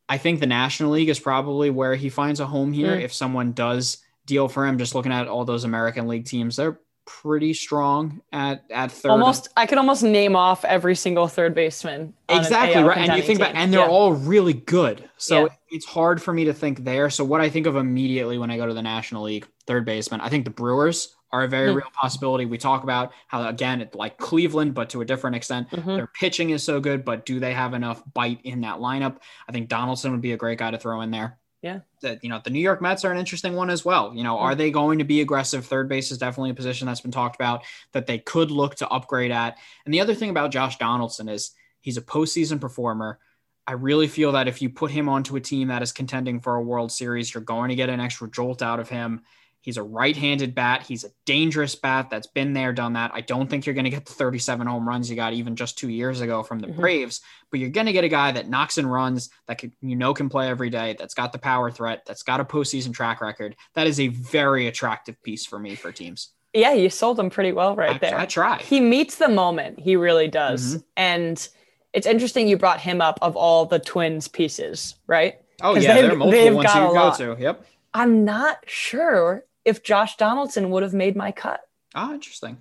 I 0.09 0.17
think 0.17 0.39
the 0.39 0.47
National 0.47 0.91
League 0.91 1.09
is 1.09 1.19
probably 1.19 1.69
where 1.69 1.95
he 1.95 2.09
finds 2.09 2.39
a 2.39 2.47
home 2.47 2.73
here. 2.73 2.97
Mm. 2.97 3.03
If 3.03 3.13
someone 3.13 3.53
does 3.53 3.99
deal 4.25 4.49
for 4.49 4.65
him, 4.65 4.79
just 4.79 4.95
looking 4.95 5.11
at 5.11 5.27
all 5.27 5.45
those 5.45 5.63
American 5.63 6.07
League 6.07 6.25
teams, 6.25 6.55
they're 6.55 6.79
pretty 7.05 7.53
strong 7.53 8.21
at 8.31 8.63
at 8.71 8.91
third. 8.91 9.11
Almost, 9.11 9.49
I 9.55 9.65
could 9.65 9.77
almost 9.77 10.03
name 10.03 10.35
off 10.35 10.65
every 10.65 10.95
single 10.95 11.27
third 11.27 11.53
baseman. 11.53 12.13
Exactly 12.27 12.81
right, 12.83 12.97
and 12.97 13.17
you 13.17 13.23
think 13.23 13.39
about, 13.39 13.55
and 13.55 13.71
they're 13.71 13.81
yeah. 13.81 13.87
all 13.87 14.13
really 14.13 14.53
good. 14.53 15.07
So 15.17 15.45
yeah. 15.45 15.53
it's 15.69 15.85
hard 15.85 16.21
for 16.21 16.33
me 16.33 16.45
to 16.45 16.53
think 16.53 16.83
there. 16.83 17.09
So 17.09 17.23
what 17.23 17.41
I 17.41 17.49
think 17.49 17.67
of 17.67 17.75
immediately 17.75 18.37
when 18.37 18.49
I 18.49 18.57
go 18.57 18.65
to 18.65 18.73
the 18.73 18.81
National 18.81 19.23
League 19.23 19.47
third 19.67 19.85
baseman, 19.85 20.21
I 20.21 20.29
think 20.29 20.45
the 20.45 20.51
Brewers 20.51 21.15
are 21.31 21.43
a 21.43 21.47
very 21.47 21.73
real 21.73 21.91
possibility. 21.93 22.45
We 22.45 22.57
talk 22.57 22.83
about 22.83 23.11
how 23.27 23.47
again, 23.47 23.87
like 23.93 24.17
Cleveland, 24.17 24.73
but 24.73 24.89
to 24.91 25.01
a 25.01 25.05
different 25.05 25.35
extent. 25.35 25.69
Mm-hmm. 25.69 25.95
Their 25.95 26.07
pitching 26.07 26.49
is 26.49 26.63
so 26.63 26.79
good, 26.79 27.05
but 27.05 27.25
do 27.25 27.39
they 27.39 27.53
have 27.53 27.73
enough 27.73 28.01
bite 28.13 28.41
in 28.43 28.61
that 28.61 28.79
lineup? 28.79 29.17
I 29.47 29.51
think 29.51 29.69
Donaldson 29.69 30.11
would 30.11 30.21
be 30.21 30.31
a 30.31 30.37
great 30.37 30.59
guy 30.59 30.71
to 30.71 30.77
throw 30.77 31.01
in 31.01 31.11
there. 31.11 31.37
Yeah. 31.61 31.79
That 32.01 32.23
you 32.23 32.29
know, 32.29 32.41
the 32.43 32.49
New 32.49 32.59
York 32.61 32.81
Mets 32.81 33.03
are 33.03 33.11
an 33.11 33.17
interesting 33.17 33.53
one 33.53 33.69
as 33.69 33.83
well. 33.83 34.13
You 34.15 34.23
know, 34.23 34.35
mm-hmm. 34.35 34.45
are 34.45 34.55
they 34.55 34.71
going 34.71 34.99
to 34.99 35.05
be 35.05 35.21
aggressive? 35.21 35.65
Third 35.65 35.89
base 35.89 36.11
is 36.11 36.17
definitely 36.17 36.51
a 36.51 36.55
position 36.55 36.87
that's 36.87 37.01
been 37.01 37.11
talked 37.11 37.35
about 37.35 37.63
that 37.91 38.07
they 38.07 38.17
could 38.17 38.49
look 38.49 38.75
to 38.75 38.87
upgrade 38.87 39.31
at. 39.31 39.57
And 39.85 39.93
the 39.93 40.01
other 40.01 40.15
thing 40.15 40.29
about 40.29 40.51
Josh 40.51 40.77
Donaldson 40.77 41.29
is 41.29 41.51
he's 41.81 41.97
a 41.97 42.01
postseason 42.01 42.61
performer. 42.61 43.19
I 43.67 43.73
really 43.73 44.07
feel 44.07 44.31
that 44.31 44.47
if 44.47 44.63
you 44.63 44.69
put 44.69 44.89
him 44.89 45.07
onto 45.07 45.35
a 45.35 45.41
team 45.41 45.67
that 45.67 45.83
is 45.83 45.91
contending 45.91 46.39
for 46.39 46.55
a 46.55 46.61
World 46.61 46.91
Series, 46.91 47.31
you're 47.31 47.43
going 47.43 47.69
to 47.69 47.75
get 47.75 47.89
an 47.89 47.99
extra 47.99 48.27
jolt 48.27 48.63
out 48.63 48.79
of 48.79 48.89
him. 48.89 49.21
He's 49.61 49.77
a 49.77 49.83
right 49.83 50.15
handed 50.15 50.55
bat. 50.55 50.83
He's 50.87 51.03
a 51.03 51.09
dangerous 51.25 51.75
bat 51.75 52.09
that's 52.09 52.27
been 52.27 52.53
there, 52.53 52.71
done 52.71 52.93
that. 52.93 53.11
I 53.13 53.21
don't 53.21 53.49
think 53.49 53.65
you're 53.65 53.75
going 53.75 53.85
to 53.85 53.89
get 53.89 54.05
the 54.05 54.13
37 54.13 54.65
home 54.65 54.87
runs 54.87 55.09
you 55.09 55.15
got 55.15 55.33
even 55.33 55.55
just 55.55 55.77
two 55.77 55.89
years 55.89 56.21
ago 56.21 56.43
from 56.43 56.59
the 56.59 56.67
mm-hmm. 56.67 56.79
Braves, 56.79 57.21
but 57.51 57.59
you're 57.59 57.69
going 57.69 57.87
to 57.87 57.93
get 57.93 58.05
a 58.05 58.09
guy 58.09 58.31
that 58.31 58.49
knocks 58.49 58.77
and 58.77 58.89
runs, 58.89 59.29
that 59.47 59.57
can, 59.57 59.73
you 59.81 59.95
know 59.95 60.13
can 60.13 60.29
play 60.29 60.47
every 60.47 60.69
day, 60.69 60.95
that's 60.97 61.13
got 61.13 61.33
the 61.33 61.39
power 61.39 61.69
threat, 61.69 62.03
that's 62.07 62.23
got 62.23 62.39
a 62.39 62.45
postseason 62.45 62.93
track 62.93 63.19
record. 63.19 63.55
That 63.75 63.87
is 63.87 63.99
a 63.99 64.07
very 64.07 64.67
attractive 64.67 65.21
piece 65.23 65.45
for 65.45 65.59
me 65.59 65.75
for 65.75 65.91
teams. 65.91 66.29
Yeah, 66.53 66.73
you 66.73 66.89
sold 66.89 67.19
him 67.19 67.29
pretty 67.29 67.51
well 67.51 67.75
right 67.75 67.95
I, 67.95 67.97
there. 67.97 68.17
I 68.17 68.25
try. 68.25 68.59
He 68.59 68.79
meets 68.79 69.17
the 69.17 69.29
moment. 69.29 69.79
He 69.79 69.95
really 69.95 70.27
does. 70.27 70.75
Mm-hmm. 70.75 70.83
And 70.97 71.49
it's 71.93 72.07
interesting 72.07 72.47
you 72.47 72.57
brought 72.57 72.79
him 72.79 73.01
up 73.01 73.19
of 73.21 73.35
all 73.35 73.65
the 73.65 73.79
twins 73.79 74.27
pieces, 74.27 74.95
right? 75.05 75.35
Oh 75.61 75.75
yeah, 75.75 75.95
there 75.95 76.11
are 76.11 76.15
multiple 76.15 76.55
ones 76.55 76.73
you 76.73 77.25
go 77.27 77.35
to. 77.35 77.41
Yep. 77.41 77.65
I'm 77.93 78.23
not 78.23 78.59
sure 78.67 79.43
if 79.69 79.83
Josh 79.83 80.17
Donaldson 80.17 80.69
would 80.71 80.83
have 80.83 80.93
made 80.93 81.15
my 81.15 81.31
cut. 81.31 81.61
Ah, 81.95 82.13
interesting. 82.13 82.57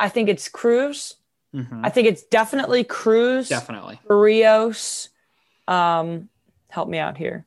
I 0.00 0.08
think 0.08 0.28
it's 0.28 0.48
Cruz. 0.48 1.16
Mm-hmm. 1.54 1.84
I 1.84 1.90
think 1.90 2.08
it's 2.08 2.22
definitely 2.22 2.84
Cruz. 2.84 3.48
Definitely. 3.48 4.00
Rios. 4.08 5.10
Um, 5.68 6.28
help 6.68 6.88
me 6.88 6.98
out 6.98 7.16
here. 7.16 7.44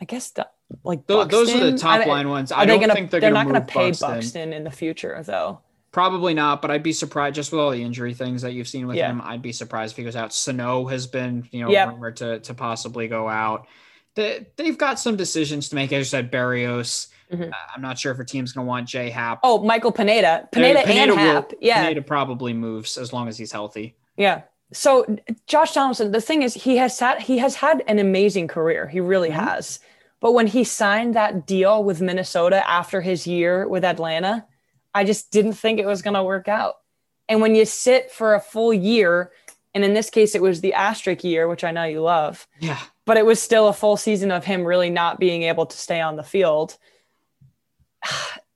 I 0.00 0.04
guess 0.04 0.30
the, 0.30 0.48
like 0.82 1.06
those, 1.06 1.28
those 1.28 1.54
are 1.54 1.70
the 1.70 1.78
top 1.78 2.06
line 2.06 2.28
ones. 2.28 2.50
I 2.50 2.64
don't 2.64 2.80
gonna, 2.80 2.94
think 2.94 3.10
they're, 3.10 3.20
they're 3.20 3.30
gonna 3.30 3.44
not 3.44 3.52
going 3.52 3.66
to 3.66 3.72
pay 3.72 3.90
Buxton. 3.90 4.08
Buxton 4.10 4.52
in 4.52 4.64
the 4.64 4.70
future, 4.70 5.22
though. 5.24 5.60
Probably 5.92 6.32
not, 6.32 6.62
but 6.62 6.70
I'd 6.70 6.82
be 6.82 6.94
surprised 6.94 7.36
just 7.36 7.52
with 7.52 7.60
all 7.60 7.70
the 7.70 7.82
injury 7.82 8.14
things 8.14 8.40
that 8.42 8.54
you've 8.54 8.66
seen 8.66 8.86
with 8.86 8.96
yeah. 8.96 9.10
him. 9.10 9.20
I'd 9.22 9.42
be 9.42 9.52
surprised 9.52 9.92
if 9.92 9.98
he 9.98 10.04
goes 10.04 10.16
out. 10.16 10.32
Sano 10.32 10.86
has 10.86 11.06
been, 11.06 11.46
you 11.52 11.62
know, 11.62 11.70
yep. 11.70 11.90
rumored 11.90 12.16
to 12.16 12.40
to 12.40 12.54
possibly 12.54 13.08
go 13.08 13.28
out 13.28 13.66
they, 14.14 14.46
they've 14.56 14.76
got 14.76 14.98
some 15.00 15.16
decisions 15.16 15.68
to 15.70 15.74
make. 15.74 15.92
As 15.92 15.98
you 15.98 16.04
said, 16.04 16.30
Berrios. 16.30 17.08
Mm-hmm. 17.32 17.44
Uh, 17.44 17.56
I'm 17.74 17.80
not 17.80 17.98
sure 17.98 18.12
if 18.12 18.18
a 18.18 18.24
team's 18.24 18.52
going 18.52 18.66
to 18.66 18.68
want 18.68 18.86
J 18.86 19.08
Happ. 19.08 19.40
Oh, 19.42 19.62
Michael 19.62 19.92
Pineda. 19.92 20.48
Pineda, 20.52 20.82
Pineda 20.82 21.00
and 21.00 21.10
will, 21.12 21.16
Happ. 21.16 21.52
Yeah. 21.60 21.82
Pineda 21.82 22.02
probably 22.02 22.52
moves 22.52 22.98
as 22.98 23.12
long 23.12 23.28
as 23.28 23.38
he's 23.38 23.52
healthy. 23.52 23.96
Yeah. 24.16 24.42
So 24.72 25.18
Josh 25.46 25.72
Donaldson, 25.72 26.12
the 26.12 26.20
thing 26.20 26.42
is, 26.42 26.54
he 26.54 26.76
has 26.76 26.96
sat, 26.96 27.22
he 27.22 27.38
has 27.38 27.54
had 27.54 27.82
an 27.86 27.98
amazing 27.98 28.48
career. 28.48 28.86
He 28.86 29.00
really 29.00 29.30
mm-hmm. 29.30 29.46
has. 29.46 29.80
But 30.20 30.32
when 30.32 30.46
he 30.46 30.62
signed 30.62 31.14
that 31.14 31.46
deal 31.46 31.82
with 31.82 32.00
Minnesota 32.00 32.68
after 32.68 33.00
his 33.00 33.26
year 33.26 33.66
with 33.66 33.84
Atlanta, 33.84 34.46
I 34.94 35.04
just 35.04 35.30
didn't 35.30 35.54
think 35.54 35.78
it 35.78 35.86
was 35.86 36.02
going 36.02 36.14
to 36.14 36.22
work 36.22 36.48
out. 36.48 36.74
And 37.28 37.40
when 37.40 37.54
you 37.54 37.64
sit 37.64 38.10
for 38.10 38.34
a 38.34 38.40
full 38.40 38.74
year, 38.74 39.32
and 39.74 39.84
in 39.84 39.94
this 39.94 40.10
case, 40.10 40.34
it 40.34 40.42
was 40.42 40.60
the 40.60 40.74
asterisk 40.74 41.24
year, 41.24 41.48
which 41.48 41.64
I 41.64 41.70
know 41.70 41.84
you 41.84 42.02
love. 42.02 42.46
Yeah 42.60 42.78
but 43.04 43.16
it 43.16 43.26
was 43.26 43.42
still 43.42 43.68
a 43.68 43.72
full 43.72 43.96
season 43.96 44.30
of 44.30 44.44
him 44.44 44.64
really 44.64 44.90
not 44.90 45.18
being 45.18 45.42
able 45.42 45.66
to 45.66 45.76
stay 45.76 46.00
on 46.00 46.16
the 46.16 46.22
field. 46.22 46.76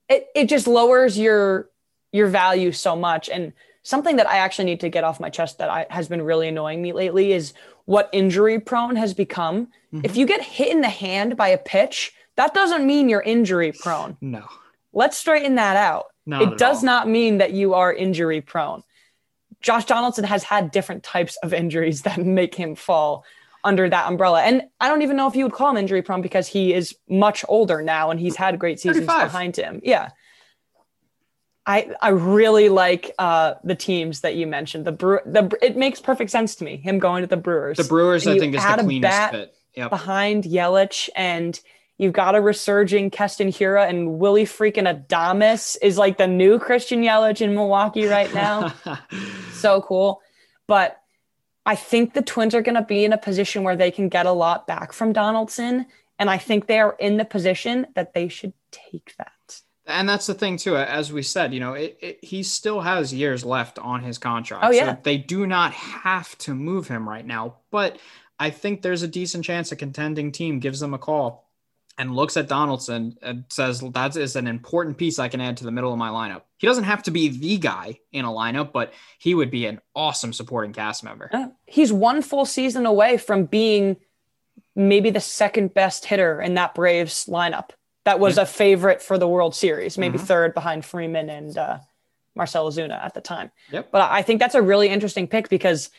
It, 0.09 0.29
it 0.37 0.49
just 0.49 0.69
lowers 0.69 1.19
your 1.19 1.69
your 2.13 2.29
value 2.29 2.71
so 2.71 2.95
much. 2.95 3.29
And 3.29 3.53
something 3.83 4.17
that 4.17 4.29
I 4.29 4.39
actually 4.39 4.67
need 4.67 4.81
to 4.81 4.89
get 4.89 5.05
off 5.05 5.21
my 5.21 5.31
chest 5.31 5.59
that 5.59 5.69
I, 5.69 5.87
has 5.91 6.09
been 6.09 6.23
really 6.23 6.49
annoying 6.49 6.83
me 6.83 6.93
lately 6.93 7.33
is 7.33 7.53
what 7.85 8.11
injury 8.13 8.59
prone 8.59 8.97
has 8.97 9.15
become. 9.15 9.67
Mm-hmm. 9.93 10.01
If 10.05 10.17
you 10.17 10.27
get 10.27 10.43
hit 10.43 10.69
in 10.69 10.81
the 10.81 10.89
hand 10.89 11.37
by 11.37 11.49
a 11.49 11.59
pitch, 11.59 12.13
that 12.37 12.55
doesn't 12.55 12.87
mean 12.87 13.09
you're 13.09 13.23
injury 13.23 13.73
prone. 13.73 14.17
No. 14.21 14.45
Let's 14.93 15.19
straighten 15.19 15.57
that 15.57 15.77
out. 15.77 16.07
Not 16.25 16.43
it 16.43 16.59
does 16.59 16.79
all. 16.79 16.87
not 16.87 17.09
mean 17.09 17.39
that 17.39 17.53
you 17.53 17.75
are 17.75 17.93
injury 17.93 18.41
prone. 18.41 18.83
Josh 19.61 19.85
Donaldson 19.85 20.25
has 20.25 20.43
had 20.43 20.71
different 20.71 21.03
types 21.03 21.37
of 21.43 21.53
injuries 21.53 22.03
that 22.03 22.25
make 22.25 22.55
him 22.55 22.75
fall 22.75 23.25
under 23.67 23.89
that 23.89 24.09
umbrella. 24.09 24.43
And 24.43 24.63
I 24.81 24.89
don't 24.89 25.03
even 25.03 25.17
know 25.17 25.27
if 25.27 25.37
you 25.37 25.45
would 25.45 25.53
call 25.53 25.71
him 25.71 25.77
injury 25.77 26.01
prone 26.01 26.23
because 26.23 26.47
he 26.47 26.73
is 26.73 26.97
much 27.09 27.45
older 27.49 27.83
now 27.83 28.11
and 28.11 28.19
he's 28.19 28.37
had 28.37 28.59
great 28.59 28.79
seasons 28.79 29.07
35. 29.07 29.27
behind 29.27 29.57
him. 29.57 29.81
Yeah. 29.83 30.11
I 31.67 31.91
I 32.01 32.11
really 32.11 32.69
like 32.69 33.11
uh, 33.19 33.55
the 33.65 33.75
teams 33.75 34.21
that 34.21 34.37
you 34.37 34.47
mentioned. 34.47 34.85
The 34.85 34.93
brew 34.93 35.19
the 35.27 35.51
it 35.61 35.77
makes 35.77 36.01
perfect 36.01 36.31
sense 36.31 36.55
to 36.57 36.65
me. 36.65 36.77
Him 36.77 37.01
going 37.01 37.23
to 37.23 37.27
the 37.27 37.37
Brewers. 37.37 37.77
The 37.77 37.83
Brewers, 37.85 38.25
I 38.25 38.39
think, 38.39 38.55
is 38.55 38.63
the 38.65 38.83
cleanest 38.85 39.31
fit. 39.33 39.55
Yep. 39.75 39.91
Behind 39.91 40.45
Yelich, 40.45 41.11
and 41.17 41.59
you've 41.99 42.13
got 42.13 42.37
a 42.37 42.41
resurging 42.41 43.11
Keston 43.11 43.49
Hiura 43.49 43.89
and 43.89 44.19
Willy 44.21 44.45
freaking 44.45 44.87
Adames 44.87 45.77
is 45.83 45.99
like 45.99 46.19
the 46.19 46.29
new 46.29 46.61
Christian 46.61 47.03
Yelich 47.03 47.41
in 47.41 47.53
Milwaukee 47.53 48.07
right 48.07 48.33
now. 48.33 48.73
so 49.53 49.83
cool, 49.83 50.23
but 50.69 51.03
I 51.67 51.75
think 51.75 52.15
the 52.15 52.23
Twins 52.23 52.55
are 52.55 52.63
going 52.63 52.77
to 52.77 52.83
be 52.83 53.05
in 53.05 53.13
a 53.13 53.19
position 53.19 53.65
where 53.65 53.77
they 53.77 53.91
can 53.91 54.09
get 54.09 54.25
a 54.25 54.33
lot 54.33 54.67
back 54.67 54.93
from 54.93 55.13
Donaldson, 55.13 55.87
and 56.19 56.31
I 56.31 56.39
think 56.39 56.67
they 56.67 56.79
are 56.79 56.97
in 56.99 57.17
the 57.17 57.25
position 57.25 57.89
that 57.95 58.15
they 58.15 58.29
should 58.29 58.53
take 58.71 59.15
that. 59.19 59.63
And 59.87 60.09
that's 60.09 60.27
the 60.27 60.35
thing 60.35 60.57
too. 60.57 60.77
As 60.77 61.13
we 61.13 61.23
said, 61.23 61.53
you 61.53 61.61
know, 61.61 61.75
it, 61.75 61.99
it, 62.01 62.25
he 62.25 62.43
still 62.43 62.81
has 62.81 63.13
years 63.13 63.45
left 63.45 63.79
on 63.79 64.03
his 64.03 64.19
contract. 64.19 64.65
Oh 64.65 64.71
yeah. 64.71 64.95
So 64.95 65.01
they 65.03 65.17
do 65.17 65.47
not 65.47 65.73
have 65.73 66.37
to 66.39 66.55
move 66.55 66.89
him 66.89 67.09
right 67.09 67.25
now. 67.25 67.57
But 67.71 67.99
I 68.39 68.51
think 68.51 68.83
there's 68.83 69.03
a 69.03 69.09
decent 69.09 69.45
chance 69.45 69.71
a 69.71 69.77
contending 69.77 70.33
team 70.33 70.59
gives 70.59 70.81
them 70.81 70.95
a 70.95 70.99
call 70.99 71.46
and 71.99 72.15
looks 72.15 72.37
at 72.37 72.49
Donaldson 72.49 73.17
and 73.23 73.45
says 73.49 73.81
that 73.81 74.17
is 74.17 74.37
an 74.37 74.47
important 74.47 74.99
piece 74.99 75.19
I 75.19 75.29
can 75.29 75.41
add 75.41 75.57
to 75.59 75.65
the 75.65 75.71
middle 75.71 75.93
of 75.93 75.99
my 75.99 76.11
lineup. 76.11 76.43
He 76.59 76.67
doesn't 76.67 76.85
have 76.85 77.03
to 77.05 77.11
be 77.11 77.29
the 77.29 77.57
guy 77.59 77.99
in 78.13 78.25
a 78.25 78.31
lineup, 78.31 78.73
but 78.73 78.93
he 79.19 79.35
would 79.35 79.51
be 79.51 79.67
an 79.67 79.81
awesome 79.95 80.33
supporting 80.33 80.73
cast 80.73 81.05
member. 81.05 81.31
Uh, 81.33 81.49
he's 81.65 81.93
one 81.93 82.23
full 82.23 82.45
season 82.45 82.87
away 82.87 83.17
from 83.17 83.45
being 83.45 83.97
maybe 84.75 85.11
the 85.11 85.21
second 85.21 85.73
best 85.73 86.05
hitter 86.05 86.41
in 86.41 86.55
that 86.55 86.75
Braves 86.75 87.27
lineup 87.27 87.71
that 88.07 88.21
was 88.21 88.39
a 88.39 88.47
favorite 88.47 89.03
for 89.03 89.19
the 89.19 89.27
World 89.27 89.53
Series, 89.53 89.99
maybe 89.99 90.17
mm-hmm. 90.17 90.27
third 90.27 90.55
behind 90.55 90.85
Freeman 90.85 91.29
and 91.29 91.59
uh, 91.59 91.79
Marcell 92.37 92.71
Ozuna 92.71 93.05
at 93.05 93.15
the 93.15 93.21
time. 93.21 93.51
Yep. 93.73 93.91
But 93.91 94.09
I 94.13 94.23
think 94.23 94.39
that's 94.39 94.55
a 94.55 94.63
really 94.63 94.89
interesting 94.89 95.27
pick 95.27 95.49
because 95.49 95.91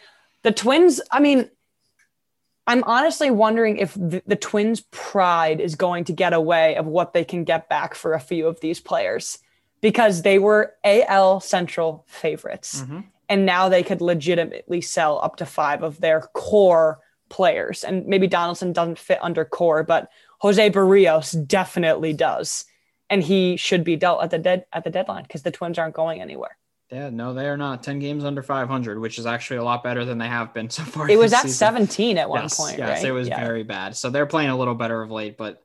the 0.43 0.53
Twins, 0.53 1.01
I 1.11 1.19
mean, 1.19 1.49
I'm 2.67 2.83
honestly 2.83 3.31
wondering 3.31 3.77
if 3.77 3.93
the, 3.93 4.21
the, 4.27 4.35
Twins' 4.35 4.81
pride 4.91 5.61
is 5.61 5.75
going 5.75 6.03
to 6.03 6.13
get 6.13 6.33
away 6.33 6.75
of 6.75 6.85
what 6.85 7.13
they 7.13 7.23
can 7.23 7.45
get 7.45 7.69
back 7.69 7.95
for 7.95 8.13
a 8.13 8.19
few 8.19 8.45
of 8.45 8.59
these 8.59 8.81
players 8.81 9.39
because 9.81 10.21
they 10.21 10.37
were 10.37 10.73
AL 10.83 11.39
Central 11.39 12.03
favorites. 12.07 12.81
Mm-hmm. 12.81 12.99
And 13.29 13.45
now 13.45 13.69
they 13.69 13.83
could 13.83 14.01
legitimately 14.01 14.81
sell 14.81 15.19
up 15.21 15.37
to 15.37 15.45
five 15.45 15.81
of 15.81 15.99
their 16.01 16.21
core 16.33 16.99
players. 17.29 17.83
And 17.83 18.05
maybe 18.05 18.27
Donaldson 18.27 18.73
doesn't 18.73 18.99
fit 18.99 19.19
under 19.21 19.45
core, 19.45 19.83
but 19.83 20.09
Jose 20.39 20.69
Berrios 20.69 21.47
definitely 21.47 22.13
does, 22.13 22.65
and 23.09 23.23
he 23.23 23.57
should 23.57 23.83
be 23.83 23.95
dealt 23.95 24.23
at 24.23 24.29
the 24.29 24.37
dead 24.37 24.65
at 24.71 24.83
the 24.83 24.89
deadline 24.89 25.23
because 25.23 25.43
the 25.43 25.51
Twins 25.51 25.77
aren't 25.77 25.95
going 25.95 26.21
anywhere. 26.21 26.57
Yeah, 26.91 27.09
no, 27.09 27.33
they 27.33 27.47
are 27.47 27.57
not. 27.57 27.83
Ten 27.83 27.99
games 27.99 28.23
under 28.23 28.41
500, 28.41 28.99
which 28.99 29.19
is 29.19 29.25
actually 29.25 29.57
a 29.57 29.63
lot 29.63 29.83
better 29.83 30.05
than 30.05 30.17
they 30.17 30.27
have 30.27 30.53
been 30.53 30.69
so 30.71 30.83
far. 30.83 31.09
It 31.09 31.17
was 31.17 31.33
at 31.33 31.43
season. 31.43 31.57
17 31.57 32.17
at 32.17 32.29
one 32.29 32.43
yes, 32.43 32.57
point. 32.57 32.77
Yes, 32.77 33.03
right? 33.03 33.09
it 33.09 33.11
was 33.11 33.27
yeah. 33.27 33.39
very 33.39 33.63
bad. 33.63 33.95
So 33.95 34.09
they're 34.09 34.25
playing 34.25 34.49
a 34.49 34.57
little 34.57 34.75
better 34.75 35.01
of 35.01 35.11
late, 35.11 35.37
but 35.37 35.63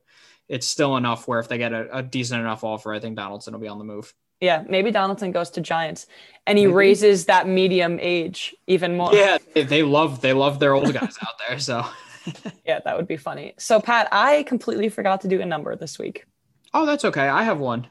it's 0.49 0.67
still 0.67 0.97
enough 0.97 1.27
where 1.27 1.39
if 1.39 1.47
they 1.47 1.57
get 1.57 1.71
a, 1.71 1.97
a 1.97 2.03
decent 2.03 2.41
enough 2.41 2.63
offer, 2.63 2.93
I 2.93 2.99
think 2.99 3.15
Donaldson 3.15 3.53
will 3.53 3.61
be 3.61 3.67
on 3.67 3.77
the 3.77 3.85
move. 3.85 4.13
Yeah, 4.41 4.63
maybe 4.67 4.91
Donaldson 4.91 5.31
goes 5.31 5.49
to 5.51 5.61
Giants 5.61 6.05
and 6.45 6.57
he 6.57 6.65
maybe. 6.65 6.75
raises 6.75 7.25
that 7.25 7.47
medium 7.47 7.97
age 8.01 8.53
even 8.67 8.97
more. 8.97 9.13
Yeah, 9.13 9.37
they 9.53 9.83
love 9.83 10.19
they 10.19 10.33
love 10.33 10.59
their 10.59 10.73
old 10.73 10.91
guys 10.93 11.17
out 11.21 11.35
there. 11.47 11.59
So 11.59 11.85
yeah, 12.65 12.79
that 12.83 12.97
would 12.97 13.07
be 13.07 13.17
funny. 13.17 13.53
So, 13.57 13.79
Pat, 13.79 14.07
I 14.11 14.43
completely 14.43 14.89
forgot 14.89 15.21
to 15.21 15.27
do 15.27 15.41
a 15.41 15.45
number 15.45 15.75
this 15.75 15.99
week. 15.99 16.25
Oh, 16.73 16.85
that's 16.85 17.05
okay. 17.05 17.27
I 17.27 17.43
have 17.43 17.59
one. 17.59 17.87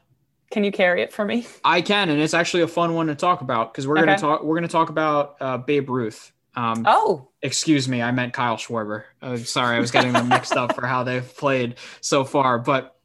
Can 0.53 0.63
you 0.63 0.71
carry 0.71 1.01
it 1.01 1.11
for 1.11 1.25
me? 1.25 1.47
I 1.65 1.81
can, 1.81 2.09
and 2.09 2.21
it's 2.21 2.35
actually 2.35 2.61
a 2.61 2.67
fun 2.67 2.93
one 2.93 3.07
to 3.07 3.15
talk 3.15 3.41
about 3.41 3.73
because 3.73 3.87
we're 3.87 3.97
okay. 3.97 4.05
gonna 4.05 4.19
talk. 4.19 4.43
We're 4.43 4.53
gonna 4.53 4.67
talk 4.67 4.89
about 4.89 5.35
uh, 5.41 5.57
Babe 5.57 5.89
Ruth. 5.89 6.31
Um, 6.55 6.83
oh, 6.87 7.27
excuse 7.41 7.89
me, 7.89 8.03
I 8.03 8.11
meant 8.11 8.33
Kyle 8.33 8.55
Schwarber. 8.55 9.05
Uh, 9.19 9.37
sorry, 9.37 9.77
I 9.77 9.79
was 9.79 9.89
getting 9.89 10.13
them 10.13 10.29
mixed 10.29 10.53
up 10.53 10.75
for 10.75 10.85
how 10.85 11.03
they've 11.03 11.37
played 11.37 11.77
so 12.01 12.23
far. 12.23 12.59
But 12.59 12.95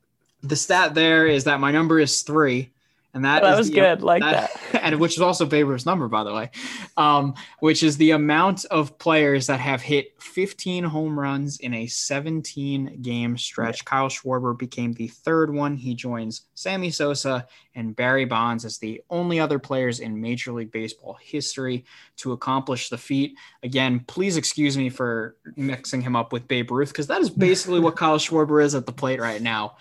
the 0.43 0.57
stat 0.57 0.95
there 0.95 1.27
is 1.27 1.45
that 1.45 1.59
my 1.59 1.73
number 1.73 1.99
is 1.99 2.21
three 2.21 2.71
and 3.15 3.25
that, 3.25 3.43
that 3.43 3.57
was 3.57 3.69
the, 3.69 3.75
good, 3.75 4.03
like 4.03 4.23
that, 4.23 4.51
that, 4.73 4.85
and 4.85 5.01
which 5.01 5.17
is 5.17 5.23
also 5.23 5.47
Babe 5.47 5.67
Ruth's 5.67 5.87
number, 5.87 6.09
by 6.09 6.25
the 6.25 6.33
way, 6.33 6.51
um, 6.99 7.35
which 7.61 7.83
is 7.83 7.97
the 7.97 8.11
amount 8.11 8.67
of 8.67 8.99
players 8.99 9.47
that 9.47 9.61
have 9.61 9.81
hit 9.81 10.21
15 10.23 10.85
home 10.85 11.19
runs 11.19 11.59
in 11.61 11.73
a 11.73 11.87
17 11.87 13.01
game 13.01 13.39
stretch. 13.39 13.79
Yeah. 13.81 13.89
Kyle 13.89 14.09
Schwarber 14.09 14.57
became 14.57 14.93
the 14.93 15.09
third 15.09 15.53
one. 15.53 15.75
He 15.75 15.95
joins 15.95 16.43
Sammy 16.55 16.91
Sosa 16.91 17.47
and 17.75 17.97
Barry 17.97 18.27
Bonds 18.27 18.67
as 18.67 18.77
the 18.77 19.01
only 19.09 19.41
other 19.41 19.59
players 19.59 20.01
in 20.01 20.21
Major 20.21 20.53
League 20.53 20.71
Baseball 20.71 21.17
history 21.21 21.87
to 22.19 22.33
accomplish 22.33 22.91
the 22.91 22.99
feat. 22.99 23.37
Again, 23.63 24.05
please 24.07 24.37
excuse 24.37 24.77
me 24.77 24.91
for 24.91 25.37
mixing 25.57 26.03
him 26.03 26.15
up 26.15 26.33
with 26.33 26.47
Babe 26.47 26.71
Ruth 26.71 26.89
because 26.89 27.07
that 27.07 27.23
is 27.23 27.31
basically 27.31 27.81
what 27.81 27.97
Kyle 27.97 28.19
Schwarber 28.19 28.63
is 28.63 28.75
at 28.75 28.85
the 28.85 28.93
plate 28.93 29.21
right 29.21 29.41
now 29.41 29.77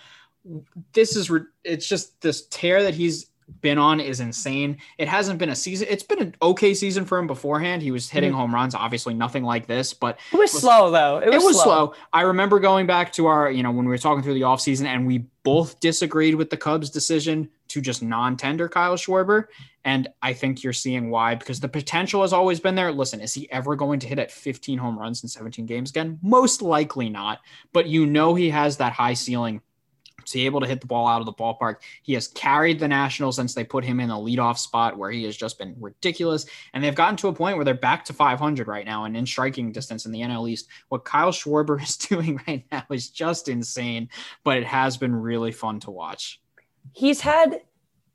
this 0.92 1.16
is 1.16 1.30
it's 1.64 1.86
just 1.86 2.20
this 2.20 2.46
tear 2.46 2.82
that 2.82 2.94
he's 2.94 3.26
been 3.60 3.78
on 3.78 4.00
is 4.00 4.20
insane. 4.20 4.76
It 4.98 5.08
hasn't 5.08 5.38
been 5.38 5.48
a 5.48 5.56
season. 5.56 5.88
It's 5.90 6.02
been 6.02 6.20
an 6.20 6.34
okay 6.42 6.74
season 6.74 7.04
for 7.04 7.18
him 7.18 7.26
beforehand. 7.26 7.82
He 7.82 7.90
was 7.90 8.10
hitting 8.10 8.30
mm-hmm. 8.30 8.40
home 8.40 8.54
runs, 8.54 8.74
obviously 8.74 9.14
nothing 9.14 9.42
like 9.42 9.66
this, 9.66 9.94
but 9.94 10.18
it 10.32 10.36
was, 10.36 10.52
slow 10.52 10.90
though. 10.90 11.18
It 11.18 11.26
was, 11.26 11.42
it 11.42 11.46
was 11.46 11.56
slow. 11.56 11.64
slow. 11.64 11.94
I 12.12 12.22
remember 12.22 12.60
going 12.60 12.86
back 12.86 13.12
to 13.14 13.26
our, 13.26 13.50
you 13.50 13.62
know, 13.62 13.70
when 13.70 13.86
we 13.86 13.90
were 13.90 13.98
talking 13.98 14.22
through 14.22 14.34
the 14.34 14.42
offseason 14.42 14.86
and 14.86 15.06
we 15.06 15.18
both 15.42 15.80
disagreed 15.80 16.34
with 16.34 16.50
the 16.50 16.56
Cubs 16.56 16.90
decision 16.90 17.48
to 17.68 17.80
just 17.80 18.02
non-tender 18.02 18.68
Kyle 18.68 18.96
Schwarber. 18.96 19.46
And 19.84 20.08
I 20.22 20.34
think 20.34 20.62
you're 20.62 20.74
seeing 20.74 21.08
why, 21.08 21.34
because 21.34 21.60
the 21.60 21.68
potential 21.68 22.20
has 22.20 22.34
always 22.34 22.60
been 22.60 22.74
there. 22.74 22.92
Listen, 22.92 23.20
is 23.20 23.32
he 23.32 23.50
ever 23.50 23.74
going 23.74 24.00
to 24.00 24.06
hit 24.06 24.18
at 24.18 24.30
15 24.30 24.76
home 24.76 24.98
runs 24.98 25.22
in 25.22 25.28
17 25.28 25.64
games 25.64 25.90
again? 25.90 26.18
Most 26.22 26.60
likely 26.60 27.08
not. 27.08 27.40
But 27.72 27.86
you 27.86 28.04
know 28.04 28.34
he 28.34 28.50
has 28.50 28.76
that 28.76 28.92
high 28.92 29.14
ceiling 29.14 29.62
to 30.30 30.38
be 30.38 30.46
able 30.46 30.60
to 30.60 30.66
hit 30.66 30.80
the 30.80 30.86
ball 30.86 31.06
out 31.06 31.20
of 31.20 31.26
the 31.26 31.32
ballpark. 31.32 31.76
He 32.02 32.14
has 32.14 32.28
carried 32.28 32.78
the 32.78 32.88
Nationals 32.88 33.36
since 33.36 33.54
they 33.54 33.64
put 33.64 33.84
him 33.84 34.00
in 34.00 34.10
a 34.10 34.16
leadoff 34.16 34.58
spot 34.58 34.96
where 34.96 35.10
he 35.10 35.24
has 35.24 35.36
just 35.36 35.58
been 35.58 35.74
ridiculous. 35.78 36.46
And 36.72 36.82
they've 36.82 36.94
gotten 36.94 37.16
to 37.16 37.28
a 37.28 37.32
point 37.32 37.56
where 37.56 37.64
they're 37.64 37.74
back 37.74 38.04
to 38.06 38.12
500 38.12 38.68
right 38.68 38.86
now 38.86 39.04
and 39.04 39.16
in 39.16 39.26
striking 39.26 39.72
distance 39.72 40.06
in 40.06 40.12
the 40.12 40.20
NL 40.20 40.48
East. 40.50 40.68
What 40.88 41.04
Kyle 41.04 41.32
Schwarber 41.32 41.82
is 41.82 41.96
doing 41.96 42.40
right 42.46 42.64
now 42.70 42.84
is 42.90 43.10
just 43.10 43.48
insane, 43.48 44.08
but 44.44 44.58
it 44.58 44.64
has 44.64 44.96
been 44.96 45.14
really 45.14 45.52
fun 45.52 45.80
to 45.80 45.90
watch. 45.90 46.40
He's 46.92 47.20
had 47.20 47.62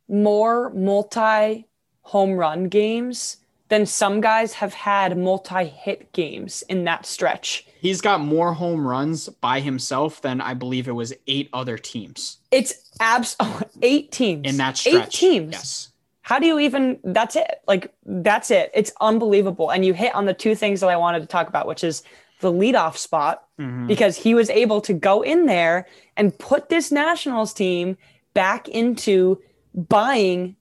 more 0.07 0.72
multi 0.72 1.68
home 2.01 2.34
run 2.34 2.68
games 2.68 3.38
then 3.70 3.86
some 3.86 4.22
guys 4.22 4.53
have 4.53 4.74
had 4.74 5.18
multi 5.18 5.66
hit 5.66 6.11
games 6.14 6.64
in 6.70 6.84
that 6.84 7.05
stretch. 7.05 7.66
He's 7.80 8.01
got 8.01 8.22
more 8.22 8.53
home 8.53 8.86
runs 8.86 9.30
by 9.30 9.59
himself 9.59 10.22
than 10.22 10.41
I 10.41 10.53
believe 10.53 10.88
it 10.88 10.93
was 10.93 11.14
eight 11.28 11.49
other 11.53 11.78
teams. 11.78 12.38
It's 12.51 12.91
abs 12.99 13.36
oh, 13.39 13.61
eight 13.82 14.11
teams 14.11 14.47
in 14.47 14.57
that 14.57 14.78
stretch. 14.78 14.95
Eight 14.95 15.09
teams. 15.11 15.51
Yes. 15.53 15.89
How 16.22 16.39
do 16.39 16.47
you 16.47 16.59
even? 16.59 16.99
That's 17.03 17.36
it. 17.36 17.61
Like 17.68 17.93
that's 18.05 18.51
it. 18.51 18.72
It's 18.74 18.91
unbelievable. 19.01 19.72
And 19.72 19.86
you 19.86 19.93
hit 19.93 20.16
on 20.16 20.26
the 20.26 20.34
two 20.34 20.55
things 20.55 20.80
that 20.82 20.89
I 20.89 20.95
wanted 20.95 21.20
to 21.22 21.26
talk 21.26 21.49
about, 21.49 21.68
which 21.68 21.84
is 21.84 22.03
the 22.39 22.51
leadoff 22.51 22.97
spot 22.97 23.47
mm-hmm. 23.59 23.88
because 23.88 24.18
he 24.18 24.36
was 24.36 24.49
able 24.49 24.82
to 24.82 24.93
go 24.93 25.22
in 25.22 25.45
there 25.45 25.88
and 26.16 26.38
put 26.38 26.70
this 26.70 26.91
Nationals 26.91 27.53
team 27.53 27.97
back 28.34 28.68
into 28.68 29.41
buying 29.74 30.55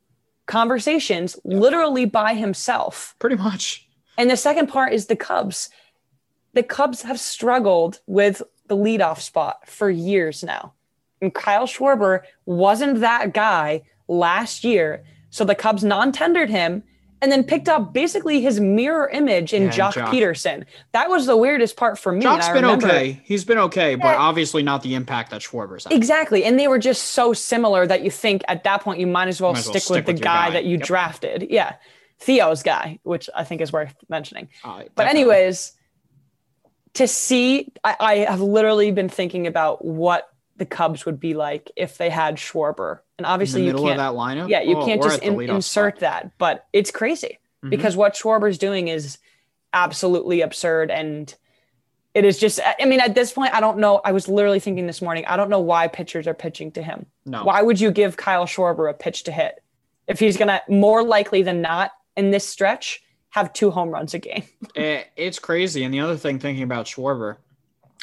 conversations 0.46 1.36
literally 1.44 2.04
by 2.04 2.34
himself. 2.34 3.14
Pretty 3.18 3.36
much. 3.36 3.88
And 4.18 4.30
the 4.30 4.36
second 4.36 4.68
part 4.68 4.92
is 4.92 5.06
the 5.06 5.16
Cubs. 5.16 5.70
The 6.54 6.62
Cubs 6.62 7.02
have 7.02 7.18
struggled 7.18 8.00
with 8.06 8.42
the 8.66 8.76
leadoff 8.76 9.20
spot 9.20 9.68
for 9.68 9.90
years 9.90 10.42
now. 10.42 10.74
And 11.20 11.34
Kyle 11.34 11.66
Schwarber 11.66 12.22
wasn't 12.46 13.00
that 13.00 13.32
guy 13.32 13.82
last 14.08 14.64
year. 14.64 15.04
So 15.30 15.44
the 15.44 15.54
Cubs 15.54 15.84
non 15.84 16.12
tendered 16.12 16.50
him 16.50 16.82
and 17.22 17.30
then 17.30 17.44
picked 17.44 17.68
up 17.68 17.92
basically 17.92 18.40
his 18.40 18.58
mirror 18.58 19.08
image 19.08 19.54
in 19.54 19.62
yeah, 19.62 19.70
Joc, 19.70 19.92
Joc, 19.92 20.08
Pederson. 20.08 20.64
That 20.90 21.08
was 21.08 21.26
the 21.26 21.36
weirdest 21.36 21.76
part 21.76 21.96
for 21.96 22.10
me. 22.10 22.24
Joc's 22.24 22.48
been 22.48 22.64
okay. 22.64 23.22
He's 23.24 23.44
been 23.44 23.58
okay, 23.58 23.94
but 23.94 24.16
obviously 24.16 24.64
not 24.64 24.82
the 24.82 24.96
impact 24.96 25.30
that 25.30 25.40
Schwarber's 25.40 25.84
had. 25.84 25.92
Exactly. 25.92 26.44
And 26.44 26.58
they 26.58 26.66
were 26.66 26.80
just 26.80 27.12
so 27.12 27.32
similar 27.32 27.86
that 27.86 28.02
you 28.02 28.10
think 28.10 28.42
at 28.48 28.64
that 28.64 28.82
point 28.82 28.98
you 28.98 29.06
might 29.06 29.28
as 29.28 29.40
well, 29.40 29.52
might 29.52 29.60
stick, 29.60 29.76
as 29.76 29.88
well 29.88 29.98
with 29.98 30.04
stick, 30.04 30.14
with 30.14 30.16
the 30.16 30.22
guy, 30.22 30.48
guy, 30.48 30.54
that 30.54 30.64
you 30.64 30.78
yep. 30.78 30.86
drafted. 30.86 31.46
Yeah. 31.48 31.76
Theo's 32.18 32.64
guy, 32.64 32.98
which 33.04 33.30
I 33.34 33.44
think 33.44 33.60
is 33.60 33.72
worth 33.72 33.94
mentioning. 34.08 34.48
Uh, 34.64 34.82
but 34.96 35.06
anyways, 35.06 35.72
to 36.94 37.06
see, 37.06 37.72
I, 37.84 37.96
I 38.00 38.14
have 38.16 38.40
literally 38.40 38.90
been 38.90 39.08
thinking 39.08 39.46
about 39.46 39.84
what 39.84 40.28
the 40.62 40.66
Cubs 40.66 41.04
would 41.04 41.18
be 41.18 41.34
like 41.34 41.72
if 41.74 41.98
they 41.98 42.08
had 42.08 42.36
Schwarber. 42.36 43.00
And 43.18 43.26
obviously, 43.26 43.66
you 43.66 43.74
can't. 43.74 43.96
that 43.96 44.12
lineup. 44.12 44.48
Yeah, 44.48 44.62
you 44.62 44.76
oh, 44.76 44.86
can't 44.86 45.02
just 45.02 45.20
in, 45.20 45.40
insert 45.40 45.96
spot. 45.96 46.00
that. 46.00 46.38
But 46.38 46.68
it's 46.72 46.92
crazy 46.92 47.40
mm-hmm. 47.64 47.70
because 47.70 47.96
what 47.96 48.14
Schwarber's 48.14 48.58
doing 48.58 48.86
is 48.86 49.18
absolutely 49.72 50.40
absurd. 50.40 50.92
And 50.92 51.34
it 52.14 52.24
is 52.24 52.38
just, 52.38 52.60
I 52.64 52.84
mean, 52.84 53.00
at 53.00 53.16
this 53.16 53.32
point, 53.32 53.52
I 53.52 53.58
don't 53.58 53.78
know. 53.78 54.00
I 54.04 54.12
was 54.12 54.28
literally 54.28 54.60
thinking 54.60 54.86
this 54.86 55.02
morning, 55.02 55.24
I 55.26 55.36
don't 55.36 55.50
know 55.50 55.58
why 55.58 55.88
pitchers 55.88 56.28
are 56.28 56.34
pitching 56.34 56.70
to 56.72 56.82
him. 56.82 57.06
No. 57.26 57.42
Why 57.42 57.60
would 57.60 57.80
you 57.80 57.90
give 57.90 58.16
Kyle 58.16 58.46
Schwarber 58.46 58.88
a 58.88 58.94
pitch 58.94 59.24
to 59.24 59.32
hit 59.32 59.64
if 60.06 60.20
he's 60.20 60.36
going 60.36 60.46
to 60.46 60.62
more 60.68 61.02
likely 61.02 61.42
than 61.42 61.60
not 61.60 61.90
in 62.16 62.30
this 62.30 62.46
stretch 62.46 63.02
have 63.30 63.52
two 63.52 63.72
home 63.72 63.90
runs 63.90 64.14
a 64.14 64.20
game? 64.20 64.44
Eh, 64.76 65.02
it's 65.16 65.40
crazy. 65.40 65.82
And 65.82 65.92
the 65.92 65.98
other 65.98 66.16
thing, 66.16 66.38
thinking 66.38 66.62
about 66.62 66.86
Schwarber, 66.86 67.38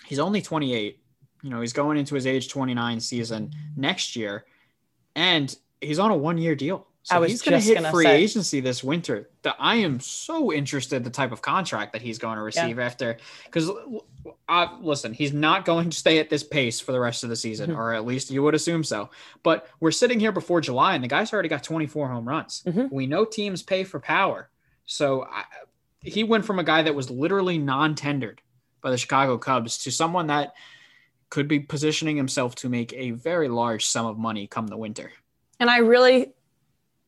he's 0.06 0.20
only 0.20 0.42
28. 0.42 0.99
You 1.42 1.50
know, 1.50 1.62
he's 1.62 1.74
going 1.74 1.98
into 1.98 2.16
his 2.16 2.28
age 2.28 2.50
29 2.50 3.00
season 3.00 3.52
next 3.76 4.16
year, 4.16 4.46
and 5.16 5.56
he's 5.82 6.00
on 6.00 6.12
a 6.12 6.18
one 6.18 6.38
year 6.38 6.56
deal. 6.56 6.86
So 7.04 7.24
he's 7.24 7.42
going 7.42 7.60
to 7.60 7.66
hit 7.66 7.84
free 7.88 8.06
say. 8.06 8.22
agency 8.22 8.60
this 8.60 8.84
winter. 8.84 9.30
That 9.42 9.56
I 9.58 9.76
am 9.78 10.00
so 10.00 10.52
interested 10.52 11.04
the 11.04 11.10
type 11.10 11.32
of 11.32 11.42
contract 11.42 11.94
that 11.94 12.02
he's 12.02 12.18
going 12.20 12.36
to 12.36 12.44
receive 12.44 12.78
yeah. 12.78 12.86
after 12.86 13.18
because 13.46 13.72
uh, 14.48 14.68
listen, 14.82 15.14
he's 15.14 15.34
not 15.34 15.66
going 15.66 15.90
to 15.90 15.98
stay 15.98 16.20
at 16.20 16.30
this 16.30 16.44
pace 16.44 16.80
for 16.80 16.92
the 16.92 17.00
rest 17.00 17.24
of 17.24 17.30
the 17.30 17.36
season, 17.36 17.72
mm-hmm. 17.72 17.80
or 17.80 17.94
at 17.94 18.06
least 18.06 18.30
you 18.30 18.44
would 18.44 18.54
assume 18.54 18.84
so. 18.84 19.10
But 19.44 19.68
we're 19.80 19.92
sitting 19.92 20.20
here 20.20 20.32
before 20.32 20.62
July, 20.62 20.94
and 20.94 21.04
the 21.04 21.08
guy's 21.08 21.32
already 21.34 21.50
got 21.50 21.64
24 21.64 22.10
home 22.10 22.28
runs. 22.28 22.64
Mm-hmm. 22.68 22.94
We 22.94 23.08
know 23.08 23.26
teams 23.26 23.64
pay 23.64 23.86
for 23.86 24.00
power, 24.00 24.50
so 24.86 25.24
I, 25.24 25.46
he 26.02 26.24
went 26.24 26.46
from 26.46 26.60
a 26.60 26.64
guy 26.64 26.84
that 26.84 26.96
was 26.96 27.10
literally 27.10 27.58
non-tendered 27.58 28.42
by 28.82 28.92
the 28.92 28.98
Chicago 28.98 29.38
Cubs 29.38 29.78
to 29.80 29.92
someone 29.92 30.28
that 30.28 30.54
could 31.30 31.48
be 31.48 31.60
positioning 31.60 32.18
himself 32.18 32.56
to 32.56 32.70
make 32.70 32.94
a 32.94 33.12
very 33.12 33.48
large 33.48 33.86
sum 33.86 34.06
of 34.06 34.18
money 34.18 34.48
come 34.48 34.68
the 34.68 34.78
winter. 34.78 35.12
And 35.60 35.70
I 35.70 35.80
really 35.80 36.34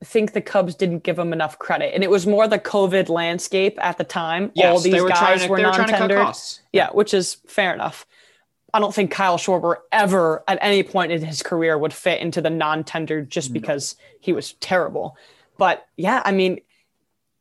think 0.04 0.34
the 0.34 0.42
Cubs 0.42 0.76
didn't 0.76 1.04
give 1.04 1.18
him 1.18 1.32
enough 1.32 1.60
credit. 1.60 1.94
And 1.94 2.04
it 2.04 2.10
was 2.10 2.26
more 2.26 2.48
the 2.48 2.60
COVID 2.60 3.10
landscape 3.10 3.78
at 3.82 3.98
the 3.98 4.04
time. 4.04 4.52
Yes, 4.56 4.74
All 4.74 4.80
these 4.80 5.02
were 5.02 5.10
guys 5.10 5.44
to, 5.44 5.48
were 5.50 5.60
non-tendered. 5.60 6.36
Yeah, 6.74 6.90
which 6.92 7.14
is 7.14 7.38
fair 7.48 7.74
enough. 7.74 8.06
I 8.74 8.80
don't 8.80 8.94
think 8.94 9.12
Kyle 9.12 9.38
Schwarber 9.38 9.78
ever 9.92 10.44
at 10.48 10.58
any 10.62 10.82
point 10.82 11.12
in 11.12 11.24
his 11.24 11.44
career 11.44 11.78
would 11.78 11.94
fit 11.94 12.22
into 12.22 12.42
the 12.42 12.50
non-tendered 12.50 13.30
just 13.30 13.50
no. 13.50 13.54
because 13.54 13.96
he 14.20 14.34
was 14.34 14.54
terrible. 14.54 15.18
But 15.58 15.86
yeah, 15.98 16.22
I 16.26 16.32
mean, 16.32 16.62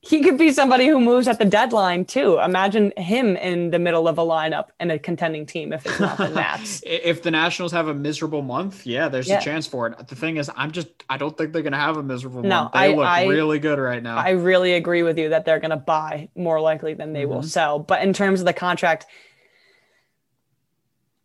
he 0.02 0.22
could 0.22 0.38
be 0.38 0.50
somebody 0.50 0.86
who 0.86 0.98
moves 0.98 1.28
at 1.28 1.38
the 1.38 1.44
deadline 1.44 2.06
too. 2.06 2.38
Imagine 2.38 2.90
him 2.96 3.36
in 3.36 3.70
the 3.70 3.78
middle 3.78 4.08
of 4.08 4.16
a 4.16 4.22
lineup 4.22 4.68
and 4.78 4.90
a 4.90 4.98
contending 4.98 5.44
team 5.44 5.74
if 5.74 5.84
it's 5.84 6.00
not 6.00 6.16
the 6.16 6.28
Nats. 6.34 6.82
if 6.86 7.22
the 7.22 7.30
Nationals 7.30 7.70
have 7.72 7.86
a 7.86 7.92
miserable 7.94 8.40
month, 8.40 8.86
yeah, 8.86 9.08
there's 9.08 9.28
yeah. 9.28 9.38
a 9.38 9.42
chance 9.42 9.66
for 9.66 9.88
it. 9.88 10.08
The 10.08 10.16
thing 10.16 10.38
is, 10.38 10.50
I'm 10.56 10.70
just 10.70 10.88
I 11.10 11.18
don't 11.18 11.36
think 11.36 11.52
they're 11.52 11.62
gonna 11.62 11.76
have 11.76 11.98
a 11.98 12.02
miserable 12.02 12.42
no, 12.42 12.62
month. 12.62 12.72
They 12.72 12.78
I, 12.78 12.88
look 12.88 13.06
I, 13.06 13.26
really 13.26 13.58
good 13.58 13.78
right 13.78 14.02
now. 14.02 14.16
I 14.16 14.30
really 14.30 14.72
agree 14.72 15.02
with 15.02 15.18
you 15.18 15.28
that 15.30 15.44
they're 15.44 15.60
gonna 15.60 15.76
buy 15.76 16.30
more 16.34 16.60
likely 16.60 16.94
than 16.94 17.12
they 17.12 17.24
mm-hmm. 17.24 17.34
will 17.34 17.42
sell. 17.42 17.78
But 17.78 18.02
in 18.02 18.14
terms 18.14 18.40
of 18.40 18.46
the 18.46 18.54
contract, 18.54 19.04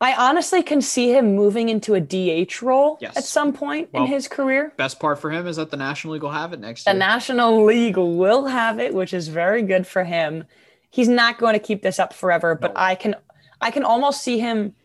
I 0.01 0.13
honestly 0.13 0.61
can 0.61 0.81
see 0.81 1.13
him 1.13 1.35
moving 1.35 1.69
into 1.69 1.93
a 1.93 2.01
DH 2.01 2.61
role 2.61 2.97
yes. 2.99 3.15
at 3.15 3.23
some 3.23 3.53
point 3.53 3.89
well, 3.93 4.03
in 4.03 4.09
his 4.09 4.27
career. 4.27 4.73
Best 4.75 4.99
part 4.99 5.19
for 5.19 5.31
him 5.31 5.47
is 5.47 5.55
that 5.55 5.71
the 5.71 5.77
National 5.77 6.13
League 6.13 6.23
will 6.23 6.31
have 6.31 6.51
it 6.51 6.59
next 6.59 6.85
year. 6.85 6.93
The 6.93 6.99
National 6.99 7.63
League 7.63 7.97
will 7.97 8.45
have 8.45 8.79
it, 8.79 8.93
which 8.93 9.13
is 9.13 9.29
very 9.29 9.61
good 9.61 9.87
for 9.87 10.03
him. 10.03 10.43
He's 10.89 11.07
not 11.07 11.37
going 11.37 11.53
to 11.53 11.59
keep 11.59 11.81
this 11.81 11.97
up 11.97 12.13
forever, 12.13 12.55
but 12.55 12.73
no. 12.73 12.79
I 12.81 12.95
can 12.95 13.15
I 13.61 13.71
can 13.71 13.83
almost 13.83 14.21
see 14.21 14.37
him 14.37 14.75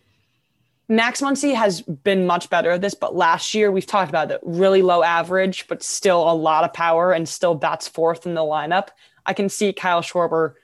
Max 0.91 1.21
Muncy 1.21 1.55
has 1.55 1.83
been 1.83 2.27
much 2.27 2.51
better 2.51 2.73
at 2.73 2.81
this, 2.81 2.95
but 2.95 3.15
last 3.15 3.55
year 3.55 3.71
we've 3.71 3.87
talked 3.87 4.09
about 4.09 4.27
the 4.27 4.41
really 4.43 4.83
low 4.83 5.05
average, 5.05 5.69
but 5.69 5.85
still 5.85 6.29
a 6.29 6.35
lot 6.35 6.65
of 6.65 6.73
power 6.73 7.13
and 7.13 7.29
still 7.29 7.55
bats 7.55 7.87
fourth 7.87 8.27
in 8.27 8.35
the 8.35 8.41
lineup. 8.41 8.89
I 9.25 9.33
can 9.33 9.49
see 9.49 9.73
Kyle 9.73 10.03
Schwarber 10.03 10.55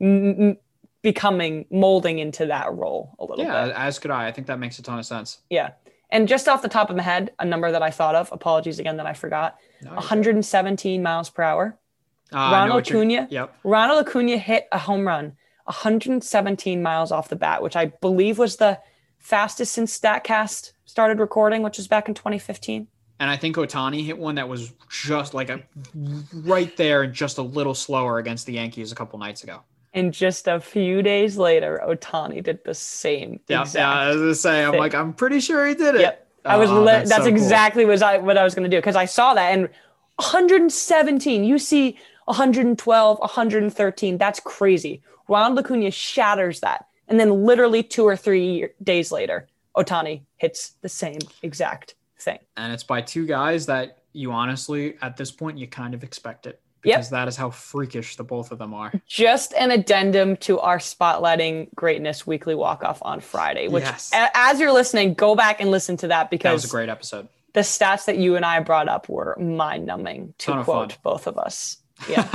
m- 0.00 0.58
becoming 1.02 1.66
molding 1.70 2.18
into 2.18 2.46
that 2.46 2.72
role 2.72 3.14
a 3.18 3.24
little 3.24 3.44
yeah, 3.44 3.66
bit. 3.66 3.74
as 3.76 3.98
could 3.98 4.10
I. 4.10 4.28
I 4.28 4.32
think 4.32 4.46
that 4.46 4.58
makes 4.58 4.78
a 4.78 4.82
ton 4.82 4.98
of 4.98 5.06
sense. 5.06 5.38
Yeah. 5.50 5.72
And 6.10 6.28
just 6.28 6.48
off 6.48 6.62
the 6.62 6.68
top 6.68 6.90
of 6.90 6.96
my 6.96 7.02
head, 7.02 7.32
a 7.38 7.44
number 7.44 7.72
that 7.72 7.82
I 7.82 7.90
thought 7.90 8.14
of, 8.14 8.30
apologies 8.32 8.78
again 8.78 8.98
that 8.98 9.06
I 9.06 9.14
forgot, 9.14 9.58
no, 9.82 9.94
117 9.94 11.00
good. 11.00 11.02
miles 11.02 11.30
per 11.30 11.42
hour. 11.42 11.78
Uh, 12.32 12.36
Ronald 12.36 12.86
Acuna. 12.86 13.28
Yep. 13.30 13.56
Ronald 13.64 14.06
Acuna 14.06 14.36
hit 14.36 14.68
a 14.72 14.78
home 14.78 15.06
run 15.06 15.36
117 15.64 16.82
miles 16.82 17.12
off 17.12 17.28
the 17.28 17.36
bat, 17.36 17.62
which 17.62 17.76
I 17.76 17.86
believe 17.86 18.38
was 18.38 18.56
the 18.56 18.78
fastest 19.18 19.72
since 19.72 19.98
StatCast 19.98 20.72
started 20.84 21.18
recording, 21.18 21.62
which 21.62 21.78
was 21.78 21.88
back 21.88 22.08
in 22.08 22.14
2015. 22.14 22.88
And 23.20 23.30
I 23.30 23.36
think 23.36 23.56
Ohtani 23.56 24.04
hit 24.04 24.18
one 24.18 24.34
that 24.34 24.48
was 24.48 24.72
just 24.90 25.32
like 25.32 25.48
a 25.48 25.62
right 26.34 26.76
there 26.76 27.02
and 27.02 27.14
just 27.14 27.38
a 27.38 27.42
little 27.42 27.74
slower 27.74 28.18
against 28.18 28.46
the 28.46 28.54
Yankees 28.54 28.90
a 28.90 28.94
couple 28.96 29.18
nights 29.18 29.44
ago. 29.44 29.62
And 29.94 30.12
just 30.12 30.48
a 30.48 30.58
few 30.58 31.02
days 31.02 31.36
later, 31.36 31.80
Ohtani 31.86 32.42
did 32.42 32.64
the 32.64 32.74
same. 32.74 33.40
Yeah, 33.48 33.66
yeah. 33.74 33.90
I 33.90 34.08
was 34.08 34.16
gonna 34.16 34.34
say, 34.34 34.64
I'm 34.64 34.76
like, 34.76 34.94
I'm 34.94 35.12
pretty 35.12 35.40
sure 35.40 35.66
he 35.66 35.74
did 35.74 35.96
it. 35.96 36.00
Yep. 36.00 36.28
I 36.44 36.56
was. 36.56 36.70
Oh, 36.70 36.84
that's, 36.84 37.10
that's 37.10 37.24
so 37.24 37.28
exactly 37.28 37.84
cool. 37.84 37.92
what 37.92 38.02
I 38.02 38.18
what 38.18 38.38
I 38.38 38.44
was 38.44 38.54
gonna 38.54 38.68
do 38.68 38.78
because 38.78 38.96
I 38.96 39.04
saw 39.04 39.34
that 39.34 39.52
and 39.52 39.68
117. 40.16 41.44
You 41.44 41.58
see 41.58 41.98
112, 42.24 43.18
113. 43.18 44.18
That's 44.18 44.40
crazy. 44.40 45.02
Ronald 45.28 45.58
Acuna 45.58 45.90
shatters 45.90 46.60
that, 46.60 46.86
and 47.08 47.20
then 47.20 47.44
literally 47.44 47.82
two 47.82 48.04
or 48.04 48.16
three 48.16 48.68
days 48.82 49.12
later, 49.12 49.46
Ohtani 49.76 50.22
hits 50.38 50.72
the 50.80 50.88
same 50.88 51.20
exact 51.42 51.94
thing. 52.18 52.38
And 52.56 52.72
it's 52.72 52.84
by 52.84 53.02
two 53.02 53.26
guys 53.26 53.66
that 53.66 53.98
you 54.12 54.32
honestly, 54.32 54.96
at 55.02 55.16
this 55.16 55.30
point, 55.30 55.58
you 55.58 55.66
kind 55.66 55.94
of 55.94 56.02
expect 56.02 56.46
it 56.46 56.60
because 56.82 57.06
yep. 57.06 57.10
that 57.10 57.28
is 57.28 57.36
how 57.36 57.50
freakish 57.50 58.16
the 58.16 58.24
both 58.24 58.50
of 58.50 58.58
them 58.58 58.74
are. 58.74 58.92
Just 59.06 59.54
an 59.54 59.70
addendum 59.70 60.36
to 60.38 60.58
our 60.58 60.78
spotlighting 60.78 61.72
greatness 61.74 62.26
weekly 62.26 62.54
walk 62.54 62.82
off 62.82 62.98
on 63.02 63.20
Friday, 63.20 63.68
which 63.68 63.84
yes. 63.84 64.10
a- 64.12 64.36
as 64.36 64.58
you're 64.58 64.72
listening, 64.72 65.14
go 65.14 65.34
back 65.36 65.60
and 65.60 65.70
listen 65.70 65.96
to 65.98 66.08
that 66.08 66.28
because 66.28 66.50
that 66.50 66.52
was 66.52 66.64
a 66.64 66.68
great 66.68 66.88
episode. 66.88 67.28
The 67.54 67.60
stats 67.60 68.06
that 68.06 68.18
you 68.18 68.36
and 68.36 68.44
I 68.44 68.60
brought 68.60 68.88
up 68.88 69.08
were 69.08 69.36
mind 69.38 69.86
numbing 69.86 70.34
to 70.38 70.52
Ton 70.52 70.64
quote 70.64 70.98
both 71.02 71.26
of 71.26 71.38
us. 71.38 71.78
Yeah. 72.08 72.26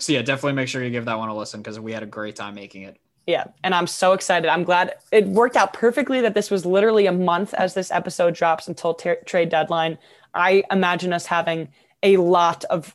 so 0.00 0.12
yeah, 0.12 0.22
definitely 0.22 0.54
make 0.54 0.66
sure 0.66 0.82
you 0.82 0.90
give 0.90 1.04
that 1.04 1.16
one 1.16 1.28
a 1.28 1.36
listen 1.36 1.62
because 1.62 1.78
we 1.78 1.92
had 1.92 2.02
a 2.02 2.06
great 2.06 2.34
time 2.34 2.56
making 2.56 2.82
it. 2.82 2.98
Yeah, 3.24 3.44
and 3.62 3.72
I'm 3.72 3.86
so 3.86 4.14
excited. 4.14 4.48
I'm 4.48 4.64
glad 4.64 4.94
it 5.12 5.28
worked 5.28 5.54
out 5.54 5.72
perfectly 5.72 6.20
that 6.22 6.34
this 6.34 6.50
was 6.50 6.66
literally 6.66 7.06
a 7.06 7.12
month 7.12 7.54
as 7.54 7.74
this 7.74 7.92
episode 7.92 8.34
drops 8.34 8.66
until 8.66 8.94
trade 8.94 9.48
deadline. 9.48 9.96
I 10.34 10.64
imagine 10.72 11.12
us 11.12 11.26
having 11.26 11.68
a 12.02 12.16
lot 12.16 12.64
of 12.64 12.92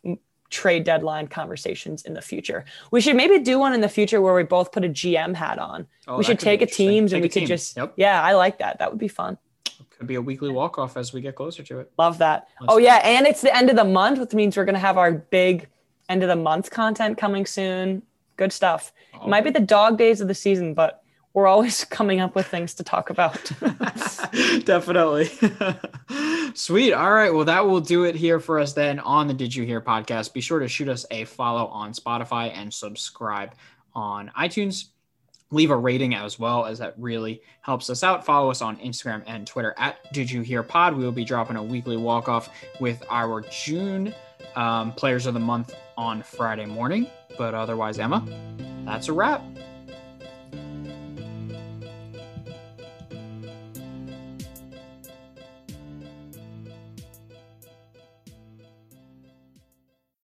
trade 0.55 0.85
deadline 0.85 1.27
conversations 1.27 2.05
in 2.05 2.13
the 2.13 2.21
future. 2.21 2.63
We 2.89 3.01
should 3.01 3.17
maybe 3.17 3.39
do 3.39 3.59
one 3.59 3.73
in 3.73 3.81
the 3.81 3.89
future 3.89 4.21
where 4.21 4.33
we 4.33 4.43
both 4.43 4.71
put 4.71 4.85
a 4.85 4.87
GM 4.87 5.35
hat 5.35 5.59
on. 5.59 5.85
Oh, 6.07 6.17
we 6.17 6.23
should 6.23 6.39
take 6.39 6.61
a 6.61 6.65
teams 6.65 7.11
take 7.11 7.17
and 7.17 7.23
we 7.23 7.29
could 7.29 7.45
just 7.45 7.75
yep. 7.75 7.93
yeah, 7.97 8.23
I 8.23 8.31
like 8.33 8.59
that. 8.59 8.79
That 8.79 8.89
would 8.89 8.99
be 8.99 9.09
fun. 9.09 9.37
Could 9.97 10.07
be 10.07 10.15
a 10.15 10.21
weekly 10.21 10.49
walk 10.49 10.79
off 10.79 10.95
as 10.95 11.11
we 11.11 11.19
get 11.19 11.35
closer 11.35 11.61
to 11.63 11.79
it. 11.79 11.91
Love 11.97 12.17
that. 12.19 12.47
Let's 12.61 12.73
oh 12.73 12.77
yeah, 12.77 13.01
and 13.03 13.27
it's 13.27 13.41
the 13.41 13.55
end 13.55 13.69
of 13.69 13.75
the 13.75 13.83
month, 13.83 14.17
which 14.19 14.33
means 14.33 14.55
we're 14.55 14.65
gonna 14.65 14.79
have 14.79 14.97
our 14.97 15.11
big 15.11 15.67
end 16.07 16.23
of 16.23 16.29
the 16.29 16.35
month 16.37 16.71
content 16.71 17.17
coming 17.17 17.45
soon. 17.45 18.01
Good 18.37 18.53
stuff. 18.53 18.93
Oh. 19.13 19.25
It 19.25 19.29
might 19.29 19.43
be 19.43 19.51
the 19.51 19.59
dog 19.59 19.97
days 19.97 20.21
of 20.21 20.29
the 20.29 20.35
season, 20.35 20.73
but 20.73 21.03
we're 21.35 21.47
always 21.47 21.83
coming 21.91 22.19
up 22.19 22.33
with 22.33 22.47
things 22.47 22.73
to 22.75 22.83
talk 22.83 23.11
about. 23.11 23.51
Definitely. 24.65 25.29
Sweet. 26.55 26.93
All 26.93 27.13
right. 27.13 27.31
Well, 27.31 27.45
that 27.45 27.67
will 27.67 27.81
do 27.81 28.05
it 28.05 28.15
here 28.15 28.39
for 28.39 28.57
us 28.57 28.73
then 28.73 28.99
on 28.99 29.27
the 29.27 29.33
Did 29.33 29.53
You 29.53 29.65
Hear 29.65 29.81
podcast. 29.81 30.33
Be 30.33 30.41
sure 30.41 30.59
to 30.59 30.67
shoot 30.67 30.87
us 30.87 31.05
a 31.11 31.25
follow 31.25 31.67
on 31.67 31.93
Spotify 31.93 32.51
and 32.55 32.73
subscribe 32.73 33.53
on 33.93 34.31
iTunes. 34.39 34.85
Leave 35.51 35.69
a 35.69 35.77
rating 35.77 36.15
as 36.15 36.39
well, 36.39 36.65
as 36.65 36.79
that 36.79 36.95
really 36.97 37.41
helps 37.61 37.89
us 37.89 38.01
out. 38.01 38.25
Follow 38.25 38.49
us 38.49 38.61
on 38.61 38.77
Instagram 38.77 39.21
and 39.27 39.45
Twitter 39.45 39.75
at 39.77 40.11
Did 40.11 40.31
You 40.31 40.41
Hear 40.41 40.63
Pod. 40.63 40.95
We 40.95 41.03
will 41.03 41.11
be 41.11 41.25
dropping 41.25 41.57
a 41.57 41.63
weekly 41.63 41.97
walk 41.97 42.27
off 42.27 42.49
with 42.79 43.03
our 43.09 43.41
June 43.41 44.13
um, 44.55 44.93
Players 44.93 45.27
of 45.27 45.33
the 45.33 45.39
Month 45.39 45.75
on 45.97 46.23
Friday 46.23 46.65
morning. 46.65 47.07
But 47.37 47.53
otherwise, 47.53 47.99
Emma, 47.99 48.25
that's 48.85 49.09
a 49.09 49.13
wrap. 49.13 49.43